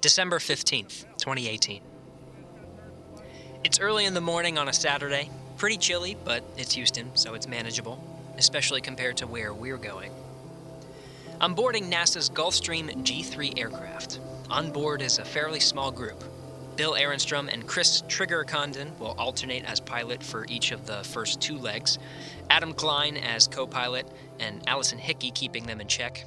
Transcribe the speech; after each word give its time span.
December 0.00 0.38
15th, 0.38 1.06
2018. 1.16 1.80
It's 3.64 3.80
early 3.80 4.04
in 4.04 4.14
the 4.14 4.20
morning 4.20 4.56
on 4.56 4.68
a 4.68 4.72
Saturday. 4.72 5.28
Pretty 5.56 5.76
chilly, 5.76 6.16
but 6.24 6.44
it's 6.56 6.74
Houston, 6.74 7.10
so 7.16 7.34
it's 7.34 7.48
manageable, 7.48 8.00
especially 8.36 8.80
compared 8.80 9.16
to 9.16 9.26
where 9.26 9.52
we're 9.52 9.76
going. 9.76 10.12
I'm 11.40 11.52
boarding 11.52 11.90
NASA's 11.90 12.30
Gulfstream 12.30 12.88
G3 13.02 13.58
aircraft. 13.58 14.20
On 14.50 14.70
board 14.70 15.02
is 15.02 15.18
a 15.18 15.24
fairly 15.24 15.58
small 15.58 15.90
group. 15.90 16.22
Bill 16.76 16.94
Ehrenstrom 16.94 17.52
and 17.52 17.66
Chris 17.66 18.04
Trigger 18.06 18.44
Condon 18.44 18.96
will 19.00 19.16
alternate 19.18 19.64
as 19.64 19.80
pilot 19.80 20.22
for 20.22 20.46
each 20.48 20.70
of 20.70 20.86
the 20.86 21.02
first 21.02 21.40
two 21.40 21.58
legs, 21.58 21.98
Adam 22.50 22.72
Klein 22.72 23.16
as 23.16 23.48
co 23.48 23.66
pilot, 23.66 24.06
and 24.38 24.62
Allison 24.68 24.98
Hickey 24.98 25.32
keeping 25.32 25.66
them 25.66 25.80
in 25.80 25.88
check. 25.88 26.24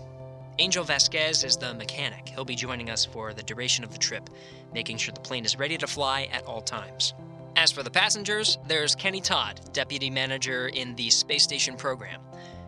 Angel 0.61 0.83
Vasquez 0.83 1.43
is 1.43 1.57
the 1.57 1.73
mechanic. 1.73 2.29
He'll 2.29 2.45
be 2.45 2.53
joining 2.53 2.91
us 2.91 3.03
for 3.03 3.33
the 3.33 3.41
duration 3.41 3.83
of 3.83 3.91
the 3.91 3.97
trip, 3.97 4.29
making 4.75 4.97
sure 4.97 5.11
the 5.11 5.19
plane 5.19 5.43
is 5.43 5.57
ready 5.57 5.75
to 5.75 5.87
fly 5.87 6.29
at 6.31 6.45
all 6.45 6.61
times. 6.61 7.15
As 7.55 7.71
for 7.71 7.81
the 7.81 7.89
passengers, 7.89 8.59
there's 8.67 8.93
Kenny 8.93 9.21
Todd, 9.21 9.59
deputy 9.73 10.11
manager 10.11 10.67
in 10.67 10.93
the 10.93 11.09
space 11.09 11.41
station 11.41 11.75
program, 11.75 12.21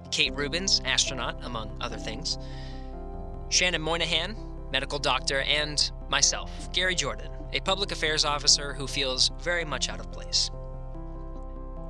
Kate 0.09 0.34
Rubins, 0.34 0.82
astronaut, 0.85 1.38
among 1.44 1.77
other 1.82 1.98
things, 1.98 2.40
Shannon 3.49 3.84
Moynihan, 3.84 4.35
medical 4.71 4.98
doctor, 4.98 5.41
and 5.41 5.91
myself, 6.10 6.73
Gary 6.73 6.96
Jordan, 6.96 7.30
a 7.54 7.60
public 7.60 7.91
affairs 7.91 8.26
officer 8.26 8.73
who 8.73 8.88
feels 8.88 9.30
very 9.40 9.66
much 9.66 9.90
out 9.90 9.99
of 9.99 10.12
place. 10.12 10.49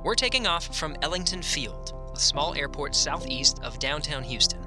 We're 0.04 0.16
taking 0.16 0.46
off 0.46 0.76
from 0.76 0.98
Ellington 1.00 1.40
Field, 1.40 1.94
a 2.14 2.20
small 2.20 2.54
airport 2.56 2.94
southeast 2.94 3.58
of 3.62 3.78
downtown 3.78 4.22
Houston. 4.22 4.60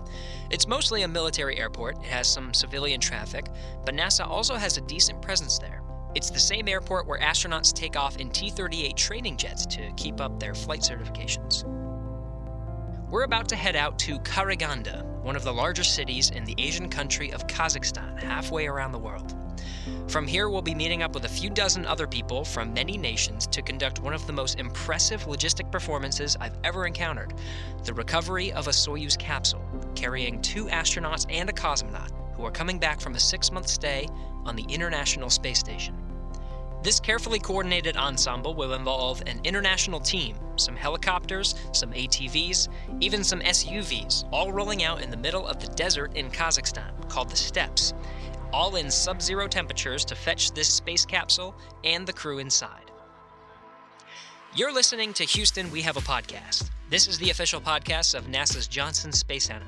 It's 0.49 0.67
mostly 0.67 1.01
a 1.01 1.07
military 1.07 1.57
airport, 1.57 1.97
it 1.97 2.05
has 2.05 2.31
some 2.31 2.53
civilian 2.53 2.99
traffic, 2.99 3.47
but 3.85 3.95
NASA 3.95 4.27
also 4.27 4.55
has 4.55 4.77
a 4.77 4.81
decent 4.81 5.21
presence 5.21 5.57
there. 5.57 5.81
It's 6.15 6.29
the 6.29 6.39
same 6.39 6.67
airport 6.67 7.05
where 7.05 7.20
astronauts 7.20 7.73
take 7.73 7.95
off 7.95 8.17
in 8.17 8.29
T 8.29 8.49
38 8.49 8.95
training 8.95 9.37
jets 9.37 9.65
to 9.67 9.91
keep 9.98 10.21
up 10.21 10.39
their 10.39 10.55
flight 10.55 10.81
certifications. 10.81 11.63
We're 13.10 13.24
about 13.24 13.48
to 13.50 13.55
head 13.55 13.77
out 13.77 13.98
to 14.00 14.20
Karaganda, 14.20 15.05
one 15.22 15.38
of 15.38 15.46
the 15.46 15.54
larger 15.54 15.86
cities 15.86 16.30
in 16.32 16.44
the 16.44 16.54
Asian 16.58 16.90
country 16.90 17.32
of 17.32 17.48
Kazakhstan, 17.48 18.22
halfway 18.22 18.68
around 18.68 18.91
the 18.91 19.00
world. 19.00 19.34
From 20.10 20.27
here, 20.27 20.50
we'll 20.50 20.62
be 20.62 20.76
meeting 20.76 21.04
up 21.04 21.13
with 21.13 21.24
a 21.24 21.30
few 21.30 21.50
dozen 21.50 21.85
other 21.85 22.05
people 22.05 22.44
from 22.44 22.74
many 22.74 22.98
nations 22.98 23.48
to 23.48 23.62
conduct 23.62 24.02
one 24.02 24.13
of 24.13 24.28
the 24.28 24.34
most 24.34 24.60
impressive 24.60 25.24
logistic 25.24 25.72
performances 25.72 26.35
I've 26.41 26.58
ever 26.66 26.85
encountered 26.85 27.34
the 27.85 27.94
recovery 27.94 28.52
of 28.52 28.68
a 28.68 28.72
Soyuz 28.72 29.18
capsule, 29.18 29.63
carrying 29.96 30.41
two 30.41 30.66
astronauts 30.66 31.26
and 31.30 31.50
a 31.50 31.54
cosmonaut 31.54 32.12
who 32.35 32.44
are 32.44 32.52
coming 32.52 32.78
back 32.78 33.00
from 33.00 33.16
a 33.16 33.20
six 33.20 33.54
month 33.54 33.70
stay 33.70 34.05
on 34.44 34.58
the 34.58 34.66
International 34.68 35.30
Space 35.30 35.60
Station. 35.60 35.96
This 36.84 37.00
carefully 37.00 37.40
coordinated 37.40 37.96
ensemble 37.96 38.54
will 38.54 38.74
involve 38.74 39.24
an 39.28 39.40
international 39.46 40.02
team, 40.02 40.35
some 40.60 40.76
helicopters, 40.76 41.55
some 41.72 41.91
ATVs, 41.91 42.68
even 43.00 43.24
some 43.24 43.40
SUVs, 43.41 44.27
all 44.32 44.52
rolling 44.52 44.84
out 44.84 45.02
in 45.02 45.10
the 45.12 45.18
middle 45.18 45.48
of 45.48 45.60
the 45.60 45.68
desert 45.74 46.16
in 46.16 46.30
Kazakhstan 46.30 47.10
called 47.10 47.30
the 47.30 47.38
Steppes, 47.38 47.94
all 48.52 48.76
in 48.76 48.90
sub 48.90 49.22
zero 49.22 49.48
temperatures 49.48 50.05
to 50.05 50.16
fetch 50.16 50.52
this 50.52 50.72
space 50.72 51.05
capsule 51.05 51.55
and 51.84 52.08
the 52.08 52.13
crew 52.13 52.40
inside. 52.40 52.91
You're 54.55 54.74
listening 54.74 55.13
to 55.13 55.24
Houston 55.24 55.70
We 55.72 55.82
Have 55.84 55.98
a 55.98 56.02
Podcast. 56.02 56.70
This 56.90 57.08
is 57.08 57.20
the 57.20 57.30
official 57.30 57.62
podcast 57.62 58.16
of 58.16 58.28
NASA's 58.28 58.68
Johnson 58.68 59.12
Space 59.12 59.46
Center. 59.46 59.68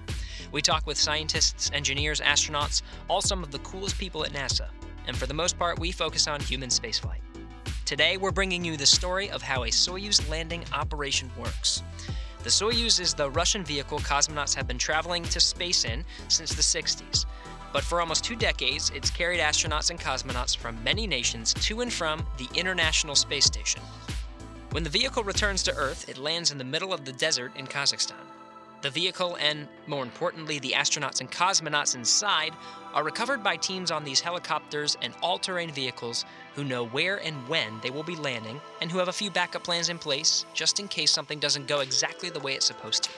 We 0.52 0.62
talk 0.62 0.88
with 0.88 0.98
scientists, 0.98 1.70
engineers, 1.74 2.22
astronauts, 2.22 2.82
all 3.08 3.22
some 3.22 3.44
of 3.44 3.52
the 3.52 3.60
coolest 3.60 3.98
people 4.00 4.24
at 4.24 4.32
NASA, 4.32 4.70
and 5.06 5.16
for 5.16 5.28
the 5.28 5.34
most 5.34 5.60
part, 5.60 5.78
we 5.80 5.92
focus 5.92 6.28
on 6.28 6.40
human 6.40 6.70
spaceflight. 6.70 7.22
Today, 7.90 8.18
we're 8.18 8.30
bringing 8.30 8.64
you 8.64 8.78
the 8.78 8.86
story 8.86 9.32
of 9.32 9.42
how 9.42 9.64
a 9.64 9.70
Soyuz 9.70 10.30
landing 10.30 10.64
operation 10.74 11.32
works. 11.36 11.82
The 12.44 12.50
Soyuz 12.52 13.00
is 13.00 13.16
the 13.16 13.32
Russian 13.32 13.64
vehicle 13.64 13.98
cosmonauts 13.98 14.54
have 14.54 14.68
been 14.68 14.78
traveling 14.78 15.24
to 15.24 15.40
space 15.40 15.86
in 15.86 16.06
since 16.28 16.54
the 16.54 16.62
60s. 16.62 17.26
But 17.74 17.84
for 17.84 18.00
almost 18.00 18.24
two 18.24 18.36
decades, 18.36 18.92
it's 18.94 19.10
carried 19.10 19.40
astronauts 19.40 19.90
and 19.90 20.00
cosmonauts 20.00 20.56
from 20.56 20.84
many 20.84 21.08
nations 21.08 21.52
to 21.56 21.82
and 21.82 21.92
from 21.92 22.24
the 22.38 22.48
International 22.54 23.16
Space 23.16 23.46
Station. 23.46 23.82
When 24.70 24.84
the 24.84 24.92
vehicle 24.92 25.24
returns 25.24 25.64
to 25.64 25.76
Earth, 25.76 26.08
it 26.08 26.20
lands 26.20 26.52
in 26.52 26.60
the 26.60 26.64
middle 26.64 26.94
of 26.94 27.06
the 27.06 27.14
desert 27.14 27.54
in 27.56 27.66
Kazakhstan. 27.66 28.24
The 28.82 28.92
vehicle 28.92 29.36
and, 29.42 29.68
more 29.88 30.04
importantly, 30.04 30.60
the 30.60 30.72
astronauts 30.72 31.22
and 31.22 31.30
cosmonauts 31.30 31.96
inside 31.96 32.54
are 32.94 33.04
recovered 33.04 33.44
by 33.44 33.58
teams 33.58 33.92
on 33.92 34.04
these 34.04 34.22
helicopters 34.22 34.96
and 35.02 35.14
all 35.22 35.38
terrain 35.38 35.72
vehicles 35.72 36.24
who 36.60 36.66
know 36.66 36.88
where 36.88 37.24
and 37.24 37.48
when 37.48 37.80
they 37.82 37.90
will 37.90 38.04
be 38.04 38.18
landing 38.18 38.60
and 38.82 38.92
who 38.92 38.98
have 38.98 39.08
a 39.08 39.14
few 39.14 39.32
backup 39.32 39.64
plans 39.64 39.88
in 39.88 39.98
place 39.98 40.46
just 40.54 40.82
in 40.82 40.90
case 40.90 41.10
something 41.10 41.40
doesn't 41.40 41.70
go 41.70 41.80
exactly 41.80 42.30
the 42.30 42.40
way 42.42 42.54
it's 42.54 42.66
supposed 42.66 43.04
to. 43.04 43.10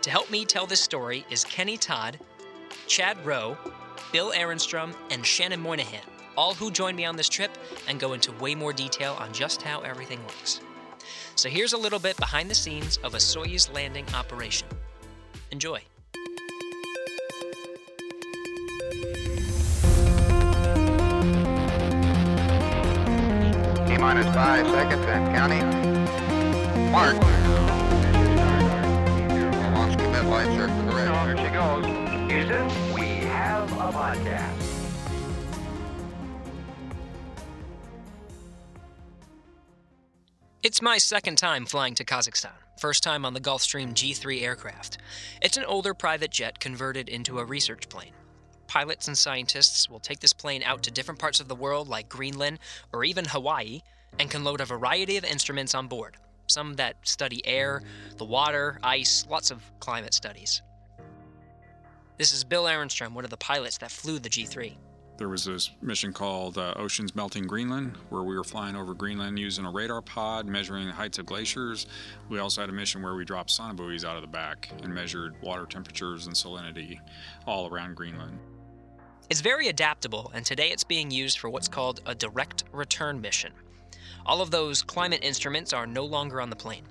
To 0.00 0.10
help 0.10 0.30
me 0.30 0.46
tell 0.46 0.66
this 0.66 0.80
story 0.80 1.26
is 1.28 1.44
Kenny 1.44 1.76
Todd, 1.76 2.18
Chad 2.86 3.22
Rowe, 3.26 3.58
Bill 4.12 4.32
Ehrenstrom, 4.32 4.94
and 5.10 5.26
Shannon 5.26 5.60
Moynihan, 5.60 6.00
all 6.38 6.54
who 6.54 6.70
join 6.70 6.96
me 6.96 7.04
on 7.04 7.16
this 7.16 7.28
trip 7.28 7.50
and 7.86 8.00
go 8.00 8.14
into 8.14 8.32
way 8.32 8.54
more 8.54 8.72
detail 8.72 9.14
on 9.20 9.30
just 9.34 9.60
how 9.60 9.82
everything 9.82 10.20
works. 10.22 10.62
So 11.34 11.50
here's 11.50 11.74
a 11.74 11.78
little 11.78 11.98
bit 11.98 12.16
behind 12.16 12.48
the 12.48 12.54
scenes 12.54 12.96
of 13.04 13.12
a 13.12 13.18
Soyuz 13.18 13.70
landing 13.74 14.06
operation. 14.14 14.68
Enjoy. 15.50 15.82
T 24.18 24.24
minus 24.24 24.34
five 24.34 24.66
seconds 24.66 25.04
and 25.06 25.34
counting. 25.36 26.90
Mark. 26.90 27.14
Launch 29.74 29.96
commit 29.96 30.24
lights 30.24 30.50
are 30.58 30.66
correct. 30.66 31.12
There 31.24 31.36
she 31.36 31.52
goes. 31.52 31.84
Houston, 32.28 32.94
we 32.94 33.06
have 33.26 33.70
a 33.72 33.92
podcast. 33.92 34.64
It's 40.64 40.82
my 40.82 40.98
second 40.98 41.38
time 41.38 41.64
flying 41.64 41.94
to 41.94 42.04
Kazakhstan, 42.04 42.50
first 42.80 43.04
time 43.04 43.24
on 43.24 43.34
the 43.34 43.40
Gulfstream 43.40 43.92
G3 43.92 44.42
aircraft. 44.42 44.98
It's 45.40 45.56
an 45.56 45.64
older 45.64 45.94
private 45.94 46.32
jet 46.32 46.58
converted 46.58 47.08
into 47.08 47.38
a 47.38 47.44
research 47.44 47.88
plane. 47.88 48.14
Pilots 48.66 49.06
and 49.06 49.16
scientists 49.16 49.88
will 49.88 50.00
take 50.00 50.18
this 50.18 50.32
plane 50.32 50.64
out 50.64 50.82
to 50.82 50.90
different 50.90 51.20
parts 51.20 51.38
of 51.38 51.46
the 51.46 51.54
world, 51.54 51.86
like 51.86 52.08
Greenland 52.08 52.58
or 52.92 53.04
even 53.04 53.24
Hawaii, 53.24 53.80
and 54.18 54.30
can 54.30 54.44
load 54.44 54.60
a 54.60 54.64
variety 54.64 55.16
of 55.16 55.24
instruments 55.24 55.74
on 55.74 55.86
board. 55.88 56.16
Some 56.46 56.74
that 56.74 56.96
study 57.02 57.46
air, 57.46 57.82
the 58.16 58.24
water, 58.24 58.78
ice, 58.82 59.26
lots 59.28 59.50
of 59.50 59.62
climate 59.80 60.14
studies. 60.14 60.62
This 62.16 62.32
is 62.32 62.42
Bill 62.42 62.64
Ehrenstrom, 62.64 63.14
one 63.14 63.24
of 63.24 63.30
the 63.30 63.36
pilots 63.36 63.78
that 63.78 63.90
flew 63.90 64.18
the 64.18 64.28
G3. 64.28 64.76
There 65.18 65.28
was 65.28 65.44
this 65.44 65.70
mission 65.82 66.12
called 66.12 66.58
uh, 66.58 66.74
Oceans 66.76 67.14
Melting 67.14 67.48
Greenland, 67.48 67.96
where 68.08 68.22
we 68.22 68.36
were 68.36 68.44
flying 68.44 68.76
over 68.76 68.94
Greenland 68.94 69.36
using 69.36 69.64
a 69.64 69.70
radar 69.70 70.00
pod, 70.00 70.46
measuring 70.46 70.86
the 70.86 70.92
heights 70.92 71.18
of 71.18 71.26
glaciers. 71.26 71.86
We 72.28 72.38
also 72.38 72.60
had 72.60 72.70
a 72.70 72.72
mission 72.72 73.02
where 73.02 73.14
we 73.14 73.24
dropped 73.24 73.50
sonobuoys 73.50 74.04
out 74.04 74.14
of 74.14 74.22
the 74.22 74.28
back 74.28 74.70
and 74.82 74.94
measured 74.94 75.34
water 75.42 75.66
temperatures 75.66 76.26
and 76.26 76.34
salinity 76.36 77.00
all 77.46 77.68
around 77.68 77.96
Greenland. 77.96 78.38
It's 79.28 79.40
very 79.40 79.68
adaptable, 79.68 80.30
and 80.34 80.46
today 80.46 80.70
it's 80.70 80.84
being 80.84 81.10
used 81.10 81.40
for 81.40 81.50
what's 81.50 81.68
called 81.68 82.00
a 82.06 82.14
direct 82.14 82.64
return 82.72 83.20
mission. 83.20 83.52
All 84.28 84.42
of 84.42 84.50
those 84.50 84.82
climate 84.82 85.24
instruments 85.24 85.72
are 85.72 85.86
no 85.86 86.04
longer 86.04 86.42
on 86.42 86.50
the 86.50 86.56
plane. 86.56 86.84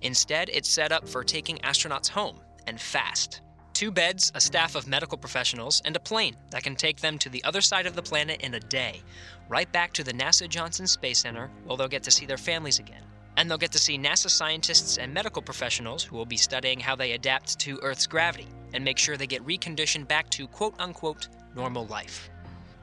Instead, 0.00 0.48
it's 0.48 0.70
set 0.70 0.90
up 0.90 1.06
for 1.06 1.22
taking 1.22 1.58
astronauts 1.58 2.08
home, 2.08 2.40
and 2.66 2.80
fast. 2.80 3.42
Two 3.74 3.90
beds, 3.90 4.32
a 4.34 4.40
staff 4.40 4.74
of 4.74 4.88
medical 4.88 5.18
professionals, 5.18 5.82
and 5.84 5.94
a 5.94 6.00
plane 6.00 6.34
that 6.50 6.62
can 6.62 6.74
take 6.74 7.00
them 7.00 7.18
to 7.18 7.28
the 7.28 7.44
other 7.44 7.60
side 7.60 7.86
of 7.86 7.94
the 7.94 8.02
planet 8.02 8.40
in 8.40 8.54
a 8.54 8.60
day, 8.60 9.02
right 9.50 9.70
back 9.70 9.92
to 9.92 10.02
the 10.02 10.14
NASA 10.14 10.48
Johnson 10.48 10.86
Space 10.86 11.18
Center, 11.18 11.50
where 11.64 11.76
they'll 11.76 11.88
get 11.88 12.02
to 12.04 12.10
see 12.10 12.24
their 12.26 12.38
families 12.38 12.78
again. 12.78 13.02
And 13.36 13.50
they'll 13.50 13.58
get 13.58 13.72
to 13.72 13.78
see 13.78 13.98
NASA 13.98 14.30
scientists 14.30 14.96
and 14.96 15.14
medical 15.14 15.42
professionals 15.42 16.02
who 16.02 16.16
will 16.16 16.26
be 16.26 16.36
studying 16.36 16.80
how 16.80 16.96
they 16.96 17.12
adapt 17.12 17.58
to 17.60 17.78
Earth's 17.82 18.06
gravity 18.06 18.48
and 18.72 18.82
make 18.82 18.98
sure 18.98 19.16
they 19.16 19.26
get 19.26 19.46
reconditioned 19.46 20.08
back 20.08 20.28
to 20.30 20.48
quote 20.48 20.74
unquote 20.78 21.28
normal 21.54 21.86
life. 21.86 22.30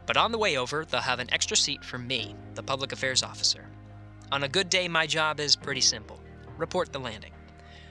But 0.05 0.15
on 0.17 0.31
the 0.31 0.37
way 0.37 0.57
over, 0.57 0.85
they'll 0.85 1.01
have 1.01 1.19
an 1.19 1.33
extra 1.33 1.57
seat 1.57 1.83
for 1.83 1.97
me, 1.97 2.35
the 2.53 2.63
public 2.63 2.91
affairs 2.91 3.23
officer. 3.23 3.67
On 4.31 4.43
a 4.43 4.49
good 4.49 4.69
day, 4.69 4.87
my 4.87 5.05
job 5.05 5.39
is 5.39 5.55
pretty 5.55 5.81
simple 5.81 6.19
report 6.57 6.91
the 6.91 6.99
landing. 6.99 7.33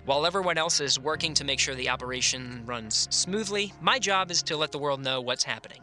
While 0.06 0.26
everyone 0.26 0.58
else 0.58 0.80
is 0.80 0.98
working 0.98 1.34
to 1.34 1.44
make 1.44 1.60
sure 1.60 1.74
the 1.74 1.90
operation 1.90 2.62
runs 2.64 3.08
smoothly, 3.10 3.72
my 3.80 3.98
job 3.98 4.30
is 4.30 4.42
to 4.44 4.56
let 4.56 4.72
the 4.72 4.78
world 4.78 5.00
know 5.00 5.20
what's 5.20 5.44
happening. 5.44 5.80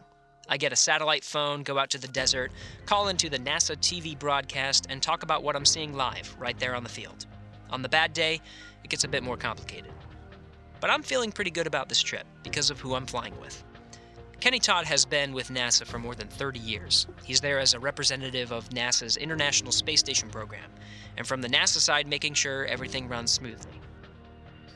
I 0.48 0.56
get 0.56 0.72
a 0.72 0.76
satellite 0.76 1.24
phone, 1.24 1.62
go 1.62 1.78
out 1.78 1.90
to 1.90 1.98
the 1.98 2.08
desert, 2.08 2.50
call 2.86 3.08
into 3.08 3.30
the 3.30 3.38
NASA 3.38 3.76
TV 3.76 4.18
broadcast, 4.18 4.86
and 4.90 5.00
talk 5.00 5.22
about 5.22 5.42
what 5.42 5.54
I'm 5.54 5.64
seeing 5.64 5.94
live 5.94 6.34
right 6.38 6.58
there 6.58 6.74
on 6.74 6.82
the 6.82 6.88
field. 6.88 7.26
On 7.70 7.80
the 7.80 7.88
bad 7.88 8.12
day, 8.12 8.40
it 8.82 8.90
gets 8.90 9.04
a 9.04 9.08
bit 9.08 9.22
more 9.22 9.36
complicated. 9.36 9.92
But 10.80 10.90
I'm 10.90 11.02
feeling 11.02 11.32
pretty 11.32 11.52
good 11.52 11.68
about 11.68 11.88
this 11.88 12.02
trip 12.02 12.26
because 12.42 12.68
of 12.68 12.80
who 12.80 12.94
I'm 12.94 13.06
flying 13.06 13.40
with. 13.40 13.62
Kenny 14.42 14.58
Todd 14.58 14.86
has 14.86 15.04
been 15.04 15.32
with 15.32 15.50
NASA 15.50 15.86
for 15.86 16.00
more 16.00 16.16
than 16.16 16.26
30 16.26 16.58
years. 16.58 17.06
He's 17.22 17.40
there 17.40 17.60
as 17.60 17.74
a 17.74 17.78
representative 17.78 18.50
of 18.50 18.68
NASA's 18.70 19.16
International 19.16 19.70
Space 19.70 20.00
Station 20.00 20.30
program, 20.30 20.68
and 21.16 21.24
from 21.24 21.40
the 21.40 21.48
NASA 21.48 21.78
side, 21.78 22.08
making 22.08 22.34
sure 22.34 22.64
everything 22.64 23.06
runs 23.06 23.30
smoothly. 23.30 23.70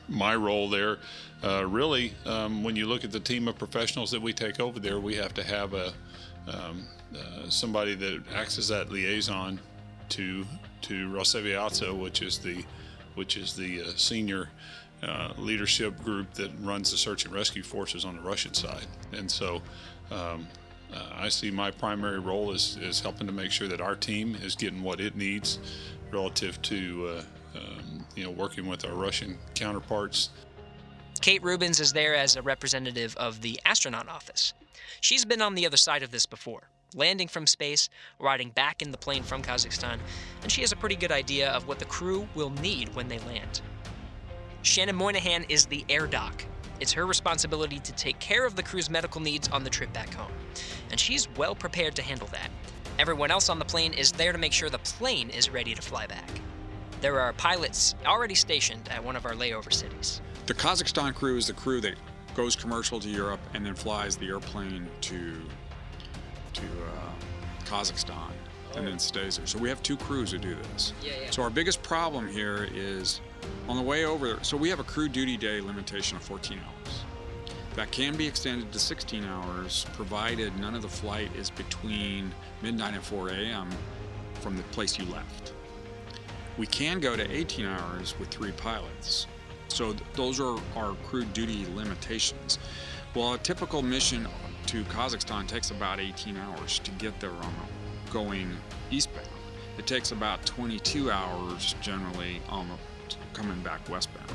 My 0.07 0.37
role 0.37 0.69
there, 0.69 0.99
uh, 1.43 1.65
really, 1.65 2.13
um, 2.25 2.63
when 2.63 2.77
you 2.77 2.85
look 2.85 3.03
at 3.03 3.11
the 3.11 3.19
team 3.19 3.49
of 3.49 3.57
professionals 3.57 4.09
that 4.11 4.21
we 4.21 4.31
take 4.31 4.61
over 4.61 4.79
there, 4.79 5.01
we 5.01 5.15
have 5.15 5.33
to 5.33 5.43
have 5.43 5.73
a 5.73 5.91
um, 6.47 6.87
uh, 7.13 7.49
somebody 7.49 7.93
that 7.93 8.23
acts 8.33 8.57
as 8.57 8.69
that 8.69 8.89
liaison 8.89 9.59
to 10.07 10.45
to 10.83 11.09
Rosaviatsia, 11.09 11.93
which 11.93 12.21
is 12.21 12.39
the 12.39 12.63
which 13.15 13.35
is 13.35 13.53
the 13.53 13.81
uh, 13.81 13.87
senior 13.97 14.47
uh, 15.03 15.33
leadership 15.37 16.01
group 16.03 16.33
that 16.33 16.51
runs 16.61 16.91
the 16.91 16.97
search 16.97 17.25
and 17.25 17.33
rescue 17.33 17.63
forces 17.63 18.05
on 18.05 18.15
the 18.15 18.21
Russian 18.21 18.53
side. 18.53 18.87
And 19.13 19.29
so 19.29 19.61
um, 20.11 20.47
uh, 20.93 21.09
I 21.15 21.29
see 21.29 21.51
my 21.51 21.71
primary 21.71 22.19
role 22.19 22.51
is, 22.51 22.77
is 22.81 22.99
helping 22.99 23.27
to 23.27 23.33
make 23.33 23.51
sure 23.51 23.67
that 23.67 23.81
our 23.81 23.95
team 23.95 24.35
is 24.41 24.55
getting 24.55 24.81
what 24.81 24.99
it 24.99 25.15
needs 25.15 25.59
relative 26.11 26.61
to 26.63 27.07
uh, 27.07 27.57
um, 27.57 28.05
you 28.15 28.23
know 28.23 28.31
working 28.31 28.67
with 28.67 28.85
our 28.85 28.93
Russian 28.93 29.37
counterparts. 29.55 30.29
Kate 31.21 31.41
Rubins 31.41 31.81
is 31.81 31.93
there 31.93 32.15
as 32.15 32.35
a 32.35 32.41
representative 32.41 33.15
of 33.17 33.41
the 33.41 33.59
astronaut 33.65 34.07
office. 34.07 34.53
She's 35.01 35.25
been 35.25 35.41
on 35.41 35.55
the 35.55 35.65
other 35.65 35.77
side 35.77 36.03
of 36.03 36.11
this 36.11 36.25
before, 36.25 36.69
landing 36.93 37.27
from 37.27 37.47
space, 37.47 37.89
riding 38.19 38.49
back 38.49 38.81
in 38.81 38.91
the 38.91 38.97
plane 38.97 39.23
from 39.23 39.41
Kazakhstan, 39.41 39.99
and 40.43 40.51
she 40.51 40.61
has 40.61 40.71
a 40.71 40.75
pretty 40.75 40.95
good 40.95 41.11
idea 41.11 41.49
of 41.51 41.67
what 41.67 41.79
the 41.79 41.85
crew 41.85 42.27
will 42.35 42.51
need 42.51 42.95
when 42.95 43.07
they 43.07 43.19
land. 43.19 43.61
Shannon 44.61 44.95
Moynihan 44.95 45.45
is 45.49 45.65
the 45.65 45.85
air 45.89 46.07
doc. 46.07 46.43
It's 46.79 46.91
her 46.93 47.05
responsibility 47.05 47.79
to 47.79 47.91
take 47.93 48.19
care 48.19 48.45
of 48.45 48.55
the 48.55 48.63
crew's 48.63 48.89
medical 48.89 49.21
needs 49.21 49.47
on 49.49 49.63
the 49.63 49.69
trip 49.69 49.91
back 49.93 50.13
home, 50.13 50.31
and 50.91 50.99
she's 50.99 51.27
well 51.37 51.55
prepared 51.55 51.95
to 51.95 52.01
handle 52.01 52.27
that. 52.31 52.49
Everyone 52.99 53.31
else 53.31 53.49
on 53.49 53.59
the 53.59 53.65
plane 53.65 53.93
is 53.93 54.11
there 54.11 54.31
to 54.31 54.37
make 54.37 54.53
sure 54.53 54.69
the 54.69 54.79
plane 54.79 55.29
is 55.29 55.49
ready 55.49 55.73
to 55.73 55.81
fly 55.81 56.07
back. 56.07 56.29
There 57.01 57.19
are 57.19 57.33
pilots 57.33 57.95
already 58.05 58.35
stationed 58.35 58.89
at 58.89 59.03
one 59.03 59.15
of 59.15 59.25
our 59.25 59.33
layover 59.33 59.71
cities. 59.71 60.21
The 60.47 60.53
Kazakhstan 60.53 61.13
crew 61.13 61.37
is 61.37 61.47
the 61.47 61.53
crew 61.53 61.79
that 61.81 61.95
goes 62.35 62.55
commercial 62.55 62.99
to 62.99 63.09
Europe 63.09 63.39
and 63.53 63.65
then 63.65 63.75
flies 63.75 64.17
the 64.17 64.27
airplane 64.27 64.87
to 65.01 65.33
to 66.53 66.63
uh, 66.63 67.65
Kazakhstan 67.65 68.31
and 68.75 68.87
then 68.87 68.99
stays 68.99 69.37
there. 69.37 69.45
So 69.47 69.59
we 69.59 69.69
have 69.69 69.81
two 69.83 69.97
crews 69.97 70.31
who 70.31 70.37
do 70.37 70.55
this. 70.55 70.93
Yeah, 71.03 71.11
yeah. 71.23 71.31
So 71.31 71.43
our 71.43 71.49
biggest 71.49 71.81
problem 71.83 72.27
here 72.27 72.67
is 72.73 73.21
on 73.67 73.75
the 73.75 73.81
way 73.81 74.05
over. 74.05 74.39
So 74.43 74.57
we 74.57 74.69
have 74.69 74.79
a 74.79 74.83
crew 74.83 75.09
duty 75.09 75.37
day 75.37 75.61
limitation 75.61 76.17
of 76.17 76.23
14 76.23 76.59
hours. 76.59 77.03
That 77.75 77.91
can 77.91 78.15
be 78.15 78.25
extended 78.25 78.71
to 78.71 78.79
16 78.79 79.23
hours, 79.23 79.85
provided 79.93 80.57
none 80.59 80.73
of 80.73 80.81
the 80.81 80.87
flight 80.87 81.29
is 81.35 81.51
between 81.51 82.33
midnight 82.63 82.95
and 82.95 83.03
4 83.03 83.29
a.m. 83.29 83.69
from 84.41 84.57
the 84.57 84.63
place 84.63 84.97
you 84.97 85.05
left. 85.05 85.53
We 86.57 86.65
can 86.65 86.99
go 86.99 87.15
to 87.15 87.31
18 87.31 87.65
hours 87.67 88.17
with 88.17 88.29
three 88.29 88.51
pilots. 88.53 89.27
So 89.67 89.91
th- 89.91 90.03
those 90.15 90.39
are 90.39 90.57
our 90.75 90.95
crew 91.05 91.25
duty 91.25 91.67
limitations. 91.75 92.57
Well, 93.13 93.35
a 93.35 93.37
typical 93.37 93.83
mission 93.83 94.27
to 94.67 94.83
Kazakhstan 94.85 95.47
takes 95.47 95.69
about 95.69 95.99
18 95.99 96.35
hours 96.35 96.79
to 96.79 96.91
get 96.91 97.19
there 97.19 97.29
on 97.29 97.53
going 98.11 98.49
eastbound. 98.89 99.27
It 99.77 99.85
takes 99.85 100.11
about 100.11 100.45
22 100.45 101.11
hours 101.11 101.75
generally 101.81 102.41
on 102.49 102.67
the, 102.69 102.75
coming 103.37 103.61
back 103.61 103.87
westbound. 103.87 104.31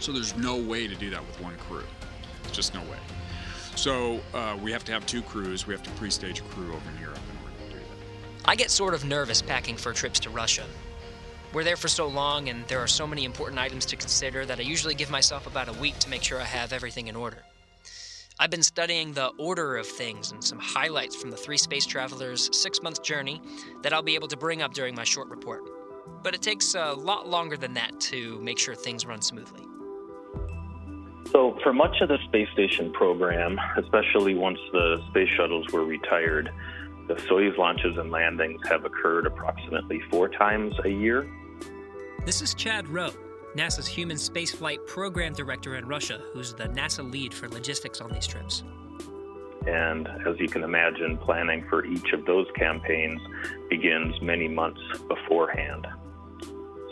So 0.00 0.12
there's 0.12 0.36
no 0.36 0.56
way 0.56 0.88
to 0.88 0.94
do 0.96 1.10
that 1.10 1.24
with 1.24 1.40
one 1.40 1.56
crew. 1.68 1.84
Just 2.52 2.74
no 2.74 2.80
way. 2.80 2.98
So 3.76 4.20
uh, 4.34 4.58
we 4.60 4.72
have 4.72 4.84
to 4.84 4.92
have 4.92 5.06
two 5.06 5.22
crews. 5.22 5.66
We 5.66 5.74
have 5.74 5.82
to 5.84 5.90
pre-stage 5.92 6.40
a 6.40 6.42
crew 6.44 6.68
over 6.68 6.90
in 6.90 7.00
Europe 7.00 7.18
in 7.18 7.44
order 7.44 7.64
to 7.64 7.78
do 7.78 7.78
that. 7.78 8.50
I 8.50 8.56
get 8.56 8.70
sort 8.70 8.94
of 8.94 9.04
nervous 9.04 9.40
packing 9.40 9.76
for 9.76 9.92
trips 9.92 10.18
to 10.20 10.30
Russia. 10.30 10.64
We're 11.52 11.64
there 11.64 11.76
for 11.76 11.88
so 11.88 12.06
long, 12.06 12.48
and 12.48 12.66
there 12.68 12.78
are 12.78 12.86
so 12.86 13.06
many 13.06 13.24
important 13.24 13.60
items 13.60 13.86
to 13.86 13.96
consider 13.96 14.44
that 14.46 14.58
I 14.58 14.62
usually 14.62 14.94
give 14.94 15.10
myself 15.10 15.46
about 15.46 15.68
a 15.68 15.72
week 15.74 15.98
to 16.00 16.08
make 16.08 16.22
sure 16.22 16.40
I 16.40 16.44
have 16.44 16.72
everything 16.72 17.08
in 17.08 17.16
order. 17.16 17.38
I've 18.38 18.50
been 18.50 18.62
studying 18.62 19.12
the 19.12 19.28
order 19.36 19.76
of 19.76 19.86
things 19.86 20.32
and 20.32 20.42
some 20.42 20.58
highlights 20.58 21.14
from 21.14 21.30
the 21.30 21.36
three 21.36 21.58
space 21.58 21.86
travelers' 21.86 22.48
six 22.56 22.82
month 22.82 23.02
journey 23.02 23.42
that 23.82 23.92
I'll 23.92 24.02
be 24.02 24.14
able 24.14 24.28
to 24.28 24.36
bring 24.36 24.62
up 24.62 24.72
during 24.72 24.94
my 24.94 25.04
short 25.04 25.28
report. 25.28 25.79
But 26.22 26.34
it 26.34 26.42
takes 26.42 26.74
a 26.74 26.92
lot 26.92 27.28
longer 27.28 27.56
than 27.56 27.74
that 27.74 27.98
to 28.00 28.40
make 28.40 28.58
sure 28.58 28.74
things 28.74 29.06
run 29.06 29.22
smoothly. 29.22 29.64
So, 31.32 31.56
for 31.62 31.72
much 31.72 32.00
of 32.00 32.08
the 32.08 32.18
space 32.26 32.48
station 32.52 32.92
program, 32.92 33.58
especially 33.76 34.34
once 34.34 34.58
the 34.72 35.00
space 35.10 35.28
shuttles 35.28 35.70
were 35.72 35.84
retired, 35.84 36.50
the 37.06 37.14
Soyuz 37.14 37.56
launches 37.56 37.96
and 37.98 38.10
landings 38.10 38.60
have 38.68 38.84
occurred 38.84 39.26
approximately 39.26 40.00
four 40.10 40.28
times 40.28 40.74
a 40.84 40.88
year. 40.88 41.28
This 42.26 42.42
is 42.42 42.54
Chad 42.54 42.88
Rowe, 42.88 43.12
NASA's 43.56 43.86
Human 43.86 44.16
Spaceflight 44.16 44.86
Program 44.86 45.32
Director 45.32 45.76
in 45.76 45.86
Russia, 45.86 46.20
who's 46.32 46.54
the 46.54 46.68
NASA 46.68 47.08
lead 47.08 47.32
for 47.32 47.48
logistics 47.48 48.00
on 48.00 48.12
these 48.12 48.26
trips. 48.26 48.62
And 49.66 50.08
as 50.26 50.38
you 50.38 50.48
can 50.48 50.62
imagine, 50.62 51.18
planning 51.18 51.66
for 51.68 51.84
each 51.84 52.12
of 52.12 52.24
those 52.24 52.46
campaigns 52.56 53.20
begins 53.68 54.20
many 54.22 54.48
months 54.48 54.80
beforehand. 55.06 55.86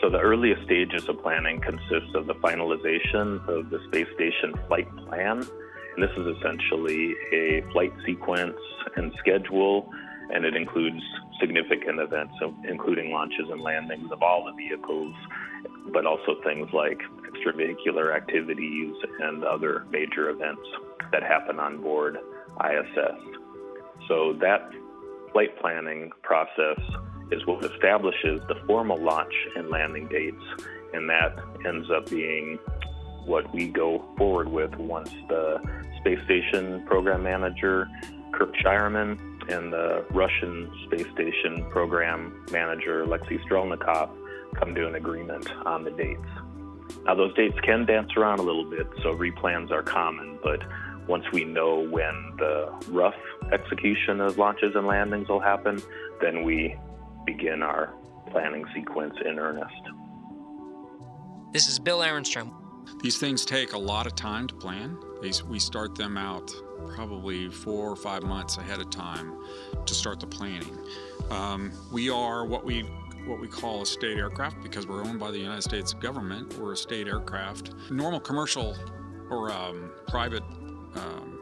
So 0.00 0.10
the 0.10 0.20
earliest 0.20 0.62
stages 0.64 1.08
of 1.08 1.20
planning 1.22 1.60
consist 1.60 2.14
of 2.14 2.26
the 2.26 2.34
finalization 2.34 3.46
of 3.48 3.70
the 3.70 3.80
space 3.88 4.06
station 4.14 4.54
flight 4.68 4.88
plan. 4.96 5.38
And 5.38 6.02
this 6.02 6.10
is 6.16 6.36
essentially 6.36 7.14
a 7.32 7.64
flight 7.72 7.92
sequence 8.06 8.58
and 8.96 9.12
schedule, 9.18 9.90
and 10.32 10.44
it 10.44 10.54
includes 10.54 11.02
significant 11.40 11.98
events, 11.98 12.34
including 12.68 13.10
launches 13.10 13.48
and 13.50 13.60
landings 13.60 14.12
of 14.12 14.22
all 14.22 14.44
the 14.44 14.52
vehicles, 14.52 15.14
but 15.92 16.06
also 16.06 16.36
things 16.44 16.68
like 16.72 17.00
extravehicular 17.26 18.14
activities 18.14 18.94
and 19.20 19.42
other 19.42 19.84
major 19.90 20.30
events 20.30 20.62
that 21.10 21.22
happen 21.22 21.58
on 21.58 21.80
board 21.80 22.18
ISS. 22.64 23.18
So 24.08 24.34
that 24.40 24.70
flight 25.32 25.58
planning 25.60 26.10
process 26.22 26.80
is 27.30 27.44
what 27.46 27.64
establishes 27.64 28.40
the 28.48 28.56
formal 28.66 28.96
launch 28.96 29.34
and 29.54 29.68
landing 29.68 30.08
dates, 30.08 30.42
and 30.94 31.08
that 31.10 31.38
ends 31.66 31.90
up 31.90 32.08
being 32.08 32.58
what 33.26 33.52
we 33.52 33.68
go 33.68 34.02
forward 34.16 34.48
with 34.48 34.74
once 34.76 35.10
the 35.28 35.60
space 36.00 36.18
station 36.24 36.84
program 36.86 37.22
manager, 37.22 37.86
Kirk 38.32 38.54
Shireman, 38.56 39.20
and 39.50 39.72
the 39.72 40.04
Russian 40.10 40.70
space 40.86 41.06
station 41.12 41.64
program 41.70 42.44
manager, 42.50 43.02
Alexei 43.02 43.38
Strelnikov, 43.38 44.10
come 44.54 44.74
to 44.74 44.86
an 44.86 44.94
agreement 44.94 45.50
on 45.66 45.84
the 45.84 45.90
dates. 45.90 46.20
Now, 47.04 47.14
those 47.14 47.34
dates 47.34 47.58
can 47.62 47.84
dance 47.84 48.10
around 48.16 48.38
a 48.38 48.42
little 48.42 48.68
bit, 48.68 48.86
so 49.02 49.14
replans 49.14 49.70
are 49.70 49.82
common, 49.82 50.38
but 50.42 50.62
once 51.08 51.24
we 51.32 51.44
know 51.44 51.88
when 51.88 52.34
the 52.36 52.70
rough 52.88 53.16
execution 53.50 54.20
of 54.20 54.38
launches 54.38 54.74
and 54.74 54.86
landings 54.86 55.28
will 55.28 55.40
happen, 55.40 55.82
then 56.20 56.44
we 56.44 56.76
begin 57.24 57.62
our 57.62 57.94
planning 58.30 58.64
sequence 58.74 59.14
in 59.24 59.38
earnest. 59.38 59.74
This 61.50 61.66
is 61.68 61.78
Bill 61.78 62.00
Ehrenstrom. 62.00 62.52
These 63.02 63.18
things 63.18 63.44
take 63.44 63.72
a 63.72 63.78
lot 63.78 64.06
of 64.06 64.14
time 64.14 64.46
to 64.48 64.54
plan. 64.54 64.98
We 65.48 65.58
start 65.58 65.94
them 65.94 66.16
out 66.16 66.52
probably 66.94 67.48
four 67.48 67.90
or 67.90 67.96
five 67.96 68.22
months 68.22 68.58
ahead 68.58 68.80
of 68.80 68.90
time 68.90 69.34
to 69.84 69.94
start 69.94 70.20
the 70.20 70.26
planning. 70.26 70.76
Um, 71.30 71.72
we 71.90 72.10
are 72.10 72.44
what 72.44 72.64
we 72.64 72.82
what 73.26 73.40
we 73.40 73.48
call 73.48 73.82
a 73.82 73.86
state 73.86 74.16
aircraft 74.16 74.62
because 74.62 74.86
we're 74.86 75.02
owned 75.02 75.20
by 75.20 75.30
the 75.30 75.38
United 75.38 75.62
States 75.62 75.92
government. 75.92 76.56
We're 76.58 76.72
a 76.72 76.76
state 76.76 77.08
aircraft. 77.08 77.72
Normal 77.90 78.20
commercial 78.20 78.74
or 79.28 79.50
um, 79.52 79.90
private 80.06 80.42
um, 80.96 81.38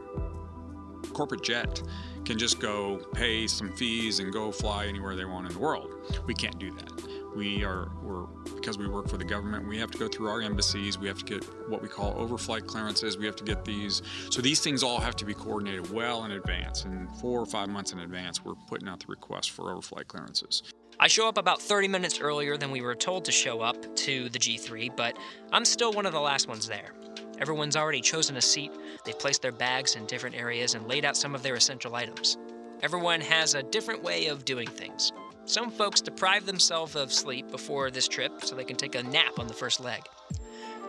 corporate 1.13 1.43
jet 1.43 1.81
can 2.25 2.37
just 2.37 2.59
go 2.59 2.97
pay 3.13 3.47
some 3.47 3.71
fees 3.71 4.19
and 4.19 4.33
go 4.33 4.51
fly 4.51 4.85
anywhere 4.85 5.15
they 5.15 5.25
want 5.25 5.47
in 5.47 5.53
the 5.53 5.59
world. 5.59 5.93
We 6.25 6.33
can't 6.33 6.59
do 6.59 6.71
that. 6.71 6.91
We 7.35 7.63
are 7.63 7.89
we're 8.01 8.25
because 8.55 8.77
we 8.77 8.87
work 8.87 9.07
for 9.07 9.17
the 9.17 9.23
government. 9.23 9.67
We 9.67 9.77
have 9.77 9.91
to 9.91 9.97
go 9.97 10.07
through 10.07 10.27
our 10.29 10.41
embassies. 10.41 10.97
We 10.97 11.07
have 11.07 11.19
to 11.19 11.25
get 11.25 11.43
what 11.69 11.81
we 11.81 11.87
call 11.87 12.13
overflight 12.15 12.65
clearances. 12.67 13.17
We 13.17 13.25
have 13.25 13.35
to 13.37 13.43
get 13.43 13.63
these. 13.63 14.01
So 14.29 14.41
these 14.41 14.59
things 14.59 14.83
all 14.83 14.99
have 14.99 15.15
to 15.17 15.25
be 15.25 15.33
coordinated 15.33 15.91
well 15.91 16.25
in 16.25 16.31
advance. 16.31 16.83
And 16.83 17.09
four 17.17 17.39
or 17.39 17.45
five 17.45 17.69
months 17.69 17.93
in 17.93 17.99
advance, 17.99 18.43
we're 18.43 18.55
putting 18.67 18.87
out 18.87 18.99
the 18.99 19.07
request 19.07 19.51
for 19.51 19.73
overflight 19.75 20.07
clearances. 20.07 20.63
I 20.99 21.07
show 21.07 21.27
up 21.27 21.37
about 21.37 21.61
30 21.61 21.87
minutes 21.87 22.19
earlier 22.19 22.57
than 22.57 22.71
we 22.71 22.81
were 22.81 22.95
told 22.95 23.23
to 23.25 23.31
show 23.31 23.61
up 23.61 23.95
to 23.97 24.29
the 24.29 24.39
G3, 24.39 24.95
but 24.95 25.15
I'm 25.51 25.63
still 25.63 25.93
one 25.93 26.07
of 26.07 26.11
the 26.11 26.19
last 26.19 26.47
ones 26.47 26.67
there. 26.67 26.91
Everyone's 27.39 27.75
already 27.75 28.01
chosen 28.01 28.37
a 28.37 28.41
seat, 28.41 28.71
they've 29.05 29.17
placed 29.17 29.41
their 29.41 29.51
bags 29.51 29.95
in 29.95 30.05
different 30.05 30.35
areas 30.35 30.73
and 30.73 30.87
laid 30.87 31.05
out 31.05 31.17
some 31.17 31.35
of 31.35 31.43
their 31.43 31.55
essential 31.55 31.95
items. 31.95 32.37
Everyone 32.81 33.21
has 33.21 33.53
a 33.53 33.63
different 33.63 34.03
way 34.03 34.27
of 34.27 34.45
doing 34.45 34.67
things. 34.67 35.11
Some 35.45 35.71
folks 35.71 36.01
deprive 36.01 36.45
themselves 36.45 36.95
of 36.95 37.13
sleep 37.13 37.49
before 37.49 37.89
this 37.89 38.07
trip 38.07 38.43
so 38.43 38.55
they 38.55 38.63
can 38.63 38.75
take 38.75 38.95
a 38.95 39.03
nap 39.03 39.39
on 39.39 39.47
the 39.47 39.53
first 39.53 39.79
leg. 39.79 40.01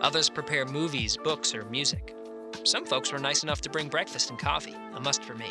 Others 0.01 0.29
prepare 0.29 0.65
movies, 0.65 1.17
books, 1.17 1.53
or 1.53 1.65
music. 1.65 2.15
some 2.63 2.85
folks 2.85 3.11
were 3.11 3.19
nice 3.19 3.43
enough 3.43 3.61
to 3.61 3.69
bring 3.69 3.87
breakfast 3.87 4.29
and 4.29 4.39
coffee, 4.39 4.75
a 4.95 4.99
must 4.99 5.23
for 5.23 5.35
me. 5.35 5.47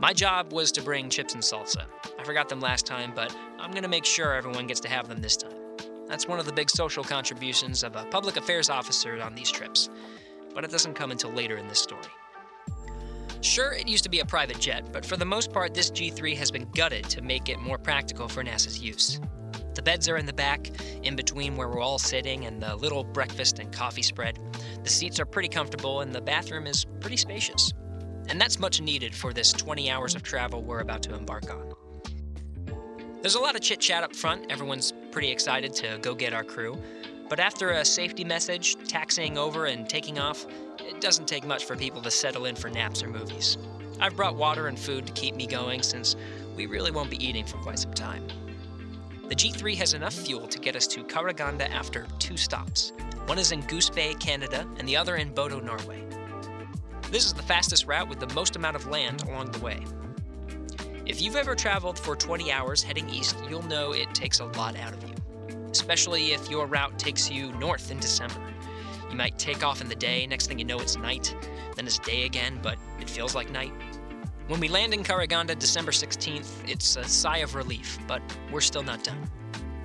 My 0.00 0.12
job 0.12 0.52
was 0.52 0.72
to 0.72 0.82
bring 0.82 1.08
chips 1.10 1.34
and 1.34 1.42
salsa. 1.42 1.84
I 2.18 2.24
forgot 2.24 2.48
them 2.48 2.60
last 2.60 2.86
time, 2.86 3.12
but 3.14 3.34
I'm 3.58 3.72
to 3.82 3.88
make 3.88 4.04
sure 4.04 4.34
everyone 4.34 4.66
gets 4.66 4.80
to 4.80 4.88
have 4.88 5.08
them 5.08 5.20
this 5.20 5.36
time. 5.36 5.63
That's 6.08 6.28
one 6.28 6.38
of 6.38 6.46
the 6.46 6.52
big 6.52 6.70
social 6.70 7.02
contributions 7.02 7.82
of 7.82 7.96
a 7.96 8.04
public 8.04 8.36
affairs 8.36 8.70
officer 8.70 9.20
on 9.22 9.34
these 9.34 9.50
trips, 9.50 9.88
but 10.54 10.64
it 10.64 10.70
doesn't 10.70 10.94
come 10.94 11.10
until 11.10 11.30
later 11.30 11.56
in 11.56 11.66
this 11.66 11.80
story. 11.80 12.02
Sure, 13.40 13.72
it 13.72 13.88
used 13.88 14.04
to 14.04 14.10
be 14.10 14.20
a 14.20 14.24
private 14.24 14.58
jet, 14.58 14.90
but 14.92 15.04
for 15.04 15.16
the 15.16 15.24
most 15.24 15.52
part, 15.52 15.74
this 15.74 15.90
G3 15.90 16.36
has 16.36 16.50
been 16.50 16.68
gutted 16.74 17.04
to 17.10 17.20
make 17.20 17.48
it 17.48 17.58
more 17.58 17.78
practical 17.78 18.28
for 18.28 18.42
NASA's 18.42 18.80
use. 18.80 19.20
The 19.74 19.82
beds 19.82 20.08
are 20.08 20.16
in 20.16 20.24
the 20.24 20.32
back, 20.32 20.70
in 21.02 21.16
between 21.16 21.56
where 21.56 21.68
we're 21.68 21.80
all 21.80 21.98
sitting 21.98 22.46
and 22.46 22.62
the 22.62 22.76
little 22.76 23.04
breakfast 23.04 23.58
and 23.58 23.72
coffee 23.72 24.02
spread. 24.02 24.38
The 24.82 24.90
seats 24.90 25.20
are 25.20 25.26
pretty 25.26 25.48
comfortable, 25.48 26.00
and 26.00 26.14
the 26.14 26.20
bathroom 26.20 26.66
is 26.66 26.84
pretty 27.00 27.16
spacious. 27.16 27.72
And 28.28 28.40
that's 28.40 28.58
much 28.58 28.80
needed 28.80 29.14
for 29.14 29.32
this 29.32 29.52
20 29.52 29.90
hours 29.90 30.14
of 30.14 30.22
travel 30.22 30.62
we're 30.62 30.80
about 30.80 31.02
to 31.02 31.14
embark 31.14 31.50
on. 31.50 31.74
There's 33.24 33.36
a 33.36 33.40
lot 33.40 33.54
of 33.54 33.62
chit 33.62 33.80
chat 33.80 34.04
up 34.04 34.14
front, 34.14 34.52
everyone's 34.52 34.92
pretty 35.10 35.30
excited 35.30 35.72
to 35.76 35.98
go 36.02 36.14
get 36.14 36.34
our 36.34 36.44
crew. 36.44 36.78
But 37.30 37.40
after 37.40 37.70
a 37.70 37.82
safety 37.82 38.22
message, 38.22 38.76
taxiing 38.86 39.38
over, 39.38 39.64
and 39.64 39.88
taking 39.88 40.18
off, 40.18 40.44
it 40.78 41.00
doesn't 41.00 41.26
take 41.26 41.46
much 41.46 41.64
for 41.64 41.74
people 41.74 42.02
to 42.02 42.10
settle 42.10 42.44
in 42.44 42.54
for 42.54 42.68
naps 42.68 43.02
or 43.02 43.08
movies. 43.08 43.56
I've 43.98 44.14
brought 44.14 44.36
water 44.36 44.66
and 44.66 44.78
food 44.78 45.06
to 45.06 45.12
keep 45.14 45.36
me 45.36 45.46
going 45.46 45.82
since 45.82 46.16
we 46.54 46.66
really 46.66 46.90
won't 46.90 47.08
be 47.08 47.26
eating 47.26 47.46
for 47.46 47.56
quite 47.56 47.78
some 47.78 47.94
time. 47.94 48.28
The 49.30 49.34
G3 49.34 49.74
has 49.76 49.94
enough 49.94 50.12
fuel 50.12 50.46
to 50.46 50.58
get 50.58 50.76
us 50.76 50.86
to 50.88 51.02
Karaganda 51.02 51.66
after 51.70 52.06
two 52.18 52.36
stops. 52.36 52.92
One 53.24 53.38
is 53.38 53.52
in 53.52 53.62
Goose 53.62 53.88
Bay, 53.88 54.12
Canada, 54.20 54.68
and 54.76 54.86
the 54.86 54.98
other 54.98 55.16
in 55.16 55.32
Bodo, 55.32 55.60
Norway. 55.60 56.04
This 57.10 57.24
is 57.24 57.32
the 57.32 57.42
fastest 57.42 57.86
route 57.86 58.06
with 58.06 58.20
the 58.20 58.34
most 58.34 58.54
amount 58.54 58.76
of 58.76 58.86
land 58.86 59.22
along 59.22 59.52
the 59.52 59.60
way. 59.60 59.82
If 61.06 61.20
you've 61.20 61.36
ever 61.36 61.54
traveled 61.54 61.98
for 61.98 62.16
20 62.16 62.50
hours 62.50 62.82
heading 62.82 63.10
east, 63.10 63.36
you'll 63.50 63.66
know 63.66 63.92
it 63.92 64.14
takes 64.14 64.40
a 64.40 64.46
lot 64.46 64.74
out 64.76 64.94
of 64.94 65.02
you, 65.02 65.14
especially 65.70 66.32
if 66.32 66.50
your 66.50 66.66
route 66.66 66.98
takes 66.98 67.30
you 67.30 67.52
north 67.56 67.90
in 67.90 67.98
December. 68.00 68.40
You 69.10 69.16
might 69.16 69.38
take 69.38 69.62
off 69.62 69.82
in 69.82 69.88
the 69.90 69.94
day, 69.94 70.26
next 70.26 70.46
thing 70.46 70.58
you 70.58 70.64
know, 70.64 70.78
it's 70.78 70.96
night, 70.96 71.36
then 71.76 71.86
it's 71.86 71.98
day 71.98 72.24
again, 72.24 72.58
but 72.62 72.78
it 73.00 73.10
feels 73.10 73.34
like 73.34 73.50
night. 73.50 73.72
When 74.46 74.60
we 74.60 74.68
land 74.68 74.94
in 74.94 75.04
Karaganda 75.04 75.58
December 75.58 75.92
16th, 75.92 76.66
it's 76.66 76.96
a 76.96 77.04
sigh 77.04 77.38
of 77.38 77.54
relief, 77.54 77.98
but 78.08 78.22
we're 78.50 78.62
still 78.62 78.82
not 78.82 79.04
done. 79.04 79.30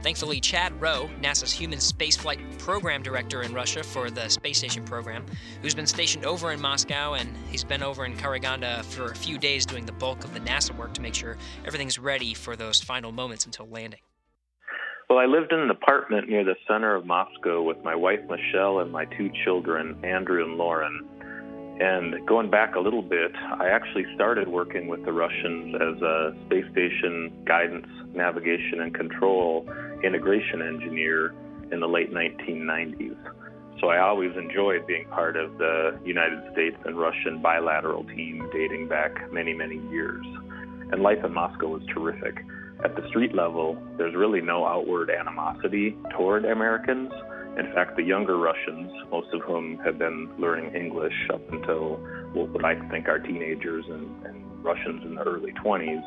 Thankfully, 0.01 0.39
Chad 0.39 0.79
Rowe, 0.79 1.09
NASA's 1.21 1.51
Human 1.51 1.79
Spaceflight 1.79 2.57
Program 2.57 3.03
Director 3.03 3.41
in 3.41 3.53
Russia 3.53 3.83
for 3.83 4.09
the 4.09 4.29
Space 4.29 4.57
Station 4.57 4.85
program, 4.85 5.25
who's 5.61 5.75
been 5.75 5.87
stationed 5.87 6.25
over 6.25 6.51
in 6.51 6.61
Moscow 6.61 7.15
and 7.15 7.35
he's 7.51 7.65
been 7.65 7.83
over 7.83 8.05
in 8.05 8.15
Karaganda 8.15 8.83
for 8.85 9.11
a 9.11 9.15
few 9.15 9.37
days 9.37 9.65
doing 9.65 9.85
the 9.85 9.91
bulk 9.91 10.23
of 10.23 10.33
the 10.33 10.39
NASA 10.39 10.75
work 10.77 10.93
to 10.93 11.01
make 11.01 11.15
sure 11.15 11.37
everything's 11.65 11.99
ready 11.99 12.33
for 12.33 12.55
those 12.55 12.79
final 12.79 13.11
moments 13.11 13.45
until 13.45 13.67
landing. 13.67 13.99
Well, 15.09 15.19
I 15.19 15.25
lived 15.25 15.51
in 15.51 15.59
an 15.59 15.69
apartment 15.69 16.29
near 16.29 16.45
the 16.45 16.55
center 16.67 16.95
of 16.95 17.05
Moscow 17.05 17.63
with 17.63 17.83
my 17.83 17.95
wife 17.95 18.19
Michelle 18.29 18.79
and 18.79 18.91
my 18.91 19.05
two 19.05 19.29
children, 19.43 19.99
Andrew 20.05 20.45
and 20.45 20.55
Lauren. 20.55 21.07
And 21.81 22.27
going 22.27 22.49
back 22.49 22.75
a 22.75 22.79
little 22.79 23.01
bit, 23.01 23.31
I 23.35 23.69
actually 23.69 24.05
started 24.13 24.47
working 24.47 24.87
with 24.87 25.03
the 25.05 25.13
Russians 25.13 25.75
as 25.75 26.01
a 26.01 26.35
space 26.45 26.65
station 26.71 27.31
guidance, 27.45 27.87
navigation, 28.13 28.81
and 28.81 28.93
control 28.93 29.67
integration 30.03 30.61
engineer 30.61 31.33
in 31.71 31.79
the 31.79 31.87
late 31.87 32.11
1990s. 32.13 33.17
So 33.79 33.87
I 33.87 33.99
always 33.99 34.31
enjoyed 34.35 34.85
being 34.87 35.05
part 35.07 35.37
of 35.37 35.57
the 35.57 35.97
United 36.03 36.39
States 36.51 36.75
and 36.85 36.99
Russian 36.99 37.41
bilateral 37.41 38.03
team 38.03 38.49
dating 38.51 38.89
back 38.89 39.31
many, 39.31 39.53
many 39.53 39.77
years. 39.89 40.25
And 40.91 41.01
life 41.01 41.23
in 41.23 41.33
Moscow 41.33 41.67
was 41.67 41.81
terrific. 41.93 42.43
At 42.83 42.95
the 42.95 43.07
street 43.09 43.33
level, 43.33 43.77
there's 43.97 44.15
really 44.15 44.41
no 44.41 44.65
outward 44.65 45.09
animosity 45.09 45.95
toward 46.17 46.45
Americans. 46.45 47.11
In 47.57 47.71
fact, 47.73 47.95
the 47.95 48.03
younger 48.03 48.37
Russians, 48.37 48.91
most 49.11 49.27
of 49.33 49.41
whom 49.41 49.77
have 49.79 49.97
been 49.97 50.29
learning 50.37 50.75
English 50.75 51.15
up 51.33 51.41
until 51.51 51.97
what 52.33 52.65
I 52.65 52.75
think 52.89 53.07
are 53.07 53.19
teenagers 53.19 53.85
and, 53.89 54.25
and 54.25 54.63
Russians 54.63 55.03
in 55.05 55.15
the 55.15 55.21
early 55.21 55.53
20s, 55.63 56.03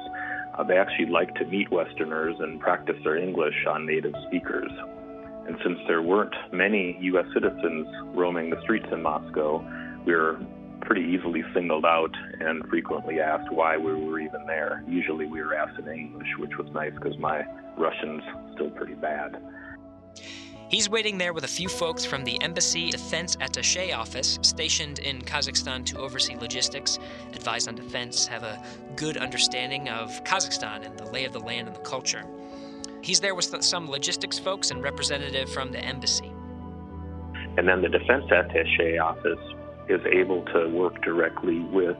uh, 0.59 0.64
they 0.64 0.76
actually 0.76 1.06
like 1.06 1.35
to 1.37 1.44
meet 1.47 1.71
Westerners 1.71 2.37
and 2.38 2.61
practice 2.61 2.97
their 3.04 3.16
English 3.16 3.54
on 3.68 3.87
native 3.87 4.14
speakers. 4.26 4.71
And 5.47 5.56
since 5.64 5.78
there 5.88 6.02
weren't 6.02 6.35
many 6.52 6.97
U.S. 7.00 7.26
citizens 7.35 7.87
roaming 8.14 8.50
the 8.50 8.61
streets 8.62 8.87
in 8.92 9.02
Moscow, 9.02 9.59
we 10.06 10.14
were 10.14 10.38
pretty 10.82 11.02
easily 11.02 11.42
singled 11.54 11.85
out 11.85 12.14
and 12.40 12.66
frequently 12.68 13.21
asked 13.21 13.50
why 13.52 13.76
we 13.76 13.92
were 13.94 14.21
even 14.21 14.47
there. 14.47 14.85
Usually 14.87 15.26
we 15.26 15.40
were 15.40 15.54
asked 15.54 15.78
in 15.78 15.88
English, 15.88 16.28
which 16.38 16.56
was 16.59 16.68
nice 16.73 16.92
because 16.94 17.16
my 17.18 17.42
Russian's 17.78 18.23
still 18.54 18.71
pretty 18.71 18.94
bad. 18.94 19.37
He's 20.73 20.88
waiting 20.88 21.19
there 21.19 21.35
with 21.35 21.45
a 21.45 21.49
few 21.49 21.69
folks 21.69 22.02
from 22.02 22.25
the 22.25 22.41
Embassy 22.41 22.91
Defense 22.91 23.37
Attaché 23.37 23.95
office 23.95 24.38
stationed 24.41 25.00
in 25.00 25.21
Kazakhstan 25.21 25.85
to 25.85 25.99
oversee 25.99 26.35
logistics, 26.35 26.99
advise 27.35 27.69
on 27.69 27.75
defense, 27.75 28.26
have 28.26 28.43
a 28.43 28.59
good 28.97 29.19
understanding 29.19 29.91
of 29.91 30.25
Kazakhstan 30.25 30.87
and 30.87 30.99
the 30.99 31.05
lay 31.11 31.26
of 31.26 31.35
the 31.35 31.41
land 31.41 31.67
and 31.67 31.76
the 31.76 31.81
culture. 31.81 32.25
He's 33.02 33.21
there 33.21 33.35
with 33.35 33.62
some 33.62 33.91
logistics 33.91 34.38
folks 34.38 34.71
and 34.71 34.83
representative 34.83 35.52
from 35.52 35.73
the 35.73 35.81
embassy. 35.81 36.33
And 37.59 37.69
then 37.69 37.83
the 37.83 37.91
Defense 37.91 38.25
Attaché 38.31 38.99
office 38.99 39.45
is 39.91 40.00
able 40.11 40.43
to 40.55 40.71
work 40.71 41.02
directly 41.02 41.61
with 41.61 41.99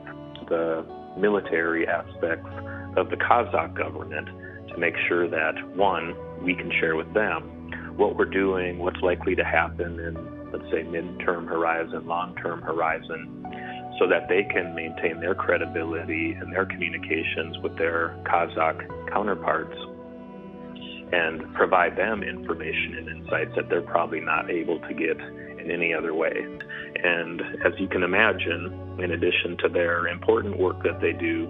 the 0.49 0.83
military 1.15 1.87
aspects 1.87 2.49
of 2.97 3.11
the 3.11 3.17
Kazakh 3.17 3.75
government 3.75 4.29
to 4.69 4.77
make 4.79 4.95
sure 5.07 5.27
that, 5.27 5.53
one, 5.75 6.15
we 6.41 6.55
can 6.55 6.71
share 6.79 6.95
with 6.95 7.13
them 7.13 7.62
what 7.97 8.15
we're 8.15 8.25
doing, 8.25 8.79
what's 8.79 9.01
likely 9.01 9.35
to 9.35 9.43
happen 9.43 9.99
in, 9.99 10.51
let's 10.51 10.69
say, 10.71 10.83
mid-term 10.83 11.47
horizon, 11.47 12.07
long-term 12.07 12.61
horizon, 12.61 13.45
so 13.99 14.07
that 14.07 14.27
they 14.27 14.43
can 14.43 14.73
maintain 14.75 15.19
their 15.19 15.35
credibility 15.35 16.31
and 16.31 16.51
their 16.51 16.65
communications 16.65 17.57
with 17.59 17.77
their 17.77 18.15
Kazakh 18.25 19.11
counterparts 19.11 19.77
and 21.13 21.53
provide 21.53 21.95
them 21.95 22.23
information 22.23 22.95
and 22.97 23.09
insights 23.09 23.51
that 23.55 23.69
they're 23.69 23.83
probably 23.83 24.19
not 24.19 24.49
able 24.49 24.79
to 24.79 24.93
get 24.93 25.19
in 25.59 25.69
any 25.69 25.93
other 25.93 26.13
way. 26.13 26.33
And 27.03 27.41
as 27.63 27.73
you 27.77 27.87
can 27.87 28.01
imagine, 28.01 28.97
in 28.99 29.11
addition 29.11 29.57
to 29.59 29.69
their 29.69 30.07
important 30.07 30.57
work 30.57 30.81
that 30.83 30.99
they 31.01 31.13
do 31.13 31.47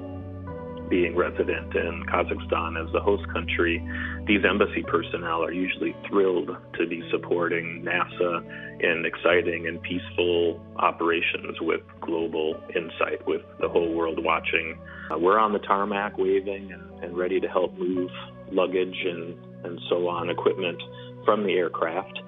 being 0.89 1.15
resident 1.15 1.75
in 1.75 2.03
Kazakhstan 2.07 2.83
as 2.83 2.91
the 2.93 2.99
host 2.99 3.23
country, 3.31 3.83
these 4.27 4.41
embassy 4.47 4.83
personnel 4.83 5.43
are 5.43 5.51
usually 5.51 5.95
thrilled 6.07 6.49
to 6.77 6.87
be 6.87 7.01
supporting 7.11 7.83
NASA 7.83 8.43
in 8.79 9.05
exciting 9.05 9.67
and 9.67 9.81
peaceful 9.81 10.61
operations 10.77 11.57
with 11.61 11.81
global 12.01 12.61
insight, 12.75 13.25
with 13.27 13.41
the 13.59 13.69
whole 13.69 13.93
world 13.93 14.23
watching. 14.23 14.77
Uh, 15.11 15.17
we're 15.17 15.39
on 15.39 15.53
the 15.53 15.59
tarmac 15.59 16.17
waving 16.17 16.71
and, 16.71 17.03
and 17.03 17.17
ready 17.17 17.39
to 17.39 17.47
help 17.47 17.77
move 17.77 18.09
luggage 18.51 18.97
and, 19.05 19.35
and 19.63 19.79
so 19.89 20.07
on, 20.07 20.29
equipment 20.29 20.81
from 21.25 21.43
the 21.43 21.53
aircraft. 21.53 22.19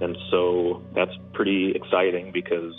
And 0.00 0.16
so 0.30 0.82
that's 0.94 1.12
pretty 1.32 1.72
exciting 1.74 2.30
because 2.32 2.72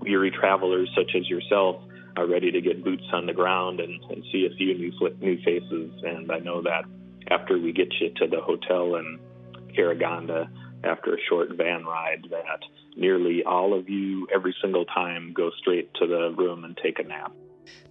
weary 0.00 0.30
travelers 0.30 0.88
such 0.96 1.10
as 1.16 1.28
yourself 1.28 1.76
are 2.18 2.26
ready 2.26 2.50
to 2.50 2.60
get 2.60 2.82
boots 2.82 3.04
on 3.12 3.26
the 3.26 3.32
ground 3.32 3.78
and, 3.78 4.02
and 4.10 4.24
see 4.32 4.48
a 4.50 4.56
few 4.56 4.74
new 4.76 4.92
new 5.20 5.36
faces. 5.44 5.92
And 6.02 6.32
I 6.32 6.40
know 6.40 6.60
that 6.62 6.84
after 7.30 7.58
we 7.58 7.72
get 7.72 7.88
you 8.00 8.10
to 8.16 8.26
the 8.26 8.40
hotel 8.40 8.96
in 8.96 9.20
Karaganda, 9.76 10.48
after 10.82 11.14
a 11.14 11.18
short 11.28 11.50
van 11.56 11.84
ride, 11.84 12.26
that 12.30 12.60
nearly 12.96 13.44
all 13.44 13.72
of 13.72 13.88
you, 13.88 14.26
every 14.34 14.54
single 14.60 14.84
time, 14.86 15.32
go 15.32 15.50
straight 15.60 15.94
to 15.94 16.06
the 16.08 16.34
room 16.36 16.64
and 16.64 16.76
take 16.82 16.98
a 16.98 17.04
nap. 17.04 17.32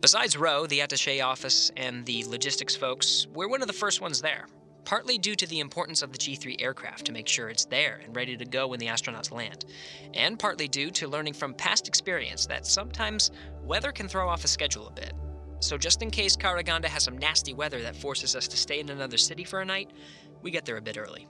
Besides 0.01 0.35
Rowe, 0.35 0.67
the 0.67 0.81
attache 0.81 1.21
office, 1.21 1.71
and 1.77 2.05
the 2.05 2.25
logistics 2.25 2.75
folks, 2.75 3.27
we're 3.33 3.47
one 3.47 3.61
of 3.61 3.67
the 3.67 3.73
first 3.73 4.01
ones 4.01 4.21
there 4.21 4.47
partly 4.87 5.17
due 5.17 5.35
to 5.35 5.45
the 5.47 5.59
importance 5.59 6.01
of 6.01 6.13
the 6.13 6.17
G 6.17 6.35
3 6.35 6.55
aircraft 6.59 7.03
to 7.05 7.11
make 7.11 7.27
sure 7.27 7.49
it's 7.49 7.65
there 7.65 7.99
and 8.05 8.15
ready 8.15 8.37
to 8.37 8.45
go 8.45 8.69
when 8.69 8.79
the 8.79 8.85
astronauts 8.85 9.33
land, 9.33 9.65
and 10.13 10.39
partly 10.39 10.69
due 10.69 10.89
to 10.91 11.09
learning 11.09 11.33
from 11.33 11.53
past 11.53 11.89
experience 11.89 12.45
that 12.45 12.65
sometimes 12.65 13.31
weather 13.63 13.91
can 13.91 14.07
throw 14.07 14.29
off 14.29 14.45
a 14.45 14.47
schedule 14.47 14.87
a 14.87 14.91
bit. 14.91 15.11
So, 15.59 15.77
just 15.77 16.01
in 16.01 16.09
case 16.09 16.37
Karaganda 16.37 16.85
has 16.85 17.03
some 17.03 17.17
nasty 17.17 17.53
weather 17.53 17.81
that 17.81 17.97
forces 17.97 18.33
us 18.33 18.47
to 18.47 18.55
stay 18.55 18.79
in 18.79 18.89
another 18.89 19.17
city 19.17 19.43
for 19.43 19.59
a 19.59 19.65
night, 19.65 19.91
we 20.41 20.51
get 20.51 20.63
there 20.63 20.77
a 20.77 20.81
bit 20.81 20.97
early. 20.97 21.27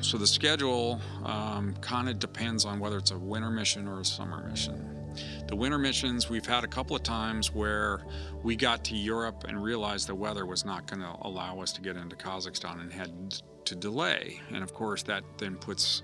So, 0.00 0.16
the 0.16 0.26
schedule 0.26 0.98
um, 1.26 1.74
kind 1.82 2.08
of 2.08 2.18
depends 2.18 2.64
on 2.64 2.80
whether 2.80 2.96
it's 2.96 3.10
a 3.10 3.18
winter 3.18 3.50
mission 3.50 3.86
or 3.86 4.00
a 4.00 4.04
summer 4.04 4.48
mission. 4.48 4.97
The 5.46 5.56
winter 5.56 5.78
missions, 5.78 6.28
we've 6.28 6.46
had 6.46 6.64
a 6.64 6.68
couple 6.68 6.94
of 6.94 7.02
times 7.02 7.54
where 7.54 8.04
we 8.42 8.56
got 8.56 8.84
to 8.86 8.96
Europe 8.96 9.44
and 9.48 9.62
realized 9.62 10.08
the 10.08 10.14
weather 10.14 10.46
was 10.46 10.64
not 10.64 10.86
going 10.86 11.00
to 11.00 11.16
allow 11.22 11.60
us 11.60 11.72
to 11.72 11.80
get 11.80 11.96
into 11.96 12.16
Kazakhstan 12.16 12.80
and 12.80 12.92
had 12.92 13.40
to 13.64 13.74
delay. 13.74 14.40
And 14.52 14.62
of 14.62 14.74
course, 14.74 15.02
that 15.04 15.24
then 15.38 15.56
puts 15.56 16.02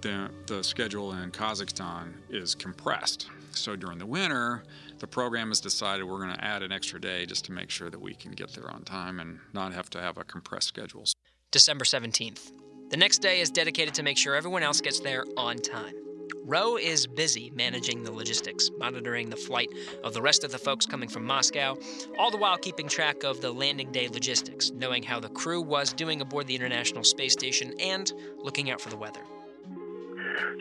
the, 0.00 0.30
the 0.46 0.62
schedule 0.62 1.12
in 1.12 1.30
Kazakhstan 1.30 2.12
is 2.30 2.54
compressed. 2.54 3.28
So 3.52 3.76
during 3.76 3.98
the 3.98 4.06
winter, 4.06 4.62
the 4.98 5.06
program 5.06 5.48
has 5.48 5.60
decided 5.60 6.04
we're 6.04 6.18
going 6.24 6.36
to 6.36 6.44
add 6.44 6.62
an 6.62 6.72
extra 6.72 7.00
day 7.00 7.26
just 7.26 7.44
to 7.46 7.52
make 7.52 7.70
sure 7.70 7.90
that 7.90 8.00
we 8.00 8.14
can 8.14 8.32
get 8.32 8.52
there 8.52 8.70
on 8.70 8.82
time 8.84 9.20
and 9.20 9.38
not 9.52 9.72
have 9.72 9.90
to 9.90 10.00
have 10.00 10.18
a 10.18 10.24
compressed 10.24 10.68
schedule. 10.68 11.04
December 11.50 11.84
17th. 11.84 12.52
The 12.90 12.96
next 12.96 13.18
day 13.18 13.40
is 13.40 13.50
dedicated 13.50 13.94
to 13.94 14.02
make 14.02 14.18
sure 14.18 14.34
everyone 14.34 14.62
else 14.62 14.80
gets 14.80 15.00
there 15.00 15.24
on 15.36 15.56
time. 15.58 15.94
Rowe 16.44 16.76
is 16.76 17.06
busy 17.06 17.52
managing 17.54 18.02
the 18.02 18.12
logistics, 18.12 18.70
monitoring 18.78 19.30
the 19.30 19.36
flight 19.36 19.70
of 20.02 20.14
the 20.14 20.22
rest 20.22 20.44
of 20.44 20.52
the 20.52 20.58
folks 20.58 20.86
coming 20.86 21.08
from 21.08 21.24
Moscow, 21.24 21.76
all 22.18 22.30
the 22.30 22.36
while 22.36 22.56
keeping 22.56 22.88
track 22.88 23.22
of 23.22 23.40
the 23.40 23.52
landing 23.52 23.92
day 23.92 24.08
logistics, 24.08 24.70
knowing 24.70 25.02
how 25.02 25.20
the 25.20 25.28
crew 25.28 25.60
was 25.60 25.92
doing 25.92 26.20
aboard 26.20 26.46
the 26.46 26.54
International 26.54 27.04
Space 27.04 27.32
Station, 27.32 27.72
and 27.80 28.12
looking 28.38 28.70
out 28.70 28.80
for 28.80 28.90
the 28.90 28.96
weather. 28.96 29.20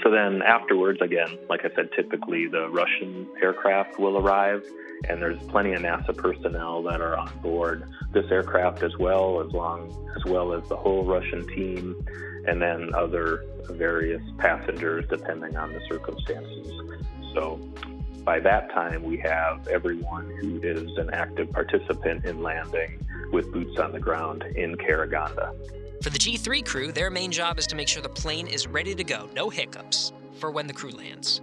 So 0.04 0.12
then 0.12 0.42
afterwards, 0.42 1.00
again, 1.02 1.38
like 1.50 1.66
I 1.66 1.70
said, 1.76 1.90
typically 1.96 2.48
the 2.48 2.70
Russian 2.70 3.28
aircraft 3.42 4.00
will 4.00 4.18
arrive, 4.18 4.64
and 5.08 5.22
there's 5.22 5.40
plenty 5.48 5.74
of 5.74 5.82
NASA 5.82 6.16
personnel 6.16 6.84
that 6.84 7.02
are 7.02 7.18
on 7.18 7.32
board 7.42 7.90
this 8.14 8.26
aircraft 8.32 8.84
as 8.84 8.98
well, 8.98 9.42
as 9.46 9.52
long 9.52 9.90
as 10.16 10.26
well 10.26 10.54
as 10.54 10.68
the 10.70 10.76
whole 10.76 11.06
Russian 11.06 11.46
team, 11.48 12.06
and 12.48 12.62
then 12.62 12.94
other 12.94 13.46
various 13.70 14.22
passengers 14.38 15.06
depending 15.10 15.56
on 15.56 15.74
the 15.74 15.82
circumstances. 15.88 16.72
So 17.34 17.60
by 18.24 18.40
that 18.42 18.70
time, 18.72 19.04
we 19.04 19.18
have 19.18 19.68
everyone 19.68 20.30
who 20.42 20.60
is 20.62 20.98
an 20.98 21.10
active 21.14 21.52
participant 21.52 22.26
in 22.26 22.42
landing 22.42 23.06
with 23.32 23.52
boots 23.52 23.80
on 23.80 23.92
the 23.92 24.00
ground 24.00 24.44
in 24.56 24.76
Karaganda. 24.76 25.54
For 26.04 26.10
the 26.10 26.18
G3 26.18 26.66
crew, 26.66 26.92
their 26.92 27.10
main 27.10 27.32
job 27.32 27.60
is 27.60 27.68
to 27.68 27.76
make 27.76 27.88
sure 27.88 28.02
the 28.02 28.10
plane 28.10 28.48
is 28.48 28.68
ready 28.68 28.96
to 28.96 29.04
go, 29.04 29.30
no 29.36 29.50
hiccups, 29.50 30.14
for 30.40 30.52
when 30.52 30.68
the 30.68 30.74
crew 30.74 30.92
lands. 30.92 31.42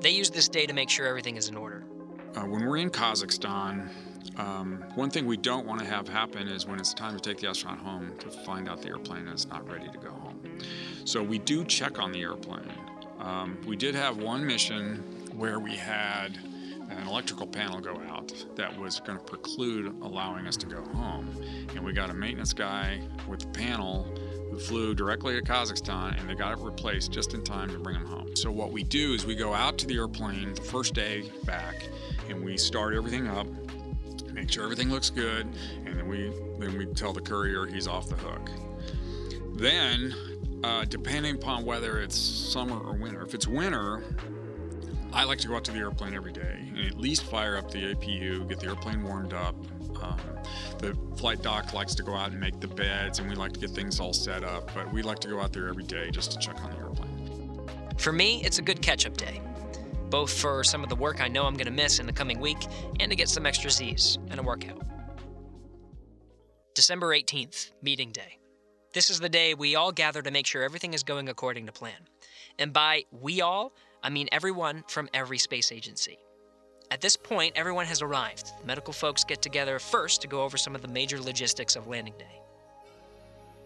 They 0.00 0.10
use 0.10 0.30
this 0.30 0.48
day 0.48 0.66
to 0.66 0.72
make 0.72 0.90
sure 0.90 1.06
everything 1.06 1.36
is 1.36 1.48
in 1.48 1.56
order. 1.56 1.84
Uh, 2.34 2.40
when 2.42 2.64
we're 2.64 2.78
in 2.78 2.90
Kazakhstan, 2.90 3.88
um, 4.36 4.84
one 4.94 5.10
thing 5.10 5.26
we 5.26 5.36
don't 5.36 5.66
want 5.66 5.80
to 5.80 5.86
have 5.86 6.08
happen 6.08 6.48
is 6.48 6.66
when 6.66 6.78
it's 6.78 6.94
time 6.94 7.14
to 7.14 7.20
take 7.20 7.38
the 7.38 7.48
astronaut 7.48 7.78
home 7.78 8.12
to 8.18 8.30
find 8.30 8.68
out 8.68 8.82
the 8.82 8.88
airplane 8.88 9.28
is 9.28 9.46
not 9.46 9.68
ready 9.68 9.88
to 9.88 9.98
go 9.98 10.10
home. 10.10 10.40
So 11.04 11.22
we 11.22 11.38
do 11.38 11.64
check 11.64 11.98
on 11.98 12.12
the 12.12 12.22
airplane. 12.22 12.70
Um, 13.18 13.58
we 13.66 13.76
did 13.76 13.94
have 13.94 14.18
one 14.18 14.46
mission 14.46 14.96
where 15.36 15.60
we 15.60 15.76
had 15.76 16.38
an 16.90 17.06
electrical 17.06 17.46
panel 17.46 17.80
go 17.80 18.00
out 18.08 18.32
that 18.56 18.76
was 18.78 19.00
going 19.00 19.18
to 19.18 19.24
preclude 19.24 19.94
allowing 20.02 20.46
us 20.46 20.56
to 20.58 20.66
go 20.66 20.82
home. 20.94 21.28
And 21.74 21.84
we 21.84 21.92
got 21.92 22.10
a 22.10 22.14
maintenance 22.14 22.52
guy 22.52 23.00
with 23.28 23.40
the 23.40 23.46
panel 23.46 24.06
who 24.50 24.58
flew 24.58 24.94
directly 24.94 25.34
to 25.34 25.42
Kazakhstan 25.42 26.20
and 26.20 26.28
they 26.28 26.34
got 26.34 26.52
it 26.52 26.58
replaced 26.62 27.10
just 27.10 27.32
in 27.32 27.42
time 27.42 27.70
to 27.70 27.78
bring 27.78 27.96
him 27.96 28.06
home. 28.06 28.36
So, 28.36 28.50
what 28.50 28.70
we 28.72 28.82
do 28.82 29.14
is 29.14 29.24
we 29.24 29.34
go 29.34 29.54
out 29.54 29.78
to 29.78 29.86
the 29.86 29.96
airplane 29.96 30.54
the 30.54 30.60
first 30.60 30.94
day 30.94 31.30
back 31.44 31.88
and 32.28 32.44
we 32.44 32.56
start 32.56 32.94
everything 32.94 33.28
up, 33.28 33.46
make 34.32 34.50
sure 34.50 34.64
everything 34.64 34.90
looks 34.90 35.10
good, 35.10 35.46
and 35.86 35.98
then 35.98 36.08
we, 36.08 36.32
then 36.58 36.76
we 36.78 36.86
tell 36.86 37.12
the 37.12 37.20
courier 37.20 37.66
he's 37.66 37.86
off 37.86 38.08
the 38.08 38.16
hook. 38.16 38.50
Then, 39.54 40.14
uh, 40.64 40.84
depending 40.84 41.36
upon 41.36 41.64
whether 41.64 42.00
it's 42.00 42.16
summer 42.16 42.78
or 42.78 42.94
winter, 42.94 43.22
if 43.22 43.34
it's 43.34 43.46
winter, 43.46 44.02
I 45.12 45.24
like 45.24 45.38
to 45.40 45.48
go 45.48 45.56
out 45.56 45.64
to 45.64 45.72
the 45.72 45.78
airplane 45.78 46.14
every 46.14 46.32
day 46.32 46.58
and 46.74 46.86
at 46.86 46.98
least 46.98 47.24
fire 47.24 47.56
up 47.56 47.70
the 47.70 47.94
APU, 47.94 48.48
get 48.48 48.60
the 48.60 48.68
airplane 48.68 49.02
warmed 49.02 49.34
up. 49.34 49.54
Um, 50.02 50.18
the 50.78 50.96
flight 51.16 51.42
doc 51.42 51.74
likes 51.74 51.94
to 51.96 52.02
go 52.02 52.14
out 52.14 52.30
and 52.30 52.40
make 52.40 52.58
the 52.60 52.66
beds, 52.66 53.18
and 53.18 53.28
we 53.28 53.36
like 53.36 53.52
to 53.52 53.60
get 53.60 53.70
things 53.70 54.00
all 54.00 54.12
set 54.12 54.42
up. 54.42 54.70
But 54.74 54.92
we 54.92 55.02
like 55.02 55.20
to 55.20 55.28
go 55.28 55.40
out 55.40 55.52
there 55.52 55.68
every 55.68 55.84
day 55.84 56.10
just 56.10 56.32
to 56.32 56.38
check 56.38 56.60
on 56.64 56.70
the 56.72 56.78
airplane. 56.78 57.92
For 57.98 58.12
me, 58.12 58.42
it's 58.42 58.58
a 58.58 58.62
good 58.62 58.82
catch 58.82 59.06
up 59.06 59.16
day, 59.16 59.40
both 60.12 60.30
for 60.30 60.62
some 60.62 60.82
of 60.82 60.90
the 60.90 60.94
work 60.94 61.22
I 61.22 61.28
know 61.28 61.46
I'm 61.46 61.54
going 61.54 61.64
to 61.64 61.72
miss 61.72 61.98
in 61.98 62.04
the 62.04 62.12
coming 62.12 62.38
week 62.38 62.58
and 63.00 63.10
to 63.10 63.16
get 63.16 63.30
some 63.30 63.46
extra 63.46 63.70
Z's 63.70 64.18
and 64.30 64.38
a 64.38 64.42
workout. 64.42 64.82
December 66.74 67.16
18th, 67.16 67.72
meeting 67.80 68.12
day. 68.12 68.38
This 68.92 69.08
is 69.08 69.20
the 69.20 69.30
day 69.30 69.54
we 69.54 69.74
all 69.74 69.90
gather 69.90 70.20
to 70.20 70.30
make 70.30 70.46
sure 70.46 70.62
everything 70.62 70.92
is 70.92 71.02
going 71.02 71.30
according 71.30 71.64
to 71.64 71.72
plan. 71.72 71.94
And 72.58 72.74
by 72.74 73.04
we 73.10 73.40
all, 73.40 73.72
I 74.02 74.10
mean 74.10 74.28
everyone 74.32 74.84
from 74.86 75.08
every 75.14 75.38
space 75.38 75.72
agency. 75.72 76.18
At 76.90 77.00
this 77.00 77.16
point, 77.16 77.54
everyone 77.56 77.86
has 77.86 78.02
arrived. 78.02 78.52
The 78.60 78.66
medical 78.66 78.92
folks 78.92 79.24
get 79.24 79.40
together 79.40 79.78
first 79.78 80.20
to 80.20 80.28
go 80.28 80.42
over 80.42 80.58
some 80.58 80.74
of 80.74 80.82
the 80.82 80.88
major 80.88 81.18
logistics 81.22 81.74
of 81.74 81.86
landing 81.86 82.14
day. 82.18 82.42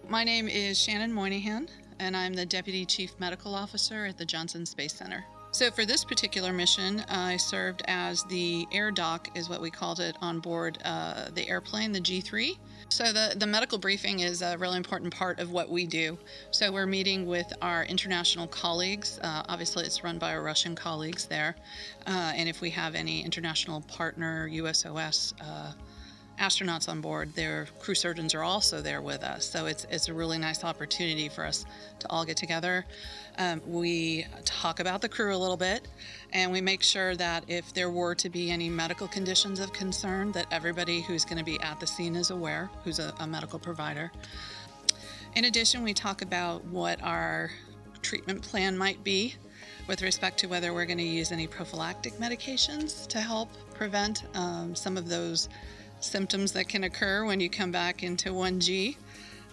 My 0.09 0.22
name 0.22 0.46
is 0.48 0.78
Shannon 0.78 1.12
Moynihan, 1.12 1.68
and 1.98 2.16
I'm 2.16 2.35
the 2.35 2.46
Deputy 2.46 2.87
Chief 2.87 3.18
Medical 3.18 3.52
Officer 3.52 4.06
at 4.06 4.16
the 4.16 4.24
Johnson 4.24 4.64
Space 4.64 4.94
Center. 4.94 5.24
So, 5.52 5.70
for 5.70 5.87
this 5.87 6.04
particular 6.04 6.52
mission, 6.52 7.02
I 7.09 7.38
served 7.38 7.82
as 7.87 8.24
the 8.24 8.66
air 8.72 8.90
doc, 8.90 9.30
is 9.35 9.48
what 9.48 9.62
we 9.62 9.70
called 9.70 10.00
it, 10.00 10.14
on 10.20 10.40
board 10.40 10.78
uh, 10.85 11.30
the 11.35 11.48
airplane, 11.48 11.92
the 11.92 12.00
G3. 12.00 12.59
So, 12.90 13.12
the, 13.12 13.35
the 13.37 13.46
medical 13.46 13.78
briefing 13.78 14.20
is 14.20 14.42
a 14.42 14.59
really 14.59 14.76
important 14.76 15.14
part 15.14 15.40
of 15.40 15.52
what 15.52 15.70
we 15.70 15.87
do. 15.87 16.18
So, 16.50 16.70
we're 16.70 16.87
meeting 16.87 17.26
with 17.26 17.50
our 17.62 17.85
international 17.85 18.46
colleagues. 18.46 19.18
Uh, 19.22 19.44
obviously, 19.48 19.85
it's 19.85 20.04
run 20.04 20.18
by 20.18 20.35
our 20.35 20.42
Russian 20.42 20.74
colleagues 20.74 21.24
there. 21.24 21.56
Uh, 22.06 22.32
and 22.35 22.48
if 22.48 22.61
we 22.61 22.68
have 22.70 22.94
any 22.94 23.24
international 23.24 23.80
partner, 23.82 24.48
USOS, 24.50 25.32
uh, 25.40 25.72
astronauts 26.38 26.88
on 26.88 27.00
board, 27.00 27.35
their 27.35 27.66
crew 27.80 27.94
surgeons 27.94 28.35
are 28.35 28.42
also 28.42 28.80
there 28.80 29.00
with 29.00 29.22
us. 29.22 29.48
So 29.48 29.66
it's, 29.66 29.87
it's 29.90 30.09
a 30.09 30.14
really 30.14 30.38
nice 30.38 30.64
opportunity 30.64 31.28
for 31.28 31.44
us 31.44 31.64
to 32.00 32.11
all 32.11 32.24
get 32.24 32.37
together. 32.37 32.85
Um, 33.38 33.61
we 33.66 34.27
talk 34.44 34.81
about 34.81 35.03
the 35.03 35.09
crew 35.09 35.35
a 35.35 35.37
little 35.37 35.57
bit, 35.57 35.87
and 36.33 36.51
we 36.51 36.61
make 36.61 36.83
sure 36.83 37.14
that 37.16 37.44
if 37.49 37.75
there 37.75 37.90
were 37.90 38.14
to 38.14 38.31
be 38.31 38.51
any 38.51 38.70
medical 38.70 39.07
conditions 39.07 39.61
of 39.61 39.72
concern, 39.72 40.33
that 40.33 40.46
everybody 40.51 41.03
who's 41.03 41.25
going 41.25 41.38
to 41.38 41.44
be 41.44 41.61
at 41.61 41.79
the 41.79 41.87
scene 41.87 42.16
is 42.16 42.31
aware, 42.31 42.70
who's 42.83 42.99
a, 42.99 43.12
a 43.20 43.27
medical 43.27 43.59
provider. 43.59 44.11
In 45.35 45.44
addition, 45.44 45.83
we 45.83 45.92
talk 45.92 46.22
about 46.22 46.64
what 46.64 47.03
our 47.03 47.51
treatment 48.01 48.40
plan 48.40 48.79
might 48.79 49.05
be 49.05 49.35
with 49.87 50.01
respect 50.01 50.38
to 50.38 50.46
whether 50.46 50.72
we're 50.72 50.87
going 50.87 50.99
to 50.99 51.05
use 51.05 51.31
any 51.31 51.46
prophylactic 51.46 52.14
medications 52.14 53.07
to 53.09 53.20
help 53.20 53.51
prevent 53.75 54.25
um, 54.35 54.75
some 54.75 54.96
of 54.96 55.09
those 55.09 55.49
symptoms 56.01 56.53
that 56.53 56.68
can 56.68 56.85
occur 56.85 57.25
when 57.25 57.40
you 57.40 57.51
come 57.51 57.70
back 57.70 58.03
into 58.03 58.31
1G. 58.31 58.96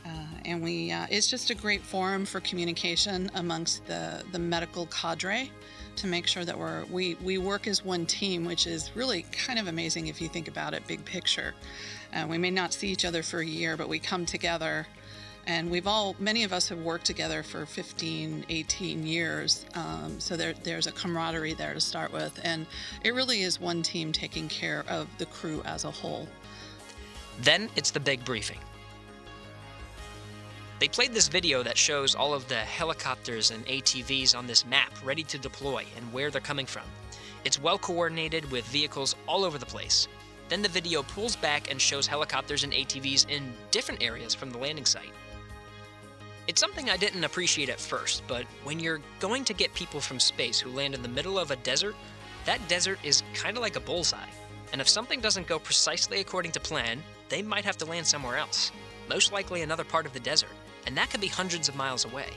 Uh, 0.05 0.09
and 0.45 0.61
we, 0.61 0.91
uh, 0.91 1.05
it's 1.09 1.27
just 1.27 1.49
a 1.49 1.55
great 1.55 1.81
forum 1.81 2.25
for 2.25 2.39
communication 2.41 3.31
amongst 3.35 3.85
the, 3.85 4.23
the 4.31 4.39
medical 4.39 4.85
cadre 4.87 5.49
to 5.95 6.07
make 6.07 6.27
sure 6.27 6.43
that 6.43 6.57
we're, 6.57 6.83
we, 6.85 7.15
we 7.15 7.37
work 7.37 7.67
as 7.67 7.85
one 7.85 8.05
team, 8.05 8.45
which 8.45 8.67
is 8.67 8.95
really 8.95 9.23
kind 9.31 9.59
of 9.59 9.67
amazing 9.67 10.07
if 10.07 10.21
you 10.21 10.27
think 10.27 10.47
about 10.47 10.73
it 10.73 10.85
big 10.87 11.03
picture. 11.05 11.53
Uh, 12.13 12.25
we 12.27 12.37
may 12.37 12.51
not 12.51 12.73
see 12.73 12.89
each 12.89 13.05
other 13.05 13.23
for 13.23 13.39
a 13.39 13.45
year, 13.45 13.77
but 13.77 13.87
we 13.87 13.99
come 13.99 14.25
together 14.25 14.87
and 15.45 15.69
we've 15.69 15.87
all 15.87 16.15
many 16.19 16.43
of 16.43 16.53
us 16.53 16.69
have 16.69 16.79
worked 16.79 17.05
together 17.05 17.43
for 17.43 17.65
15 17.65 18.45
18 18.47 19.05
years 19.05 19.65
um, 19.73 20.17
so 20.17 20.37
there, 20.37 20.53
there's 20.63 20.87
a 20.87 20.91
camaraderie 20.93 21.53
there 21.53 21.73
to 21.73 21.81
start 21.81 22.13
with 22.13 22.39
and 22.45 22.65
it 23.03 23.13
really 23.13 23.41
is 23.41 23.59
one 23.59 23.81
team 23.81 24.13
taking 24.13 24.47
care 24.47 24.85
of 24.87 25.05
the 25.17 25.25
crew 25.25 25.61
as 25.65 25.83
a 25.83 25.91
whole 25.91 26.29
Then 27.41 27.69
it's 27.75 27.91
the 27.91 27.99
big 27.99 28.23
briefing. 28.23 28.59
They 30.79 30.87
played 30.87 31.13
this 31.13 31.27
video 31.27 31.63
that 31.63 31.77
shows 31.77 32.15
all 32.15 32.33
of 32.33 32.47
the 32.47 32.55
helicopters 32.55 33.51
and 33.51 33.65
ATVs 33.67 34.35
on 34.35 34.47
this 34.47 34.65
map 34.65 34.91
ready 35.03 35.23
to 35.23 35.37
deploy 35.37 35.85
and 35.95 36.11
where 36.11 36.29
they're 36.29 36.41
coming 36.41 36.65
from. 36.65 36.83
It's 37.45 37.61
well 37.61 37.77
coordinated 37.77 38.49
with 38.51 38.65
vehicles 38.67 39.15
all 39.27 39.45
over 39.45 39.57
the 39.57 39.65
place. 39.65 40.07
Then 40.49 40.61
the 40.61 40.69
video 40.69 41.03
pulls 41.03 41.35
back 41.35 41.71
and 41.71 41.79
shows 41.79 42.07
helicopters 42.07 42.63
and 42.63 42.73
ATVs 42.73 43.29
in 43.29 43.53
different 43.71 44.03
areas 44.03 44.33
from 44.33 44.49
the 44.49 44.57
landing 44.57 44.85
site. 44.85 45.11
It's 46.47 46.59
something 46.59 46.89
I 46.89 46.97
didn't 46.97 47.23
appreciate 47.23 47.69
at 47.69 47.79
first, 47.79 48.23
but 48.27 48.43
when 48.65 48.79
you're 48.79 49.01
going 49.19 49.45
to 49.45 49.53
get 49.53 49.73
people 49.73 50.01
from 50.01 50.19
space 50.19 50.59
who 50.59 50.69
land 50.69 50.93
in 50.93 51.01
the 51.01 51.07
middle 51.07 51.39
of 51.39 51.51
a 51.51 51.55
desert, 51.57 51.95
that 52.45 52.67
desert 52.67 52.99
is 53.03 53.23
kind 53.33 53.55
of 53.55 53.63
like 53.63 53.77
a 53.77 53.79
bullseye. 53.79 54.27
And 54.73 54.81
if 54.81 54.89
something 54.89 55.21
doesn't 55.21 55.47
go 55.47 55.59
precisely 55.59 56.19
according 56.19 56.51
to 56.53 56.59
plan, 56.59 57.01
they 57.29 57.41
might 57.41 57.63
have 57.63 57.77
to 57.77 57.85
land 57.85 58.05
somewhere 58.05 58.37
else, 58.37 58.71
most 59.07 59.31
likely 59.31 59.61
another 59.61 59.85
part 59.85 60.05
of 60.05 60.13
the 60.13 60.19
desert, 60.19 60.49
and 60.85 60.95
that 60.97 61.09
could 61.09 61.21
be 61.21 61.27
hundreds 61.27 61.69
of 61.69 61.75
miles 61.75 62.05
away. 62.05 62.29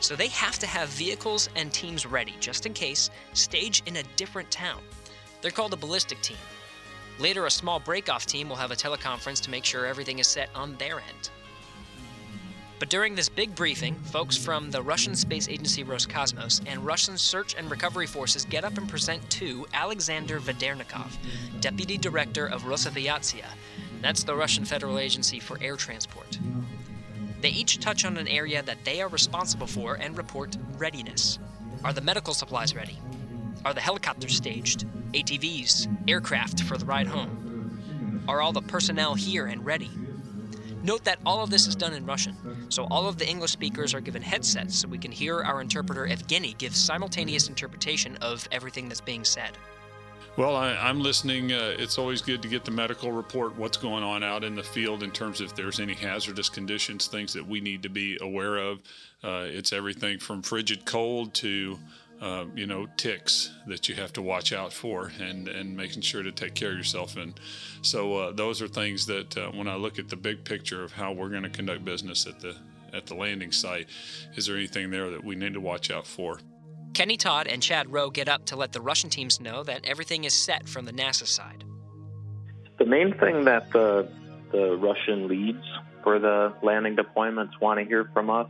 So 0.00 0.14
they 0.14 0.28
have 0.28 0.58
to 0.58 0.66
have 0.66 0.88
vehicles 0.90 1.48
and 1.56 1.72
teams 1.72 2.06
ready 2.06 2.34
just 2.40 2.66
in 2.66 2.74
case, 2.74 3.10
stage 3.32 3.82
in 3.86 3.96
a 3.96 4.02
different 4.16 4.50
town. 4.50 4.82
They're 5.40 5.50
called 5.50 5.72
a 5.72 5.76
ballistic 5.76 6.20
team. 6.20 6.36
Later, 7.18 7.46
a 7.46 7.50
small 7.50 7.80
break-off 7.80 8.26
team 8.26 8.48
will 8.48 8.56
have 8.56 8.70
a 8.70 8.76
teleconference 8.76 9.40
to 9.42 9.50
make 9.50 9.64
sure 9.64 9.86
everything 9.86 10.18
is 10.18 10.26
set 10.26 10.50
on 10.54 10.76
their 10.76 10.96
end. 10.96 11.30
But 12.78 12.90
during 12.90 13.14
this 13.14 13.30
big 13.30 13.54
briefing, 13.54 13.94
folks 13.94 14.36
from 14.36 14.70
the 14.70 14.82
Russian 14.82 15.14
Space 15.14 15.48
Agency 15.48 15.82
Roscosmos 15.82 16.60
and 16.66 16.84
Russian 16.84 17.16
Search 17.16 17.54
and 17.54 17.70
Recovery 17.70 18.06
Forces 18.06 18.44
get 18.44 18.64
up 18.64 18.76
and 18.76 18.86
present 18.86 19.28
to 19.30 19.66
Alexander 19.72 20.40
Vedernikov, 20.40 21.16
Deputy 21.60 21.96
Director 21.96 22.46
of 22.46 22.64
Rosaviatsia. 22.64 23.46
That's 24.02 24.24
the 24.24 24.36
Russian 24.36 24.66
Federal 24.66 24.98
Agency 24.98 25.40
for 25.40 25.58
Air 25.62 25.76
Transport. 25.76 26.38
They 27.46 27.52
each 27.52 27.78
touch 27.78 28.04
on 28.04 28.16
an 28.16 28.26
area 28.26 28.60
that 28.64 28.84
they 28.84 29.00
are 29.00 29.06
responsible 29.06 29.68
for 29.68 29.94
and 29.94 30.18
report 30.18 30.56
readiness. 30.78 31.38
Are 31.84 31.92
the 31.92 32.00
medical 32.00 32.34
supplies 32.34 32.74
ready? 32.74 32.98
Are 33.64 33.72
the 33.72 33.80
helicopters 33.80 34.34
staged? 34.34 34.84
ATVs, 35.12 35.86
aircraft 36.08 36.64
for 36.64 36.76
the 36.76 36.84
ride 36.84 37.06
home? 37.06 38.24
Are 38.26 38.40
all 38.40 38.50
the 38.50 38.62
personnel 38.62 39.14
here 39.14 39.46
and 39.46 39.64
ready? 39.64 39.92
Note 40.82 41.04
that 41.04 41.20
all 41.24 41.40
of 41.40 41.50
this 41.50 41.68
is 41.68 41.76
done 41.76 41.92
in 41.92 42.04
Russian, 42.04 42.34
so 42.68 42.88
all 42.90 43.06
of 43.06 43.16
the 43.16 43.28
English 43.28 43.52
speakers 43.52 43.94
are 43.94 44.00
given 44.00 44.22
headsets 44.22 44.76
so 44.76 44.88
we 44.88 44.98
can 44.98 45.12
hear 45.12 45.40
our 45.44 45.60
interpreter 45.60 46.04
Evgeny 46.04 46.58
give 46.58 46.74
simultaneous 46.74 47.48
interpretation 47.48 48.16
of 48.22 48.48
everything 48.50 48.88
that's 48.88 49.00
being 49.00 49.22
said. 49.22 49.52
Well, 50.36 50.54
I, 50.54 50.90
am 50.90 51.00
listening. 51.00 51.50
Uh, 51.50 51.74
it's 51.78 51.96
always 51.96 52.20
good 52.20 52.42
to 52.42 52.48
get 52.48 52.66
the 52.66 52.70
medical 52.70 53.10
report, 53.10 53.56
what's 53.56 53.78
going 53.78 54.04
on 54.04 54.22
out 54.22 54.44
in 54.44 54.54
the 54.54 54.62
field 54.62 55.02
in 55.02 55.10
terms 55.10 55.40
of 55.40 55.46
if 55.46 55.56
there's 55.56 55.80
any 55.80 55.94
hazardous 55.94 56.50
conditions, 56.50 57.06
things 57.06 57.32
that 57.32 57.46
we 57.46 57.58
need 57.58 57.82
to 57.84 57.88
be 57.88 58.18
aware 58.20 58.58
of. 58.58 58.82
Uh, 59.24 59.46
it's 59.46 59.72
everything 59.72 60.18
from 60.18 60.42
frigid 60.42 60.84
cold 60.84 61.32
to 61.34 61.78
uh, 62.20 62.44
you 62.54 62.66
know 62.66 62.86
ticks 62.98 63.50
that 63.66 63.88
you 63.88 63.94
have 63.94 64.12
to 64.12 64.20
watch 64.20 64.52
out 64.52 64.74
for 64.74 65.10
and 65.20 65.48
and 65.48 65.74
making 65.74 66.02
sure 66.02 66.22
to 66.22 66.32
take 66.32 66.54
care 66.54 66.72
of 66.72 66.76
yourself 66.78 67.16
and 67.16 67.38
so 67.82 68.14
uh, 68.16 68.32
those 68.32 68.62
are 68.62 68.68
things 68.68 69.04
that 69.04 69.36
uh, 69.36 69.50
when 69.50 69.68
I 69.68 69.76
look 69.76 69.98
at 69.98 70.08
the 70.08 70.16
big 70.16 70.42
picture 70.42 70.82
of 70.82 70.92
how 70.92 71.12
we're 71.12 71.28
going 71.28 71.42
to 71.42 71.50
conduct 71.50 71.84
business 71.84 72.26
at 72.26 72.40
the 72.40 72.56
at 72.94 73.04
the 73.04 73.14
landing 73.14 73.52
site 73.52 73.88
is 74.34 74.46
there 74.46 74.56
anything 74.56 74.90
there 74.90 75.10
that 75.10 75.22
we 75.22 75.34
need 75.34 75.52
to 75.52 75.60
watch 75.60 75.90
out 75.90 76.06
for 76.06 76.38
Kenny 76.96 77.18
Todd 77.18 77.46
and 77.46 77.62
Chad 77.62 77.92
Rowe 77.92 78.08
get 78.08 78.26
up 78.26 78.46
to 78.46 78.56
let 78.56 78.72
the 78.72 78.80
Russian 78.80 79.10
teams 79.10 79.38
know 79.38 79.62
that 79.64 79.84
everything 79.84 80.24
is 80.24 80.32
set 80.32 80.66
from 80.66 80.86
the 80.86 80.94
NASA 80.94 81.26
side. 81.26 81.62
The 82.78 82.86
main 82.86 83.12
thing 83.18 83.44
that 83.44 83.70
the, 83.70 84.10
the 84.50 84.78
Russian 84.78 85.28
leads 85.28 85.62
for 86.02 86.18
the 86.18 86.54
landing 86.62 86.96
deployments 86.96 87.60
want 87.60 87.80
to 87.80 87.84
hear 87.84 88.08
from 88.14 88.30
us 88.30 88.48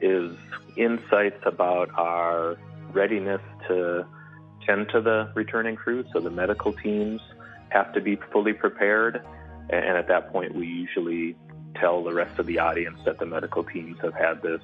is 0.00 0.32
insights 0.76 1.42
about 1.44 1.90
our 1.98 2.56
readiness 2.92 3.40
to 3.66 4.06
tend 4.64 4.88
to 4.90 5.00
the 5.00 5.32
returning 5.34 5.74
crew. 5.74 6.04
So 6.12 6.20
the 6.20 6.30
medical 6.30 6.72
teams 6.72 7.20
have 7.70 7.92
to 7.94 8.00
be 8.00 8.14
fully 8.30 8.52
prepared. 8.52 9.20
And 9.70 9.98
at 9.98 10.06
that 10.06 10.30
point, 10.30 10.54
we 10.54 10.68
usually 10.68 11.34
tell 11.74 12.04
the 12.04 12.14
rest 12.14 12.38
of 12.38 12.46
the 12.46 12.60
audience 12.60 13.00
that 13.06 13.18
the 13.18 13.26
medical 13.26 13.64
teams 13.64 13.98
have 14.02 14.14
had 14.14 14.40
this 14.40 14.62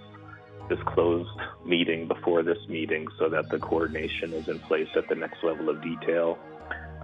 this 0.68 0.78
closed 0.86 1.30
meeting 1.64 2.08
before 2.08 2.42
this 2.42 2.58
meeting 2.68 3.06
so 3.18 3.28
that 3.28 3.48
the 3.50 3.58
coordination 3.58 4.32
is 4.32 4.48
in 4.48 4.58
place 4.60 4.88
at 4.96 5.08
the 5.08 5.14
next 5.14 5.42
level 5.42 5.68
of 5.68 5.82
detail. 5.82 6.38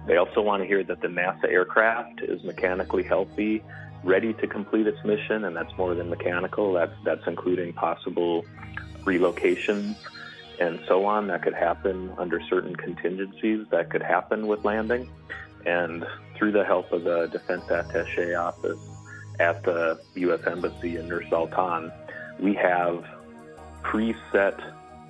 They 0.07 0.17
also 0.17 0.41
want 0.41 0.61
to 0.61 0.67
hear 0.67 0.83
that 0.83 1.01
the 1.01 1.07
NASA 1.07 1.45
aircraft 1.45 2.21
is 2.21 2.43
mechanically 2.43 3.03
healthy, 3.03 3.63
ready 4.03 4.33
to 4.33 4.47
complete 4.47 4.85
its 4.87 5.03
mission, 5.03 5.45
and 5.45 5.55
that's 5.55 5.75
more 5.77 5.95
than 5.95 6.09
mechanical. 6.09 6.73
That's 6.73 6.93
that's 7.03 7.25
including 7.25 7.73
possible 7.73 8.45
relocations 9.03 9.95
and 10.59 10.79
so 10.87 11.05
on 11.05 11.27
that 11.27 11.43
could 11.43 11.53
happen 11.53 12.11
under 12.17 12.41
certain 12.49 12.75
contingencies 12.75 13.65
that 13.71 13.89
could 13.89 14.01
happen 14.01 14.47
with 14.47 14.63
landing. 14.63 15.09
And 15.65 16.05
through 16.35 16.51
the 16.51 16.63
help 16.63 16.91
of 16.91 17.03
the 17.03 17.27
Defense 17.27 17.63
Attaché 17.65 18.39
office 18.39 18.79
at 19.39 19.63
the 19.63 19.99
U.S. 20.15 20.41
Embassy 20.45 20.97
in 20.97 21.07
Nur 21.07 21.23
Sultan, 21.29 21.91
we 22.39 22.53
have 22.55 23.03
preset 23.85 24.59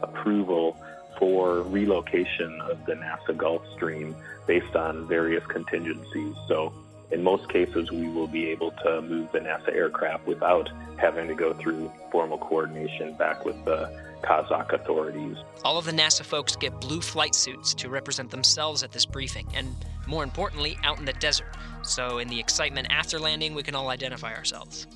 approval 0.01 0.77
for 1.17 1.61
relocation 1.61 2.59
of 2.61 2.85
the 2.85 2.93
NASA 2.93 3.35
Gulfstream 3.35 4.13
based 4.47 4.75
on 4.75 5.07
various 5.07 5.45
contingencies. 5.47 6.35
So, 6.47 6.73
in 7.11 7.23
most 7.23 7.47
cases, 7.49 7.91
we 7.91 8.09
will 8.09 8.27
be 8.27 8.47
able 8.47 8.71
to 8.71 9.01
move 9.01 9.31
the 9.31 9.39
NASA 9.39 9.73
aircraft 9.73 10.27
without 10.27 10.69
having 10.97 11.27
to 11.27 11.35
go 11.35 11.53
through 11.53 11.91
formal 12.11 12.37
coordination 12.37 13.15
back 13.15 13.45
with 13.45 13.63
the 13.63 13.91
Kazakh 14.23 14.73
authorities. 14.73 15.37
All 15.63 15.77
of 15.77 15.85
the 15.85 15.91
NASA 15.91 16.23
folks 16.23 16.55
get 16.55 16.81
blue 16.81 17.01
flight 17.01 17.35
suits 17.35 17.73
to 17.75 17.89
represent 17.89 18.31
themselves 18.31 18.83
at 18.83 18.91
this 18.91 19.05
briefing, 19.05 19.47
and 19.53 19.75
more 20.07 20.23
importantly, 20.23 20.77
out 20.83 20.99
in 20.99 21.05
the 21.05 21.13
desert. 21.13 21.55
So, 21.83 22.17
in 22.17 22.27
the 22.27 22.39
excitement 22.39 22.87
after 22.89 23.19
landing, 23.19 23.53
we 23.53 23.63
can 23.63 23.75
all 23.75 23.89
identify 23.89 24.33
ourselves. 24.33 24.87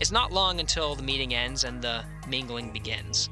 It's 0.00 0.12
not 0.12 0.32
long 0.32 0.60
until 0.60 0.94
the 0.94 1.02
meeting 1.02 1.34
ends 1.34 1.64
and 1.64 1.82
the 1.82 2.04
mingling 2.28 2.72
begins. 2.72 3.30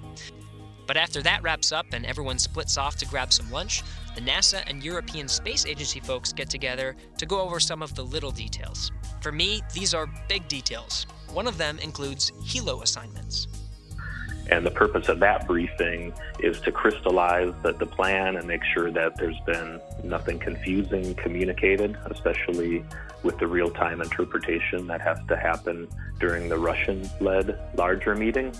But 0.86 0.96
after 0.96 1.22
that 1.22 1.42
wraps 1.42 1.72
up 1.72 1.86
and 1.92 2.04
everyone 2.06 2.38
splits 2.38 2.76
off 2.76 2.96
to 2.96 3.06
grab 3.06 3.32
some 3.32 3.50
lunch, 3.50 3.82
the 4.14 4.20
NASA 4.20 4.62
and 4.66 4.82
European 4.82 5.28
Space 5.28 5.64
Agency 5.66 6.00
folks 6.00 6.32
get 6.32 6.50
together 6.50 6.96
to 7.18 7.26
go 7.26 7.40
over 7.40 7.60
some 7.60 7.82
of 7.82 7.94
the 7.94 8.04
little 8.04 8.30
details. 8.30 8.90
For 9.20 9.32
me, 9.32 9.62
these 9.72 9.94
are 9.94 10.08
big 10.28 10.48
details. 10.48 11.06
One 11.32 11.46
of 11.46 11.58
them 11.58 11.78
includes 11.80 12.32
helo 12.44 12.82
assignments. 12.82 13.48
And 14.48 14.64
the 14.64 14.70
purpose 14.70 15.08
of 15.08 15.18
that 15.20 15.46
briefing 15.46 16.12
is 16.38 16.60
to 16.60 16.72
crystallize 16.72 17.52
the, 17.62 17.72
the 17.72 17.86
plan 17.86 18.36
and 18.36 18.46
make 18.46 18.62
sure 18.64 18.90
that 18.92 19.16
there's 19.16 19.40
been 19.40 19.80
nothing 20.04 20.38
confusing 20.38 21.14
communicated, 21.16 21.96
especially 22.06 22.84
with 23.22 23.38
the 23.38 23.46
real 23.46 23.70
time 23.70 24.00
interpretation 24.00 24.86
that 24.86 25.00
has 25.00 25.18
to 25.28 25.36
happen 25.36 25.88
during 26.20 26.48
the 26.48 26.56
Russian 26.56 27.08
led 27.20 27.58
larger 27.76 28.14
meeting. 28.14 28.54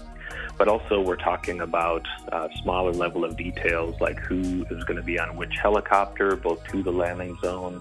But 0.59 0.69
also, 0.69 1.01
we're 1.03 1.17
talking 1.17 1.61
about 1.61 2.05
uh, 2.33 2.49
smaller 2.63 2.93
level 2.93 3.25
of 3.25 3.37
details 3.37 4.01
like 4.01 4.19
who 4.19 4.65
is 4.71 4.83
going 4.85 4.97
to 4.97 5.03
be 5.03 5.19
on 5.19 5.37
which 5.37 5.53
helicopter, 5.61 6.35
both 6.35 6.67
to 6.69 6.83
the 6.83 6.91
landing 6.91 7.37
zone 7.43 7.81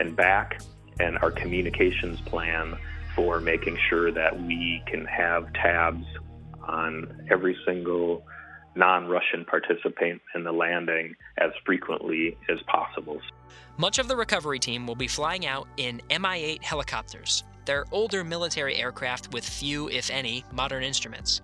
and 0.00 0.16
back, 0.16 0.60
and 1.00 1.18
our 1.18 1.30
communications 1.30 2.20
plan 2.22 2.78
for 3.14 3.40
making 3.40 3.76
sure 3.88 4.10
that 4.10 4.40
we 4.40 4.82
can 4.86 5.04
have 5.04 5.52
tabs 5.52 6.06
on 6.64 7.26
every 7.30 7.56
single 7.66 8.24
non 8.74 9.06
Russian 9.06 9.44
participant 9.44 10.22
in 10.34 10.44
the 10.44 10.52
landing 10.52 11.14
as 11.38 11.50
frequently 11.64 12.36
as 12.50 12.58
possible. 12.66 13.20
Much 13.76 13.98
of 13.98 14.08
the 14.08 14.16
recovery 14.16 14.58
team 14.58 14.86
will 14.86 14.94
be 14.94 15.08
flying 15.08 15.46
out 15.46 15.68
in 15.76 16.00
Mi 16.10 16.42
8 16.42 16.62
helicopters. 16.62 17.44
They're 17.64 17.84
older 17.92 18.24
military 18.24 18.76
aircraft 18.76 19.32
with 19.32 19.48
few, 19.48 19.88
if 19.88 20.10
any, 20.10 20.44
modern 20.52 20.82
instruments. 20.82 21.42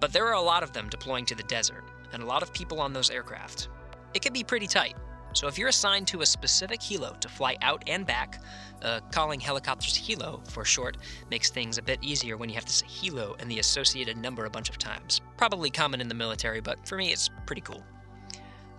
But 0.00 0.12
there 0.12 0.26
are 0.26 0.34
a 0.34 0.40
lot 0.40 0.62
of 0.62 0.72
them 0.72 0.88
deploying 0.88 1.24
to 1.26 1.34
the 1.34 1.42
desert, 1.44 1.84
and 2.12 2.22
a 2.22 2.26
lot 2.26 2.42
of 2.42 2.52
people 2.52 2.80
on 2.80 2.92
those 2.92 3.10
aircraft. 3.10 3.68
It 4.14 4.22
can 4.22 4.32
be 4.32 4.44
pretty 4.44 4.66
tight. 4.66 4.94
So 5.38 5.46
if 5.46 5.56
you're 5.56 5.68
assigned 5.68 6.08
to 6.08 6.22
a 6.22 6.26
specific 6.26 6.80
helo 6.80 7.16
to 7.20 7.28
fly 7.28 7.56
out 7.62 7.84
and 7.86 8.04
back, 8.04 8.42
uh, 8.82 8.98
calling 9.12 9.38
helicopters 9.38 9.96
helo 9.96 10.44
for 10.50 10.64
short 10.64 10.96
makes 11.30 11.48
things 11.48 11.78
a 11.78 11.82
bit 11.82 12.00
easier 12.02 12.36
when 12.36 12.48
you 12.48 12.56
have 12.56 12.64
to 12.64 12.72
say 12.72 12.86
helo 12.86 13.40
and 13.40 13.48
the 13.48 13.60
associated 13.60 14.16
number 14.16 14.46
a 14.46 14.50
bunch 14.50 14.68
of 14.68 14.78
times. 14.78 15.20
Probably 15.36 15.70
common 15.70 16.00
in 16.00 16.08
the 16.08 16.14
military, 16.16 16.60
but 16.60 16.84
for 16.88 16.96
me 16.96 17.12
it's 17.12 17.30
pretty 17.46 17.60
cool. 17.60 17.84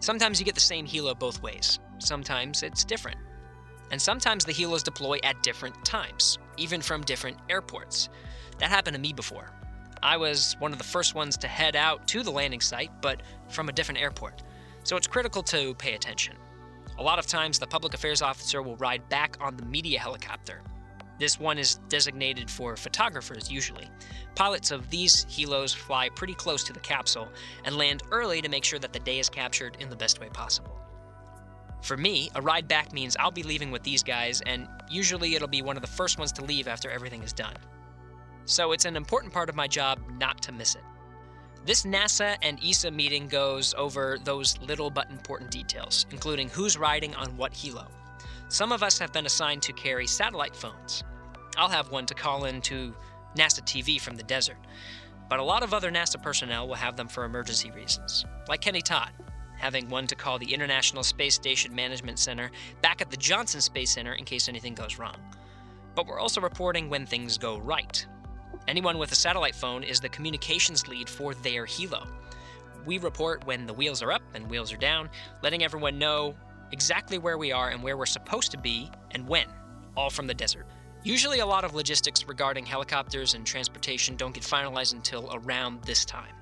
Sometimes 0.01 0.37
you 0.37 0.45
get 0.45 0.53
the 0.53 0.59
same 0.59 0.85
helo 0.85 1.17
both 1.17 1.41
ways, 1.41 1.79
sometimes 1.97 2.61
it's 2.61 2.83
different. 2.83 3.19
And 3.91 4.01
sometimes 4.01 4.43
the 4.43 4.51
helos 4.51 4.83
deploy 4.83 5.19
at 5.23 5.41
different 5.41 5.85
times, 5.85 6.39
even 6.57 6.81
from 6.81 7.03
different 7.03 7.37
airports. 7.49 8.09
That 8.57 8.69
happened 8.69 8.95
to 8.95 9.01
me 9.01 9.13
before. 9.13 9.49
I 10.03 10.17
was 10.17 10.57
one 10.59 10.73
of 10.73 10.77
the 10.77 10.83
first 10.83 11.15
ones 11.15 11.37
to 11.37 11.47
head 11.47 11.77
out 11.77 12.05
to 12.09 12.21
the 12.21 12.31
landing 12.31 12.59
site, 12.59 12.91
but 13.01 13.21
from 13.47 13.69
a 13.69 13.71
different 13.71 14.01
airport 14.01 14.43
so 14.83 14.97
it's 14.97 15.07
critical 15.07 15.43
to 15.43 15.73
pay 15.75 15.93
attention. 15.93 16.35
A 16.99 17.03
lot 17.03 17.17
of 17.17 17.25
times, 17.25 17.57
the 17.57 17.65
public 17.65 17.93
affairs 17.93 18.21
officer 18.21 18.61
will 18.61 18.75
ride 18.75 19.07
back 19.07 19.37
on 19.39 19.55
the 19.55 19.65
media 19.65 19.97
helicopter. 19.97 20.61
This 21.17 21.39
one 21.39 21.57
is 21.57 21.75
designated 21.87 22.51
for 22.51 22.75
photographers 22.75 23.49
usually. 23.49 23.89
Pilots 24.35 24.71
of 24.71 24.89
these 24.89 25.23
helos 25.25 25.73
fly 25.73 26.09
pretty 26.09 26.33
close 26.33 26.61
to 26.65 26.73
the 26.73 26.79
capsule 26.81 27.29
and 27.63 27.77
land 27.77 28.03
early 28.11 28.41
to 28.41 28.49
make 28.49 28.65
sure 28.65 28.79
that 28.79 28.91
the 28.91 28.99
day 28.99 29.17
is 29.17 29.29
captured 29.29 29.77
in 29.79 29.89
the 29.89 29.95
best 29.95 30.19
way 30.19 30.27
possible. 30.27 30.77
For 31.81 31.95
me, 31.95 32.31
a 32.35 32.41
ride 32.41 32.67
back 32.67 32.91
means 32.91 33.15
I'll 33.17 33.31
be 33.31 33.43
leaving 33.43 33.71
with 33.71 33.83
these 33.83 34.03
guys, 34.03 34.41
and 34.45 34.67
usually 34.89 35.35
it'll 35.35 35.47
be 35.47 35.61
one 35.61 35.77
of 35.77 35.81
the 35.81 35.87
first 35.87 36.19
ones 36.19 36.33
to 36.33 36.43
leave 36.43 36.67
after 36.67 36.89
everything 36.89 37.23
is 37.23 37.31
done. 37.31 37.55
So 38.43 38.73
it's 38.73 38.83
an 38.83 38.97
important 38.97 39.31
part 39.31 39.47
of 39.47 39.55
my 39.55 39.67
job 39.67 40.01
not 40.17 40.41
to 40.41 40.51
miss 40.51 40.75
it. 40.75 40.83
This 41.65 41.83
NASA 41.83 42.37
and 42.41 42.59
ESA 42.63 42.91
meeting 42.91 43.27
goes 43.27 43.73
over 43.77 44.17
those 44.23 44.59
little 44.61 44.89
but 44.89 45.09
important 45.11 45.51
details, 45.51 46.05
including 46.11 46.49
who's 46.49 46.77
riding 46.77 47.13
on 47.15 47.35
what 47.37 47.53
helo. 47.53 47.87
Some 48.47 48.71
of 48.71 48.81
us 48.81 48.97
have 48.97 49.13
been 49.13 49.25
assigned 49.25 49.61
to 49.63 49.73
carry 49.73 50.07
satellite 50.07 50.55
phones. 50.55 51.03
I'll 51.57 51.69
have 51.69 51.91
one 51.91 52.05
to 52.07 52.13
call 52.13 52.45
in 52.45 52.61
to 52.61 52.95
NASA 53.35 53.61
TV 53.61 53.99
from 54.01 54.15
the 54.15 54.23
desert. 54.23 54.57
But 55.29 55.39
a 55.39 55.43
lot 55.43 55.61
of 55.61 55.73
other 55.73 55.91
NASA 55.91 56.21
personnel 56.21 56.67
will 56.67 56.75
have 56.75 56.97
them 56.97 57.07
for 57.07 57.23
emergency 57.23 57.69
reasons, 57.69 58.25
like 58.47 58.61
Kenny 58.61 58.81
Todd, 58.81 59.11
having 59.57 59.87
one 59.89 60.07
to 60.07 60.15
call 60.15 60.39
the 60.39 60.51
International 60.51 61.03
Space 61.03 61.35
Station 61.35 61.75
Management 61.75 62.17
Center 62.17 62.49
back 62.81 63.01
at 63.01 63.11
the 63.11 63.17
Johnson 63.17 63.61
Space 63.61 63.91
Center 63.91 64.13
in 64.13 64.25
case 64.25 64.49
anything 64.49 64.73
goes 64.73 64.97
wrong. 64.97 65.17
But 65.93 66.07
we're 66.07 66.19
also 66.19 66.41
reporting 66.41 66.89
when 66.89 67.05
things 67.05 67.37
go 67.37 67.59
right, 67.59 68.03
Anyone 68.69 68.99
with 68.99 69.11
a 69.11 69.15
satellite 69.15 69.55
phone 69.55 69.81
is 69.81 69.99
the 69.99 70.09
communications 70.09 70.87
lead 70.87 71.09
for 71.09 71.33
their 71.33 71.65
helo. 71.65 72.05
We 72.85 72.99
report 72.99 73.43
when 73.47 73.65
the 73.65 73.73
wheels 73.73 74.03
are 74.03 74.11
up 74.11 74.21
and 74.35 74.47
wheels 74.47 74.71
are 74.71 74.77
down, 74.77 75.09
letting 75.41 75.63
everyone 75.63 75.97
know 75.97 76.35
exactly 76.71 77.17
where 77.17 77.39
we 77.39 77.51
are 77.51 77.71
and 77.71 77.81
where 77.81 77.97
we're 77.97 78.05
supposed 78.05 78.51
to 78.51 78.59
be 78.59 78.91
and 79.09 79.27
when, 79.27 79.47
all 79.97 80.11
from 80.11 80.27
the 80.27 80.35
desert. 80.35 80.67
Usually, 81.03 81.39
a 81.39 81.45
lot 81.47 81.63
of 81.63 81.73
logistics 81.73 82.27
regarding 82.27 82.63
helicopters 82.63 83.33
and 83.33 83.43
transportation 83.43 84.15
don't 84.15 84.35
get 84.35 84.43
finalized 84.43 84.93
until 84.93 85.31
around 85.33 85.81
this 85.81 86.05
time. 86.05 86.35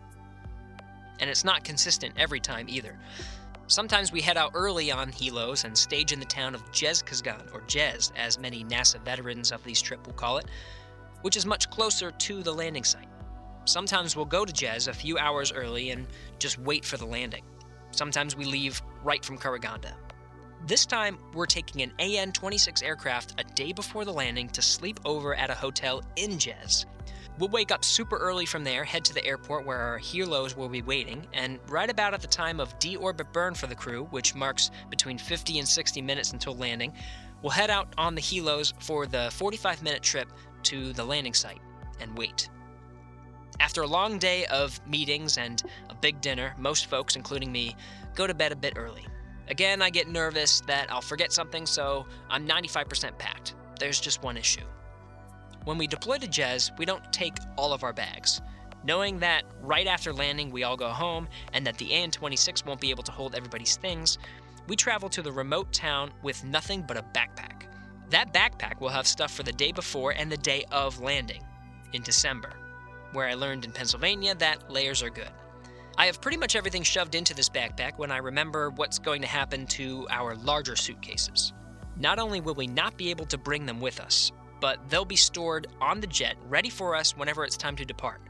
And 1.21 1.29
it's 1.29 1.45
not 1.45 1.63
consistent 1.63 2.13
every 2.17 2.41
time 2.41 2.67
either. 2.67 2.99
Sometimes 3.67 4.11
we 4.11 4.19
head 4.19 4.35
out 4.35 4.51
early 4.53 4.91
on 4.91 5.13
helos 5.13 5.63
and 5.63 5.77
stage 5.77 6.11
in 6.11 6.19
the 6.19 6.25
town 6.25 6.55
of 6.55 6.71
Jezkazgan, 6.73 7.53
or 7.53 7.61
Jez, 7.61 8.11
as 8.17 8.37
many 8.37 8.65
NASA 8.65 8.99
veterans 9.05 9.53
of 9.53 9.63
these 9.63 9.81
trip 9.81 10.05
will 10.05 10.13
call 10.13 10.39
it, 10.39 10.47
which 11.21 11.37
is 11.37 11.45
much 11.45 11.69
closer 11.69 12.11
to 12.11 12.43
the 12.43 12.53
landing 12.53 12.83
site. 12.83 13.07
Sometimes 13.65 14.15
we'll 14.15 14.25
go 14.25 14.45
to 14.45 14.53
Jez 14.53 14.87
a 14.87 14.93
few 14.93 15.17
hours 15.17 15.51
early 15.51 15.91
and 15.91 16.07
just 16.39 16.57
wait 16.57 16.85
for 16.85 16.97
the 16.97 17.05
landing. 17.05 17.43
Sometimes 17.91 18.35
we 18.35 18.45
leave 18.45 18.81
right 19.03 19.23
from 19.23 19.37
Karaganda. 19.37 19.91
This 20.65 20.85
time, 20.85 21.17
we're 21.33 21.45
taking 21.45 21.81
an 21.81 21.91
AN 21.99 22.31
26 22.31 22.81
aircraft 22.81 23.39
a 23.39 23.43
day 23.55 23.73
before 23.73 24.05
the 24.05 24.13
landing 24.13 24.49
to 24.49 24.61
sleep 24.61 24.99
over 25.05 25.35
at 25.35 25.49
a 25.49 25.53
hotel 25.53 26.01
in 26.15 26.31
Jez. 26.31 26.85
We'll 27.39 27.49
wake 27.49 27.71
up 27.71 27.85
super 27.85 28.17
early 28.17 28.47
from 28.47 28.63
there, 28.63 28.83
head 28.83 29.05
to 29.05 29.13
the 29.13 29.23
airport 29.23 29.65
where 29.65 29.77
our 29.77 29.99
helos 29.99 30.57
will 30.57 30.69
be 30.69 30.81
waiting, 30.81 31.27
and 31.33 31.59
right 31.67 31.89
about 31.89 32.15
at 32.15 32.21
the 32.21 32.27
time 32.27 32.59
of 32.59 32.77
deorbit 32.79 33.31
burn 33.31 33.53
for 33.53 33.67
the 33.67 33.75
crew, 33.75 34.05
which 34.05 34.33
marks 34.33 34.71
between 34.89 35.19
50 35.19 35.59
and 35.59 35.67
60 35.67 36.01
minutes 36.01 36.33
until 36.33 36.55
landing, 36.55 36.93
we'll 37.43 37.51
head 37.51 37.69
out 37.69 37.93
on 37.97 38.15
the 38.15 38.21
helos 38.21 38.73
for 38.81 39.05
the 39.05 39.29
45 39.33 39.83
minute 39.83 40.01
trip 40.01 40.27
to 40.63 40.93
the 40.93 41.03
landing 41.03 41.33
site 41.33 41.61
and 41.99 42.17
wait. 42.17 42.49
After 43.59 43.81
a 43.81 43.87
long 43.87 44.19
day 44.19 44.45
of 44.47 44.79
meetings 44.87 45.37
and 45.37 45.61
a 45.89 45.95
big 45.95 46.21
dinner, 46.21 46.53
most 46.57 46.87
folks, 46.87 47.15
including 47.15 47.51
me, 47.51 47.75
go 48.15 48.27
to 48.27 48.33
bed 48.33 48.51
a 48.51 48.55
bit 48.55 48.73
early. 48.75 49.05
Again, 49.49 49.81
I 49.81 49.89
get 49.89 50.07
nervous 50.07 50.61
that 50.67 50.91
I'll 50.91 51.01
forget 51.01 51.31
something, 51.31 51.65
so 51.65 52.05
I'm 52.29 52.47
95% 52.47 53.17
packed. 53.17 53.55
There's 53.79 53.99
just 53.99 54.21
one 54.21 54.37
issue. 54.37 54.65
When 55.63 55.77
we 55.77 55.87
deploy 55.87 56.17
to 56.17 56.27
Jez, 56.27 56.77
we 56.77 56.85
don't 56.85 57.11
take 57.11 57.35
all 57.57 57.73
of 57.73 57.83
our 57.83 57.93
bags. 57.93 58.41
Knowing 58.83 59.19
that 59.19 59.43
right 59.61 59.87
after 59.87 60.13
landing 60.13 60.51
we 60.51 60.63
all 60.63 60.77
go 60.77 60.89
home 60.89 61.27
and 61.53 61.65
that 61.65 61.77
the 61.77 61.91
AN 61.91 62.11
26 62.11 62.65
won't 62.65 62.79
be 62.79 62.89
able 62.89 63.03
to 63.03 63.11
hold 63.11 63.35
everybody's 63.35 63.75
things, 63.75 64.17
we 64.67 64.75
travel 64.75 65.09
to 65.09 65.21
the 65.21 65.31
remote 65.31 65.71
town 65.73 66.11
with 66.23 66.43
nothing 66.43 66.83
but 66.87 66.97
a 66.97 67.03
backpack. 67.13 67.66
That 68.09 68.33
backpack 68.33 68.79
will 68.79 68.89
have 68.89 69.05
stuff 69.05 69.33
for 69.33 69.43
the 69.43 69.51
day 69.51 69.71
before 69.73 70.11
and 70.11 70.31
the 70.31 70.37
day 70.37 70.63
of 70.71 71.01
landing, 71.01 71.43
in 71.91 72.03
December, 72.03 72.53
where 73.11 73.27
I 73.27 73.33
learned 73.33 73.65
in 73.65 73.71
Pennsylvania 73.71 74.33
that 74.35 74.71
layers 74.71 75.03
are 75.03 75.09
good. 75.09 75.31
I 75.97 76.05
have 76.05 76.21
pretty 76.21 76.37
much 76.37 76.55
everything 76.55 76.83
shoved 76.83 77.15
into 77.15 77.33
this 77.33 77.49
backpack 77.49 77.97
when 77.97 78.11
I 78.11 78.17
remember 78.17 78.69
what's 78.69 78.99
going 78.99 79.21
to 79.23 79.27
happen 79.27 79.65
to 79.67 80.07
our 80.09 80.35
larger 80.35 80.75
suitcases. 80.75 81.53
Not 81.97 82.19
only 82.19 82.39
will 82.39 82.53
we 82.55 82.67
not 82.67 82.95
be 82.97 83.09
able 83.09 83.25
to 83.25 83.37
bring 83.37 83.65
them 83.65 83.81
with 83.81 83.99
us, 83.99 84.31
but 84.61 84.89
they'll 84.89 85.05
be 85.05 85.15
stored 85.15 85.67
on 85.81 85.99
the 85.99 86.07
jet, 86.07 86.35
ready 86.47 86.69
for 86.69 86.95
us 86.95 87.17
whenever 87.17 87.43
it's 87.43 87.57
time 87.57 87.75
to 87.75 87.85
depart. 87.85 88.21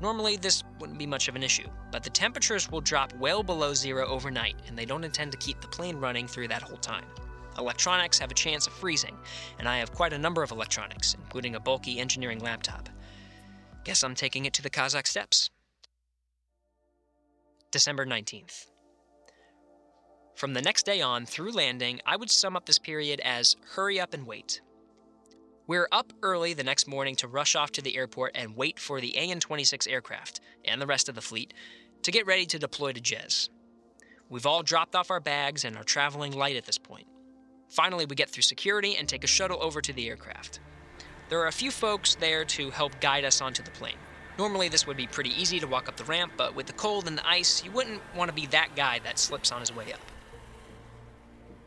Normally, 0.00 0.36
this 0.36 0.62
wouldn't 0.78 0.98
be 0.98 1.06
much 1.06 1.28
of 1.28 1.34
an 1.34 1.42
issue, 1.42 1.68
but 1.90 2.04
the 2.04 2.10
temperatures 2.10 2.70
will 2.70 2.80
drop 2.80 3.12
well 3.14 3.42
below 3.42 3.74
zero 3.74 4.06
overnight, 4.06 4.56
and 4.68 4.78
they 4.78 4.84
don't 4.84 5.04
intend 5.04 5.32
to 5.32 5.38
keep 5.38 5.60
the 5.60 5.68
plane 5.68 5.96
running 5.96 6.28
through 6.28 6.48
that 6.48 6.62
whole 6.62 6.76
time. 6.76 7.04
Electronics 7.56 8.18
have 8.18 8.30
a 8.30 8.34
chance 8.34 8.66
of 8.66 8.72
freezing, 8.72 9.16
and 9.58 9.68
I 9.68 9.78
have 9.78 9.92
quite 9.92 10.12
a 10.12 10.18
number 10.18 10.42
of 10.42 10.50
electronics, 10.50 11.14
including 11.14 11.54
a 11.54 11.60
bulky 11.60 11.98
engineering 11.98 12.40
laptop. 12.40 12.88
Guess 13.84 14.04
I'm 14.04 14.14
taking 14.14 14.44
it 14.44 14.52
to 14.54 14.62
the 14.62 14.70
Kazakh 14.70 15.06
steppes. 15.06 15.50
December 17.70 18.06
19th. 18.06 18.66
From 20.34 20.54
the 20.54 20.62
next 20.62 20.86
day 20.86 21.00
on 21.00 21.26
through 21.26 21.52
landing, 21.52 22.00
I 22.06 22.16
would 22.16 22.30
sum 22.30 22.54
up 22.54 22.66
this 22.66 22.78
period 22.78 23.20
as 23.20 23.56
hurry 23.74 23.98
up 23.98 24.14
and 24.14 24.26
wait. 24.26 24.60
We're 25.66 25.88
up 25.90 26.12
early 26.22 26.54
the 26.54 26.64
next 26.64 26.86
morning 26.86 27.16
to 27.16 27.28
rush 27.28 27.56
off 27.56 27.72
to 27.72 27.82
the 27.82 27.96
airport 27.96 28.32
and 28.34 28.56
wait 28.56 28.78
for 28.78 29.00
the 29.00 29.16
AN 29.18 29.40
26 29.40 29.86
aircraft 29.86 30.40
and 30.64 30.80
the 30.80 30.86
rest 30.86 31.08
of 31.08 31.14
the 31.14 31.20
fleet 31.20 31.52
to 32.04 32.10
get 32.10 32.24
ready 32.24 32.46
to 32.46 32.58
deploy 32.58 32.92
to 32.92 33.00
Jez. 33.00 33.48
We've 34.30 34.46
all 34.46 34.62
dropped 34.62 34.94
off 34.94 35.10
our 35.10 35.20
bags 35.20 35.64
and 35.64 35.76
are 35.76 35.84
traveling 35.84 36.32
light 36.32 36.56
at 36.56 36.66
this 36.66 36.78
point. 36.78 37.06
Finally, 37.68 38.06
we 38.06 38.16
get 38.16 38.30
through 38.30 38.42
security 38.42 38.96
and 38.96 39.08
take 39.08 39.24
a 39.24 39.28
shuttle 39.28 39.62
over 39.62 39.80
to 39.80 39.92
the 39.92 40.08
aircraft. 40.08 40.60
There 41.28 41.40
are 41.40 41.48
a 41.48 41.52
few 41.52 41.70
folks 41.70 42.14
there 42.14 42.44
to 42.46 42.70
help 42.70 42.98
guide 43.00 43.24
us 43.24 43.42
onto 43.42 43.62
the 43.62 43.70
plane. 43.70 43.98
Normally, 44.38 44.68
this 44.68 44.86
would 44.86 44.96
be 44.96 45.06
pretty 45.06 45.30
easy 45.30 45.58
to 45.60 45.66
walk 45.66 45.88
up 45.88 45.96
the 45.96 46.04
ramp, 46.04 46.32
but 46.36 46.54
with 46.54 46.66
the 46.66 46.72
cold 46.72 47.06
and 47.06 47.18
the 47.18 47.28
ice, 47.28 47.62
you 47.64 47.70
wouldn't 47.72 48.00
want 48.16 48.28
to 48.30 48.34
be 48.34 48.46
that 48.46 48.70
guy 48.76 49.00
that 49.04 49.18
slips 49.18 49.52
on 49.52 49.60
his 49.60 49.74
way 49.74 49.92
up. 49.92 50.00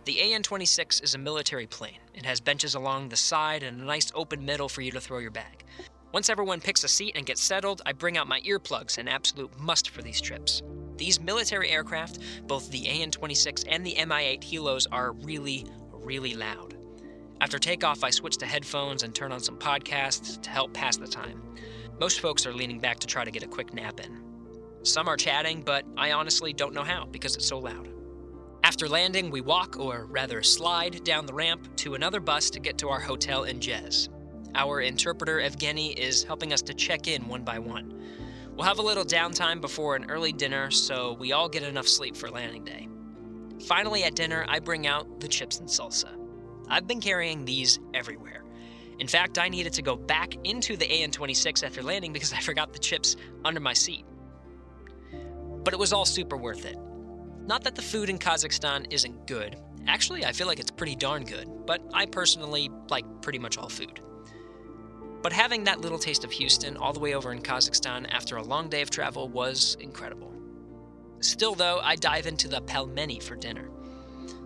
The 0.06 0.34
AN 0.34 0.42
26 0.42 1.02
is 1.02 1.14
a 1.14 1.20
military 1.20 1.68
plane. 1.68 2.00
It 2.16 2.26
has 2.26 2.40
benches 2.40 2.74
along 2.74 3.10
the 3.10 3.18
side 3.18 3.62
and 3.62 3.80
a 3.80 3.86
nice 3.86 4.12
open 4.16 4.44
middle 4.44 4.68
for 4.68 4.82
you 4.82 4.92
to 4.92 5.02
throw 5.02 5.20
your 5.20 5.30
bag. 5.30 5.64
Once 6.12 6.30
everyone 6.30 6.60
picks 6.60 6.84
a 6.84 6.88
seat 6.88 7.16
and 7.16 7.26
gets 7.26 7.42
settled, 7.42 7.82
I 7.86 7.94
bring 7.94 8.18
out 8.18 8.28
my 8.28 8.42
earplugs, 8.42 8.98
an 8.98 9.08
absolute 9.08 9.58
must 9.60 9.90
for 9.92 10.02
these 10.02 10.20
trips. 10.20 10.64
These 10.98 11.20
military 11.20 11.70
aircraft, 11.70 12.20
both 12.48 12.70
the 12.72 12.88
AN 12.88 13.12
26 13.12 13.64
and 13.66 13.86
the 13.86 13.96
Mi 14.06 14.26
8 14.26 14.42
Helos, 14.42 14.88
are 14.92 15.12
really, 15.12 15.66
really 16.04 16.36
loud. 16.36 16.76
After 17.42 17.58
takeoff, 17.58 18.04
I 18.04 18.12
switch 18.12 18.38
to 18.38 18.46
headphones 18.46 19.04
and 19.04 19.16
turn 19.16 19.32
on 19.32 19.40
some 19.40 19.58
podcasts 19.58 20.42
to 20.42 20.50
help 20.50 20.74
pass 20.74 20.98
the 20.98 21.08
time. 21.08 21.42
Most 22.00 22.20
folks 22.20 22.46
are 22.46 22.54
leaning 22.54 22.80
back 22.80 23.00
to 23.00 23.08
try 23.08 23.26
to 23.26 23.32
get 23.32 23.44
a 23.44 23.48
quick 23.48 23.74
nap 23.74 24.00
in. 24.00 24.22
Some 24.84 25.08
are 25.08 25.18
chatting, 25.18 25.62
but 25.62 25.86
I 25.98 26.12
honestly 26.12 26.54
don't 26.54 26.74
know 26.74 26.84
how 26.84 27.06
because 27.06 27.36
it's 27.36 27.48
so 27.48 27.60
loud. 27.60 27.90
After 28.64 28.88
landing, 28.88 29.32
we 29.32 29.42
walk, 29.42 29.80
or 29.80 30.06
rather 30.06 30.44
slide, 30.44 31.04
down 31.04 31.26
the 31.26 31.34
ramp 31.34 31.76
to 31.78 31.96
another 31.96 32.20
bus 32.20 32.52
to 32.52 32.60
get 32.60 32.78
to 32.80 32.90
our 32.90 33.00
hotel 33.00 33.46
in 33.46 33.60
Jez. 33.60 34.10
Our 34.54 34.82
interpreter, 34.82 35.40
Evgeny, 35.40 35.98
is 35.98 36.24
helping 36.24 36.54
us 36.54 36.62
to 36.64 36.74
check 36.74 37.08
in 37.08 37.28
one 37.28 37.44
by 37.44 37.58
one. 37.58 38.00
We'll 38.56 38.68
have 38.68 38.80
a 38.80 38.84
little 38.84 39.06
downtime 39.06 39.62
before 39.62 39.96
an 39.96 40.12
early 40.12 40.32
dinner, 40.32 40.70
so 40.70 41.14
we 41.20 41.32
all 41.32 41.50
get 41.50 41.64
enough 41.64 41.88
sleep 41.88 42.16
for 42.16 42.30
landing 42.30 42.64
day. 42.64 42.88
Finally, 43.65 44.04
at 44.04 44.15
dinner, 44.15 44.45
I 44.47 44.60
bring 44.60 44.88
out 44.88 45.19
the 45.19 45.28
chips 45.28 45.60
and 45.60 45.67
salsa. 45.67 46.10
I've 46.67 46.88
been 46.88 47.02
carrying 47.02 47.45
these 47.45 47.80
everywhere. 47.93 48.43
In 49.00 49.08
fact, 49.08 49.39
I 49.39 49.50
needed 49.50 49.74
to 49.74 49.82
go 49.82 49.95
back 49.95 50.36
into 50.43 50.78
the 50.78 50.89
AN 50.89 51.12
26 51.12 51.63
after 51.63 51.82
landing 51.82 52.13
because 52.13 52.34
I 52.38 52.39
forgot 52.39 52.74
the 52.74 52.80
chips 52.80 53.15
under 53.43 53.60
my 53.60 53.74
seat. 53.74 54.06
But 55.63 55.74
it 55.74 55.80
was 55.80 55.93
all 55.93 56.06
super 56.06 56.38
worth 56.38 56.65
it. 56.65 56.78
Not 57.45 57.63
that 57.63 57.76
the 57.76 57.82
food 57.82 58.10
in 58.10 58.19
Kazakhstan 58.19 58.91
isn't 58.91 59.28
good. 59.28 59.58
Actually, 59.88 60.26
I 60.26 60.32
feel 60.32 60.47
like 60.47 60.60
it's 60.60 60.71
pretty 60.71 60.95
darn 60.95 61.24
good, 61.24 61.47
but 61.65 61.82
I 61.93 62.06
personally 62.06 62.69
like 62.89 63.06
pretty 63.21 63.39
much 63.39 63.58
all 63.58 63.69
food. 63.69 64.00
But 65.21 65.34
having 65.34 65.63
that 65.65 65.82
little 65.82 66.00
taste 66.00 66.24
of 66.24 66.32
Houston 66.32 66.78
all 66.78 66.93
the 66.93 67.00
way 67.00 67.13
over 67.13 67.32
in 67.32 67.41
Kazakhstan 67.41 68.12
after 68.12 68.38
a 68.38 68.43
long 68.43 68.69
day 68.69 68.82
of 68.82 68.89
travel 68.89 69.28
was 69.28 69.78
incredible. 69.80 70.31
Still, 71.21 71.55
though, 71.55 71.79
I 71.81 71.95
dive 71.95 72.27
into 72.27 72.47
the 72.47 72.62
pelmeni 72.62 73.21
for 73.21 73.36
dinner. 73.36 73.69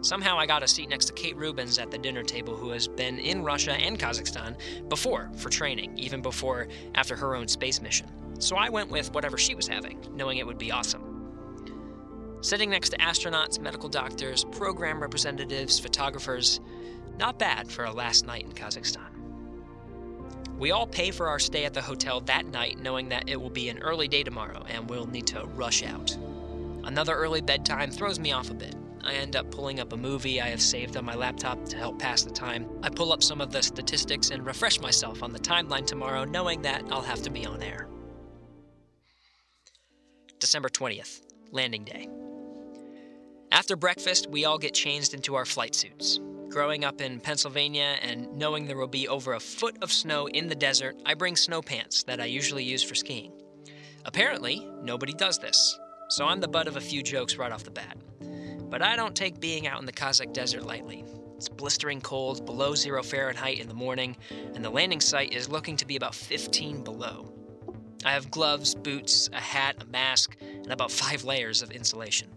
Somehow 0.02 0.38
I 0.38 0.46
got 0.46 0.62
a 0.62 0.68
seat 0.68 0.90
next 0.90 1.06
to 1.06 1.14
Kate 1.14 1.36
Rubins 1.36 1.82
at 1.82 1.90
the 1.90 1.98
dinner 1.98 2.22
table, 2.22 2.56
who 2.56 2.70
has 2.70 2.88
been 2.88 3.18
in 3.18 3.44
Russia 3.44 3.72
and 3.72 3.98
Kazakhstan 3.98 4.56
before 4.88 5.32
for 5.36 5.50
training, 5.50 5.98
even 5.98 6.22
before 6.22 6.68
after 6.94 7.16
her 7.16 7.36
own 7.36 7.48
space 7.48 7.82
mission. 7.82 8.08
So 8.40 8.56
I 8.56 8.70
went 8.70 8.92
with 8.92 9.14
whatever 9.14 9.38
she 9.38 9.56
was 9.56 9.68
having, 9.68 10.06
knowing 10.14 10.38
it 10.38 10.46
would 10.46 10.58
be 10.58 10.72
awesome. 10.72 12.38
Sitting 12.42 12.70
next 12.70 12.90
to 12.90 12.98
astronauts, 12.98 13.60
medical 13.60 13.90
doctors, 13.90 14.44
program 14.44 15.02
representatives, 15.02 15.80
photographers, 15.80 16.60
not 17.18 17.40
bad 17.40 17.72
for 17.72 17.86
a 17.86 17.92
last 17.92 18.28
night 18.28 18.44
in 18.44 18.52
Kazakhstan. 18.52 19.10
We 20.60 20.72
all 20.72 20.86
pay 20.86 21.12
for 21.12 21.30
our 21.30 21.40
stay 21.40 21.66
at 21.66 21.74
the 21.74 21.82
hotel 21.82 22.22
that 22.22 22.46
night, 22.46 22.80
knowing 22.80 23.10
that 23.10 23.28
it 23.28 23.42
will 23.42 23.50
be 23.50 23.70
an 23.70 23.80
early 23.80 24.08
day 24.08 24.24
tomorrow 24.24 24.64
and 24.70 24.90
we'll 24.90 25.08
need 25.08 25.28
to 25.28 25.46
rush 25.46 25.84
out. 25.84 26.16
Another 26.86 27.16
early 27.16 27.42
bedtime 27.42 27.90
throws 27.90 28.20
me 28.20 28.32
off 28.32 28.52
a 28.52 28.54
bit. 28.54 28.76
I 29.04 29.14
end 29.14 29.36
up 29.36 29.50
pulling 29.50 29.80
up 29.80 29.92
a 29.92 29.98
movie 29.98 30.40
I 30.40 30.48
have 30.50 30.62
saved 30.62 30.96
on 30.98 31.06
my 31.06 31.16
laptop 31.16 31.66
to 31.66 31.78
help 31.78 32.00
pass 32.00 32.24
the 32.24 32.32
time. 32.32 32.68
I 32.84 32.90
pull 32.90 33.12
up 33.12 33.24
some 33.24 33.42
of 33.42 33.52
the 33.52 33.62
statistics 33.62 34.30
and 34.30 34.46
refresh 34.46 34.80
myself 34.80 35.24
on 35.24 35.32
the 35.32 35.40
timeline 35.40 35.86
tomorrow, 35.86 36.26
knowing 36.26 36.62
that 36.62 36.84
I'll 36.92 37.02
have 37.02 37.24
to 37.24 37.32
be 37.32 37.46
on 37.46 37.64
air. 37.64 37.88
December 40.40 40.70
20th, 40.70 41.22
landing 41.52 41.86
day. 41.86 42.08
After 43.52 43.76
breakfast, 43.76 44.28
we 44.30 44.46
all 44.46 44.60
get 44.60 44.74
changed 44.76 45.16
into 45.16 45.34
our 45.36 45.46
flight 45.46 45.74
suits. 45.74 46.20
Growing 46.50 46.86
up 46.86 47.02
in 47.02 47.20
Pennsylvania 47.20 47.98
and 48.02 48.32
knowing 48.38 48.68
there 48.68 48.78
will 48.78 48.88
be 48.88 49.08
over 49.08 49.34
a 49.34 49.40
foot 49.40 49.78
of 49.82 49.92
snow 49.92 50.28
in 50.28 50.50
the 50.50 50.56
desert, 50.56 50.96
I 51.06 51.16
bring 51.16 51.36
snow 51.36 51.62
pants 51.62 52.04
that 52.04 52.22
I 52.22 52.26
usually 52.26 52.64
use 52.64 52.84
for 52.84 52.96
skiing. 52.96 53.32
Apparently, 54.06 54.68
nobody 54.84 55.14
does 55.14 55.40
this, 55.40 55.80
so 56.10 56.26
I'm 56.26 56.40
the 56.40 56.48
butt 56.48 56.68
of 56.68 56.78
a 56.78 56.82
few 56.82 57.02
jokes 57.04 57.38
right 57.38 57.52
off 57.52 57.64
the 57.64 57.72
bat. 57.72 57.98
But 58.70 58.82
I 58.82 58.96
don't 58.96 59.16
take 59.16 59.40
being 59.40 59.68
out 59.68 59.80
in 59.80 59.86
the 59.86 59.92
Kazakh 59.92 60.34
desert 60.34 60.64
lightly. 60.64 61.04
It's 61.36 61.50
blistering 61.50 62.02
cold, 62.02 62.46
below 62.46 62.76
zero 62.76 63.04
Fahrenheit 63.04 63.60
in 63.60 63.68
the 63.68 63.74
morning, 63.74 64.16
and 64.54 64.64
the 64.64 64.70
landing 64.70 65.02
site 65.02 65.34
is 65.34 65.50
looking 65.50 65.78
to 65.78 65.86
be 65.86 65.96
about 65.96 66.16
15 66.16 66.84
below. 66.84 67.34
I 68.06 68.12
have 68.12 68.32
gloves, 68.32 68.76
boots, 68.76 69.30
a 69.34 69.40
hat, 69.40 69.82
a 69.82 69.86
mask, 69.86 70.38
and 70.42 70.72
about 70.72 70.92
five 70.92 71.24
layers 71.24 71.62
of 71.62 71.72
insulation. 71.72 72.30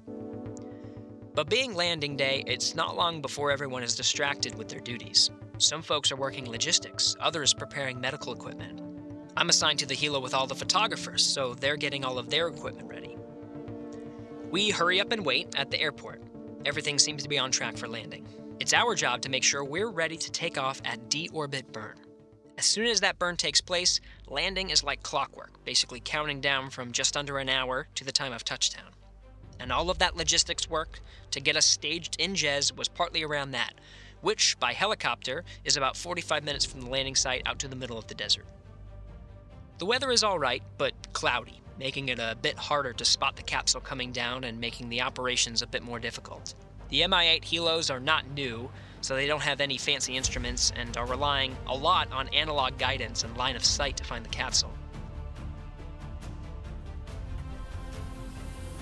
But 1.35 1.49
being 1.49 1.75
landing 1.75 2.17
day, 2.17 2.43
it's 2.47 2.75
not 2.75 2.97
long 2.97 3.23
before 3.23 3.53
everyone 3.53 3.85
is 3.85 3.95
distracted 3.95 4.57
with 4.57 4.69
their 4.69 4.81
duties. 4.81 5.31
Some 5.59 5.83
folks 5.83 6.11
are 6.11 6.17
working 6.17 6.51
logistics, 6.51 7.15
others 7.21 7.55
preparing 7.55 8.01
medical 8.01 8.33
equipment. 8.33 8.81
I'm 9.37 9.49
assigned 9.49 9.79
to 9.79 9.87
the 9.87 9.95
helo 9.95 10.21
with 10.21 10.35
all 10.35 10.49
the 10.49 10.55
photographers, 10.57 11.25
so 11.25 11.55
they're 11.55 11.77
getting 11.77 12.05
all 12.05 12.19
of 12.19 12.29
their 12.29 12.49
equipment 12.49 12.89
ready. 12.89 13.08
We 14.51 14.71
hurry 14.71 14.99
up 14.99 15.13
and 15.13 15.27
wait 15.27 15.55
at 15.57 15.71
the 15.71 15.79
airport. 15.79 16.23
Everything 16.65 16.99
seems 16.99 17.23
to 17.23 17.29
be 17.29 17.39
on 17.39 17.51
track 17.51 17.77
for 17.77 17.87
landing. 17.87 18.27
It's 18.59 18.73
our 18.73 18.95
job 18.95 19.21
to 19.23 19.29
make 19.29 19.45
sure 19.45 19.63
we're 19.63 19.91
ready 19.91 20.17
to 20.17 20.31
take 20.31 20.57
off 20.57 20.81
at 20.87 21.11
deorbit 21.11 21.71
burn. 21.71 21.97
As 22.57 22.65
soon 22.65 22.87
as 22.87 23.01
that 23.01 23.19
burn 23.19 23.37
takes 23.37 23.61
place, 23.61 24.01
landing 24.27 24.71
is 24.71 24.83
like 24.83 25.03
clockwork, 25.03 25.63
basically 25.67 26.01
counting 26.03 26.41
down 26.41 26.71
from 26.71 26.93
just 26.93 27.15
under 27.15 27.37
an 27.37 27.51
hour 27.51 27.89
to 27.95 28.05
the 28.05 28.11
time 28.11 28.33
of 28.33 28.43
touchdown. 28.43 28.89
And 29.61 29.71
all 29.71 29.91
of 29.91 29.99
that 29.99 30.17
logistics 30.17 30.71
work 30.71 31.01
to 31.33 31.41
get 31.41 31.55
us 31.55 31.67
staged 31.67 32.17
in 32.19 32.33
Jez 32.33 32.75
was 32.75 32.89
partly 32.89 33.23
around 33.23 33.51
that, 33.51 33.75
which, 34.23 34.59
by 34.59 34.73
helicopter, 34.73 35.45
is 35.63 35.77
about 35.77 35.95
45 35.95 36.43
minutes 36.43 36.65
from 36.65 36.81
the 36.81 36.89
landing 36.89 37.17
site 37.17 37.43
out 37.45 37.59
to 37.59 37.69
the 37.69 37.77
middle 37.77 37.99
of 37.99 38.07
the 38.07 38.15
desert. 38.15 38.47
The 39.77 39.87
weather 39.87 40.11
is 40.11 40.25
alright, 40.25 40.63
but 40.79 40.95
cloudy, 41.13 41.61
making 41.79 42.09
it 42.09 42.19
a 42.19 42.37
bit 42.41 42.57
harder 42.57 42.93
to 42.93 43.05
spot 43.05 43.37
the 43.37 43.43
capsule 43.43 43.81
coming 43.81 44.13
down 44.13 44.45
and 44.45 44.61
making 44.61 44.89
the 44.89 45.03
operations 45.03 45.63
a 45.63 45.67
bit 45.67 45.83
more 45.83 45.99
difficult. 45.99 46.55
The 46.89 47.07
Mi 47.07 47.29
8 47.29 47.43
helos 47.45 47.93
are 47.93 48.01
not 48.01 48.29
new, 48.31 48.71
so 49.01 49.15
they 49.15 49.27
don't 49.27 49.43
have 49.43 49.61
any 49.61 49.77
fancy 49.77 50.17
instruments 50.17 50.73
and 50.75 50.97
are 50.97 51.07
relying 51.07 51.57
a 51.67 51.77
lot 51.77 52.11
on 52.11 52.29
analog 52.29 52.79
guidance 52.79 53.25
and 53.25 53.37
line 53.37 53.57
of 53.57 53.65
sight 53.65 53.97
to 53.99 54.05
find 54.05 54.25
the 54.25 54.31
capsule. 54.31 54.73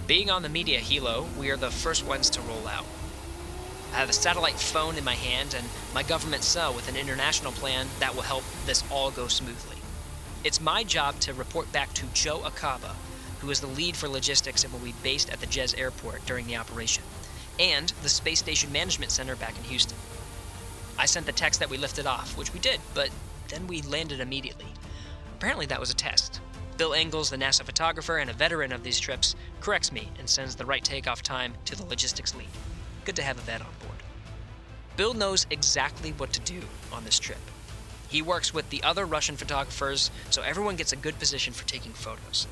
Being 0.06 0.30
on 0.30 0.42
the 0.42 0.48
media 0.48 0.78
helo, 0.78 1.26
we 1.36 1.50
are 1.50 1.56
the 1.56 1.70
first 1.70 2.06
ones 2.06 2.30
to 2.30 2.40
roll 2.42 2.68
out. 2.68 2.86
I 3.92 3.96
have 3.96 4.08
a 4.08 4.12
satellite 4.12 4.54
phone 4.54 4.96
in 4.96 5.04
my 5.04 5.14
hand 5.14 5.54
and 5.54 5.66
my 5.94 6.02
government 6.02 6.44
cell 6.44 6.72
with 6.72 6.88
an 6.88 6.96
international 6.96 7.52
plan 7.52 7.88
that 7.98 8.14
will 8.14 8.22
help 8.22 8.44
this 8.66 8.84
all 8.90 9.10
go 9.10 9.26
smoothly. 9.26 9.75
It's 10.46 10.60
my 10.60 10.84
job 10.84 11.18
to 11.22 11.34
report 11.34 11.72
back 11.72 11.92
to 11.94 12.06
Joe 12.14 12.38
Acaba, 12.44 12.94
who 13.40 13.50
is 13.50 13.58
the 13.58 13.66
lead 13.66 13.96
for 13.96 14.08
logistics 14.08 14.62
and 14.62 14.72
will 14.72 14.78
be 14.78 14.94
based 15.02 15.28
at 15.28 15.40
the 15.40 15.46
Jez 15.48 15.76
airport 15.76 16.24
during 16.24 16.46
the 16.46 16.56
operation, 16.56 17.02
and 17.58 17.92
the 18.04 18.08
Space 18.08 18.38
Station 18.38 18.70
Management 18.70 19.10
Center 19.10 19.34
back 19.34 19.58
in 19.58 19.64
Houston. 19.64 19.98
I 20.96 21.06
sent 21.06 21.26
the 21.26 21.32
text 21.32 21.58
that 21.58 21.68
we 21.68 21.76
lifted 21.76 22.06
off, 22.06 22.38
which 22.38 22.54
we 22.54 22.60
did, 22.60 22.78
but 22.94 23.10
then 23.48 23.66
we 23.66 23.82
landed 23.82 24.20
immediately. 24.20 24.68
Apparently, 25.36 25.66
that 25.66 25.80
was 25.80 25.90
a 25.90 25.96
test. 25.96 26.40
Bill 26.76 26.92
Ingalls, 26.92 27.30
the 27.30 27.36
NASA 27.36 27.64
photographer 27.64 28.18
and 28.18 28.30
a 28.30 28.32
veteran 28.32 28.70
of 28.70 28.84
these 28.84 29.00
trips, 29.00 29.34
corrects 29.60 29.90
me 29.90 30.10
and 30.16 30.28
sends 30.28 30.54
the 30.54 30.64
right 30.64 30.84
takeoff 30.84 31.24
time 31.24 31.54
to 31.64 31.74
the 31.74 31.86
logistics 31.86 32.36
lead. 32.36 32.46
Good 33.04 33.16
to 33.16 33.24
have 33.24 33.38
a 33.38 33.40
vet 33.40 33.62
on 33.62 33.74
board. 33.80 33.98
Bill 34.96 35.12
knows 35.12 35.44
exactly 35.50 36.12
what 36.12 36.32
to 36.34 36.40
do 36.42 36.60
on 36.92 37.04
this 37.04 37.18
trip. 37.18 37.40
He 38.08 38.22
works 38.22 38.54
with 38.54 38.70
the 38.70 38.82
other 38.82 39.04
Russian 39.04 39.36
photographers, 39.36 40.10
so 40.30 40.42
everyone 40.42 40.76
gets 40.76 40.92
a 40.92 40.96
good 40.96 41.18
position 41.18 41.52
for 41.52 41.66
taking 41.66 41.92
photos. 41.92 42.46